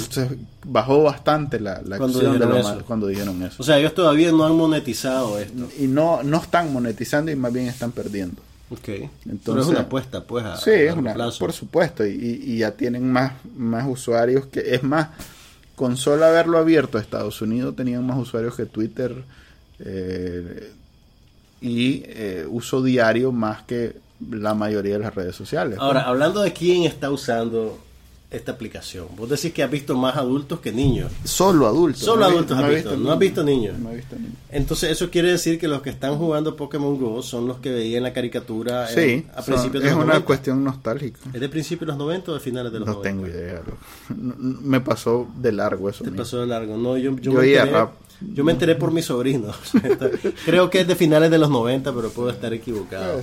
se 0.09 0.27
bajó 0.65 1.03
bastante 1.03 1.59
la, 1.61 1.81
la 1.85 1.95
acción 1.95 2.37
de 2.37 2.45
los 2.45 2.83
cuando 2.83 3.07
dijeron 3.07 3.41
eso. 3.43 3.55
O 3.59 3.65
sea, 3.65 3.77
ellos 3.79 3.93
todavía 3.93 4.31
no 4.33 4.43
han 4.45 4.57
monetizado 4.57 5.39
esto. 5.39 5.69
y 5.79 5.87
no, 5.87 6.21
no 6.23 6.37
están 6.41 6.73
monetizando 6.73 7.31
y 7.31 7.35
más 7.37 7.53
bien 7.53 7.67
están 7.67 7.93
perdiendo. 7.93 8.41
Ok. 8.69 8.79
Pero 8.83 9.03
es 9.05 9.09
Entonces- 9.29 9.67
una 9.67 9.79
apuesta, 9.81 10.23
pues, 10.25 10.43
a, 10.43 10.57
Sí, 10.57 10.71
a 10.71 10.91
es 10.91 10.97
una, 10.97 11.13
plazo. 11.13 11.39
por 11.39 11.53
supuesto, 11.53 12.05
y, 12.05 12.11
y 12.45 12.57
ya 12.57 12.71
tienen 12.71 13.09
más, 13.09 13.31
más 13.55 13.85
usuarios 13.87 14.47
que, 14.47 14.75
es 14.75 14.83
más, 14.83 15.09
con 15.75 15.97
solo 15.97 16.25
haberlo 16.25 16.57
abierto 16.57 16.97
a 16.97 17.01
Estados 17.01 17.41
Unidos 17.41 17.75
tenían 17.75 18.05
más 18.05 18.17
usuarios 18.17 18.55
que 18.55 18.65
Twitter 18.65 19.23
eh, 19.79 20.71
y 21.61 22.03
eh, 22.05 22.45
uso 22.49 22.81
diario 22.81 23.31
más 23.31 23.63
que 23.63 23.97
la 24.29 24.53
mayoría 24.53 24.93
de 24.93 24.99
las 24.99 25.13
redes 25.13 25.35
sociales. 25.35 25.77
Ahora, 25.79 26.03
hablando 26.03 26.41
de 26.41 26.53
quién 26.53 26.83
está 26.83 27.11
usando 27.11 27.77
esta 28.35 28.51
aplicación, 28.53 29.07
vos 29.15 29.29
decís 29.29 29.53
que 29.53 29.63
has 29.63 29.71
visto 29.71 29.95
más 29.95 30.15
adultos 30.17 30.59
que 30.59 30.71
niños. 30.71 31.11
solo 31.23 31.67
adultos. 31.67 32.01
Solo 32.03 32.25
adultos 32.25 32.57
has 32.57 32.69
visto, 32.69 32.95
no 32.97 33.11
has 33.11 33.19
visto 33.19 33.43
niños. 33.43 33.77
No 33.79 33.91
he 33.91 33.95
visto 33.95 34.15
niños. 34.15 34.33
Entonces, 34.49 34.91
eso 34.91 35.09
quiere 35.09 35.31
decir 35.31 35.59
que 35.59 35.67
los 35.67 35.81
que 35.81 35.89
están 35.89 36.17
jugando 36.17 36.55
Pokémon 36.55 36.97
Go 36.99 37.21
son 37.23 37.47
los 37.47 37.57
que 37.59 37.71
veían 37.71 38.03
la 38.03 38.13
caricatura 38.13 38.89
en- 38.91 38.95
Sí, 38.95 39.25
a 39.33 39.41
son- 39.41 39.53
principios 39.55 39.83
de 39.83 39.89
es 39.89 39.95
los 39.95 40.03
una 40.03 40.13
90. 40.13 40.25
cuestión 40.25 40.63
nostálgica. 40.63 41.19
¿Es 41.33 41.39
de 41.41 41.49
principios 41.49 41.81
de 41.81 41.85
los 41.87 41.97
90 41.97 42.31
o 42.31 42.33
de 42.35 42.39
finales 42.39 42.71
de 42.71 42.79
los 42.79 42.87
No 42.87 42.93
90? 42.95 43.09
tengo 43.09 43.27
idea. 43.27 43.61
No- 44.15 44.33
no- 44.37 44.61
Me 44.61 44.81
pasó 44.81 45.27
de 45.37 45.51
largo 45.51 45.89
eso. 45.89 46.03
Te 46.03 46.11
mismo. 46.11 46.23
pasó 46.23 46.39
de 46.41 46.47
largo. 46.47 46.77
No, 46.77 46.97
yo, 46.97 47.11
yo, 47.11 47.17
Yo 47.17 47.31
me 47.33 47.39
oía 47.39 47.59
enteré, 47.61 47.77
rap. 47.79 47.91
Yo 48.21 48.43
me 48.43 48.51
enteré 48.53 48.75
por 48.75 48.91
mis 48.91 49.05
sobrinos. 49.05 49.55
Creo 50.45 50.69
que 50.69 50.81
es 50.81 50.87
de 50.87 50.95
finales 50.95 51.29
de 51.31 51.37
los 51.37 51.49
90, 51.49 51.91
pero 51.93 52.09
puedo 52.09 52.29
estar 52.29 52.53
equivocado. 52.53 53.19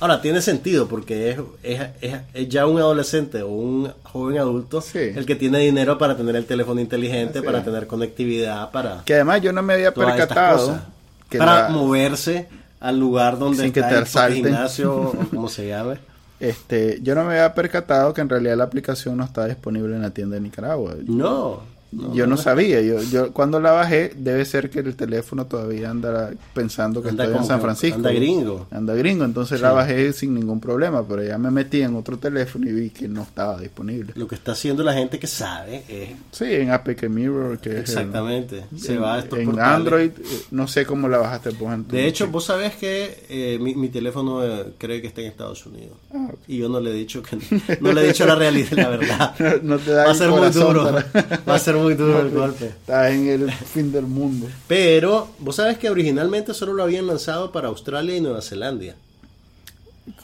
Ahora, 0.00 0.20
tiene 0.20 0.42
sentido 0.42 0.88
porque 0.88 1.30
es, 1.30 1.38
es, 1.62 1.80
es- 2.00 2.20
es 2.34 2.48
ya 2.48 2.66
un 2.66 2.78
adolescente 2.78 3.42
o 3.42 3.48
un 3.48 3.92
joven 4.02 4.38
adulto 4.38 4.80
Sí. 4.80 4.98
el 4.98 5.24
que 5.26 5.36
tiene 5.36 5.58
dinero 5.60 5.98
para 5.98 6.16
tener 6.16 6.36
el 6.36 6.44
teléfono 6.46 6.80
inteligente, 6.80 7.42
para 7.42 7.64
tener 7.64 7.86
conectividad, 7.86 8.70
para 8.70 9.02
Que 9.04 9.14
además 9.14 9.40
yo 9.42 9.52
no 9.52 9.62
me 9.62 9.74
había 9.74 9.92
percatado 9.94 10.80
que 11.28 11.38
para 11.38 11.62
la- 11.64 11.68
moverse 11.70 12.48
al 12.80 12.98
lugar 12.98 13.38
donde 13.38 13.62
Sin 13.64 13.72
que 13.72 13.80
está 13.80 14.04
te 14.04 14.26
el 14.28 14.34
gimnasio 14.34 14.94
o 14.94 15.12
como 15.30 15.48
se 15.48 15.68
llame. 15.68 15.96
Este, 16.38 16.98
yo 17.02 17.14
no 17.14 17.24
me 17.24 17.30
había 17.32 17.54
percatado 17.54 18.12
que 18.12 18.20
en 18.20 18.28
realidad 18.28 18.58
la 18.58 18.64
aplicación 18.64 19.16
no 19.16 19.24
está 19.24 19.46
disponible 19.46 19.96
en 19.96 20.02
la 20.02 20.10
tienda 20.10 20.34
de 20.34 20.42
Nicaragua. 20.42 20.94
No. 21.06 21.62
Yo 21.92 22.26
no 22.26 22.36
sabía, 22.36 22.80
yo, 22.82 23.00
yo 23.02 23.32
cuando 23.32 23.58
la 23.60 23.70
bajé 23.72 24.12
debe 24.16 24.44
ser 24.44 24.68
que 24.70 24.80
el 24.80 24.96
teléfono 24.96 25.46
todavía 25.46 25.88
anda 25.90 26.30
pensando 26.52 27.02
que 27.02 27.08
Anda 27.10 27.24
estoy 27.24 27.38
en 27.40 27.44
San 27.46 27.60
Francisco. 27.60 27.96
anda 27.96 28.12
gringo. 28.12 28.66
Anda 28.70 28.94
gringo, 28.94 29.24
entonces 29.24 29.60
la 29.60 29.72
bajé 29.72 30.12
sin 30.12 30.34
ningún 30.34 30.60
problema, 30.60 31.06
pero 31.06 31.22
ya 31.22 31.38
me 31.38 31.50
metí 31.50 31.80
en 31.82 31.94
otro 31.96 32.18
teléfono 32.18 32.68
y 32.68 32.72
vi 32.72 32.90
que 32.90 33.08
no 33.08 33.22
estaba 33.22 33.58
disponible. 33.60 34.12
Lo 34.16 34.26
que 34.28 34.34
está 34.34 34.52
haciendo 34.52 34.82
la 34.82 34.92
gente 34.94 35.18
que 35.18 35.26
sabe 35.26 35.84
es 35.88 36.10
Sí, 36.32 36.44
en 36.46 36.70
APK 36.70 37.08
Mirror, 37.08 37.58
que 37.58 37.70
es 37.70 37.74
el- 37.76 37.80
exactamente. 37.82 38.64
Se 38.76 38.94
en, 38.94 39.02
va 39.02 39.14
a 39.14 39.18
estos 39.20 39.38
en 39.38 39.46
portales. 39.46 39.76
Android, 39.76 40.10
eh, 40.18 40.42
no 40.50 40.68
sé 40.68 40.84
cómo 40.84 41.08
la 41.08 41.18
bajaste 41.18 41.50
vos 41.50 41.72
De 41.88 42.06
hecho, 42.06 42.26
vos 42.28 42.44
sabés 42.44 42.74
que 42.74 43.24
eh, 43.30 43.58
mi, 43.60 43.74
mi 43.74 43.88
teléfono 43.88 44.44
eh, 44.44 44.72
cree 44.76 45.00
que 45.00 45.06
está 45.08 45.20
en 45.22 45.28
Estados 45.28 45.64
Unidos. 45.66 45.96
Ah. 46.12 46.30
Y 46.48 46.58
yo 46.58 46.68
no 46.68 46.80
le 46.80 46.90
he 46.90 46.94
dicho 46.94 47.22
que 47.22 47.36
no 47.80 47.92
le 47.92 48.02
he 48.02 48.06
dicho 48.08 48.26
la 48.26 48.34
realidad, 48.34 48.72
la 48.72 48.88
verdad. 48.88 49.34
No 49.62 49.78
te 49.78 49.90
da 49.92 50.04
Va 50.06 50.10
a 50.10 50.14
ser 50.14 50.30
muy 50.30 50.50
duro. 50.50 50.84
para- 50.84 51.06
Va 51.48 51.54
a 51.54 51.58
ser 51.58 51.75
muy 51.78 51.94
duro 51.94 52.20
el 52.20 52.30
golpe. 52.30 52.66
Estás 52.66 53.12
en 53.12 53.28
el 53.28 53.52
fin 53.52 53.92
del 53.92 54.06
mundo. 54.06 54.46
Pero 54.66 55.28
vos 55.38 55.56
sabés 55.56 55.78
que 55.78 55.90
originalmente 55.90 56.54
solo 56.54 56.72
lo 56.72 56.82
habían 56.82 57.06
lanzado 57.06 57.52
para 57.52 57.68
Australia 57.68 58.16
y 58.16 58.20
Nueva 58.20 58.42
Zelanda. 58.42 58.94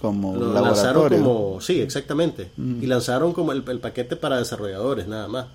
Como 0.01 0.37
Lo 0.37 0.53
lanzaron 0.53 1.09
como, 1.09 1.61
sí, 1.61 1.81
exactamente. 1.81 2.51
Y 2.57 2.87
lanzaron 2.87 3.33
como 3.33 3.53
el, 3.53 3.65
el 3.69 3.81
paquete 3.81 4.17
para 4.17 4.39
desarrolladores, 4.39 5.07
nada 5.07 5.29
más. 5.29 5.47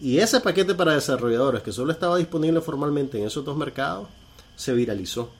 Y 0.00 0.18
ese 0.18 0.40
paquete 0.40 0.74
para 0.74 0.94
desarrolladores, 0.94 1.62
que 1.62 1.72
solo 1.72 1.92
estaba 1.92 2.16
disponible 2.16 2.60
formalmente 2.60 3.18
en 3.18 3.26
esos 3.26 3.44
dos 3.44 3.56
mercados, 3.56 4.08
se 4.56 4.72
viralizó. 4.72 5.30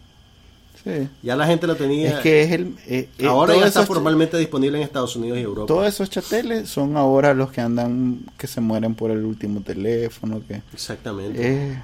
Sí. 0.87 1.09
Ya 1.25 1.35
la 1.35 1.49
gente 1.49 1.67
lo 1.67 1.75
tenía. 1.75 2.11
Es 2.11 2.15
que 2.21 2.43
es 2.43 2.53
el. 2.53 2.77
eh, 2.87 3.09
eh, 3.19 3.27
ahora 3.27 3.57
ya 3.57 3.67
está 3.67 3.85
formalmente 3.85 4.39
disponible 4.39 4.79
en 4.79 4.85
Estados 4.85 5.17
Unidos 5.17 5.37
y 5.39 5.41
Europa. 5.41 5.67
Todos 5.67 5.89
esos 5.89 6.09
chateles 6.09 6.69
son 6.69 6.97
ahora 6.97 7.35
los 7.35 7.51
que 7.51 7.61
andan, 7.61 8.21
que 8.39 8.47
se 8.47 8.61
mueren 8.61 8.95
por 8.95 9.11
el 9.11 9.25
último 9.25 9.63
teléfono, 9.63 10.41
que 10.47 10.63
Exactamente. 10.73 11.71
es, 11.73 11.77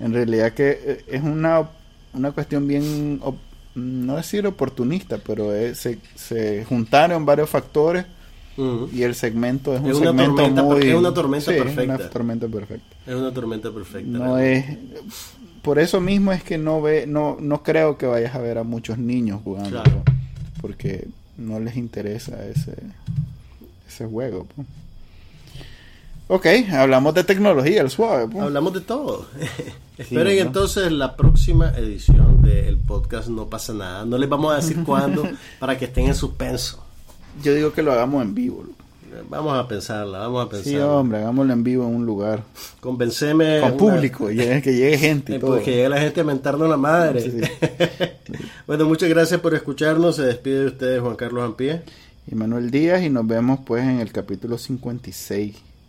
en 0.00 0.14
realidad 0.14 0.52
que 0.54 0.70
eh, 0.82 1.04
es 1.08 1.22
una, 1.22 1.68
una 2.14 2.32
cuestión 2.32 2.66
bien, 2.66 3.20
op- 3.22 3.36
no 3.74 4.16
decir 4.16 4.46
oportunista, 4.46 5.18
pero 5.18 5.54
es- 5.54 5.76
se, 5.76 5.98
se 6.14 6.64
juntaron 6.64 7.26
varios 7.26 7.50
factores 7.50 8.06
y 8.92 9.02
el 9.02 9.14
segmento 9.14 9.74
es 9.74 9.80
un 9.80 9.86
una 9.86 9.94
segmento 9.96 10.34
tormenta 10.36 10.62
muy... 10.62 10.88
es 10.88 10.94
una 10.94 11.12
tormenta 11.14 11.50
sí, 11.50 11.56
es 11.58 11.62
perfecta. 11.64 11.94
una 11.96 12.08
tormenta 12.10 12.48
perfecta. 12.48 12.96
Es 13.06 13.14
una 13.14 13.32
tormenta 13.34 13.70
perfecta. 13.70 14.08
No 14.18 14.36
realmente. 14.36 14.78
es... 15.06 15.32
Por 15.62 15.78
eso 15.78 16.00
mismo 16.00 16.32
es 16.32 16.42
que 16.42 16.58
no 16.58 16.82
ve, 16.82 17.06
no, 17.06 17.36
no 17.40 17.62
creo 17.62 17.96
que 17.96 18.06
vayas 18.06 18.34
a 18.34 18.38
ver 18.38 18.58
a 18.58 18.64
muchos 18.64 18.98
niños 18.98 19.40
jugando, 19.44 19.70
Claro. 19.82 20.02
porque 20.60 21.06
no 21.38 21.60
les 21.60 21.76
interesa 21.76 22.44
ese, 22.46 22.76
ese 23.88 24.06
juego. 24.06 24.44
po. 24.46 24.64
Ok, 26.28 26.46
hablamos 26.72 27.14
de 27.14 27.24
tecnología, 27.24 27.82
el 27.82 27.90
suave. 27.90 28.26
po. 28.28 28.42
Hablamos 28.42 28.72
de 28.72 28.80
todo. 28.80 29.26
Esperen 29.98 30.36
¿no? 30.36 30.42
entonces 30.46 30.90
la 30.90 31.14
próxima 31.16 31.68
edición 31.76 32.40
del 32.42 32.78
podcast 32.78 33.28
No 33.28 33.48
pasa 33.48 33.72
nada. 33.74 34.04
No 34.04 34.16
les 34.18 34.28
vamos 34.28 34.52
a 34.52 34.56
decir 34.56 34.82
cuándo 34.84 35.28
para 35.60 35.78
que 35.78 35.84
estén 35.84 36.06
en 36.06 36.14
suspenso. 36.14 36.82
Yo 37.42 37.54
digo 37.54 37.72
que 37.72 37.82
lo 37.82 37.92
hagamos 37.92 38.22
en 38.22 38.34
vivo. 38.34 38.62
loco. 38.66 38.81
Vamos 39.28 39.58
a 39.58 39.66
pensarla, 39.68 40.18
vamos 40.20 40.46
a 40.46 40.56
Sí, 40.58 40.62
pensarla. 40.64 40.92
hombre, 40.92 41.18
hagámoslo 41.18 41.52
en 41.52 41.64
vivo 41.64 41.86
en 41.88 41.94
un 41.96 42.06
lugar. 42.06 42.42
Convenceme. 42.80 43.60
Con 43.60 43.68
una- 43.70 43.76
público, 43.78 44.26
que 44.28 44.34
llegue 44.34 44.98
gente 44.98 45.32
y 45.32 45.36
Eh, 45.36 45.38
todo. 45.38 45.52
pues 45.52 45.64
que 45.64 45.70
llegue 45.72 45.88
la 45.88 46.00
gente 46.00 46.20
a 46.20 46.24
mentarnos 46.24 46.68
la 46.68 46.76
madre. 46.76 47.20
Sí. 47.22 47.40
bueno, 48.66 48.84
muchas 48.86 49.08
gracias 49.08 49.40
por 49.40 49.54
escucharnos. 49.54 50.16
Se 50.16 50.22
despide 50.22 50.60
de 50.60 50.66
ustedes 50.66 51.00
Juan 51.00 51.16
Carlos 51.16 51.44
Ampie. 51.44 51.82
Y 52.30 52.34
Manuel 52.34 52.70
Díaz 52.70 53.02
y 53.02 53.10
nos 53.10 53.26
vemos 53.26 53.60
pues 53.66 53.82
en 53.82 53.98
el 54.00 54.12
capítulo 54.12 54.56
56. 54.56 55.56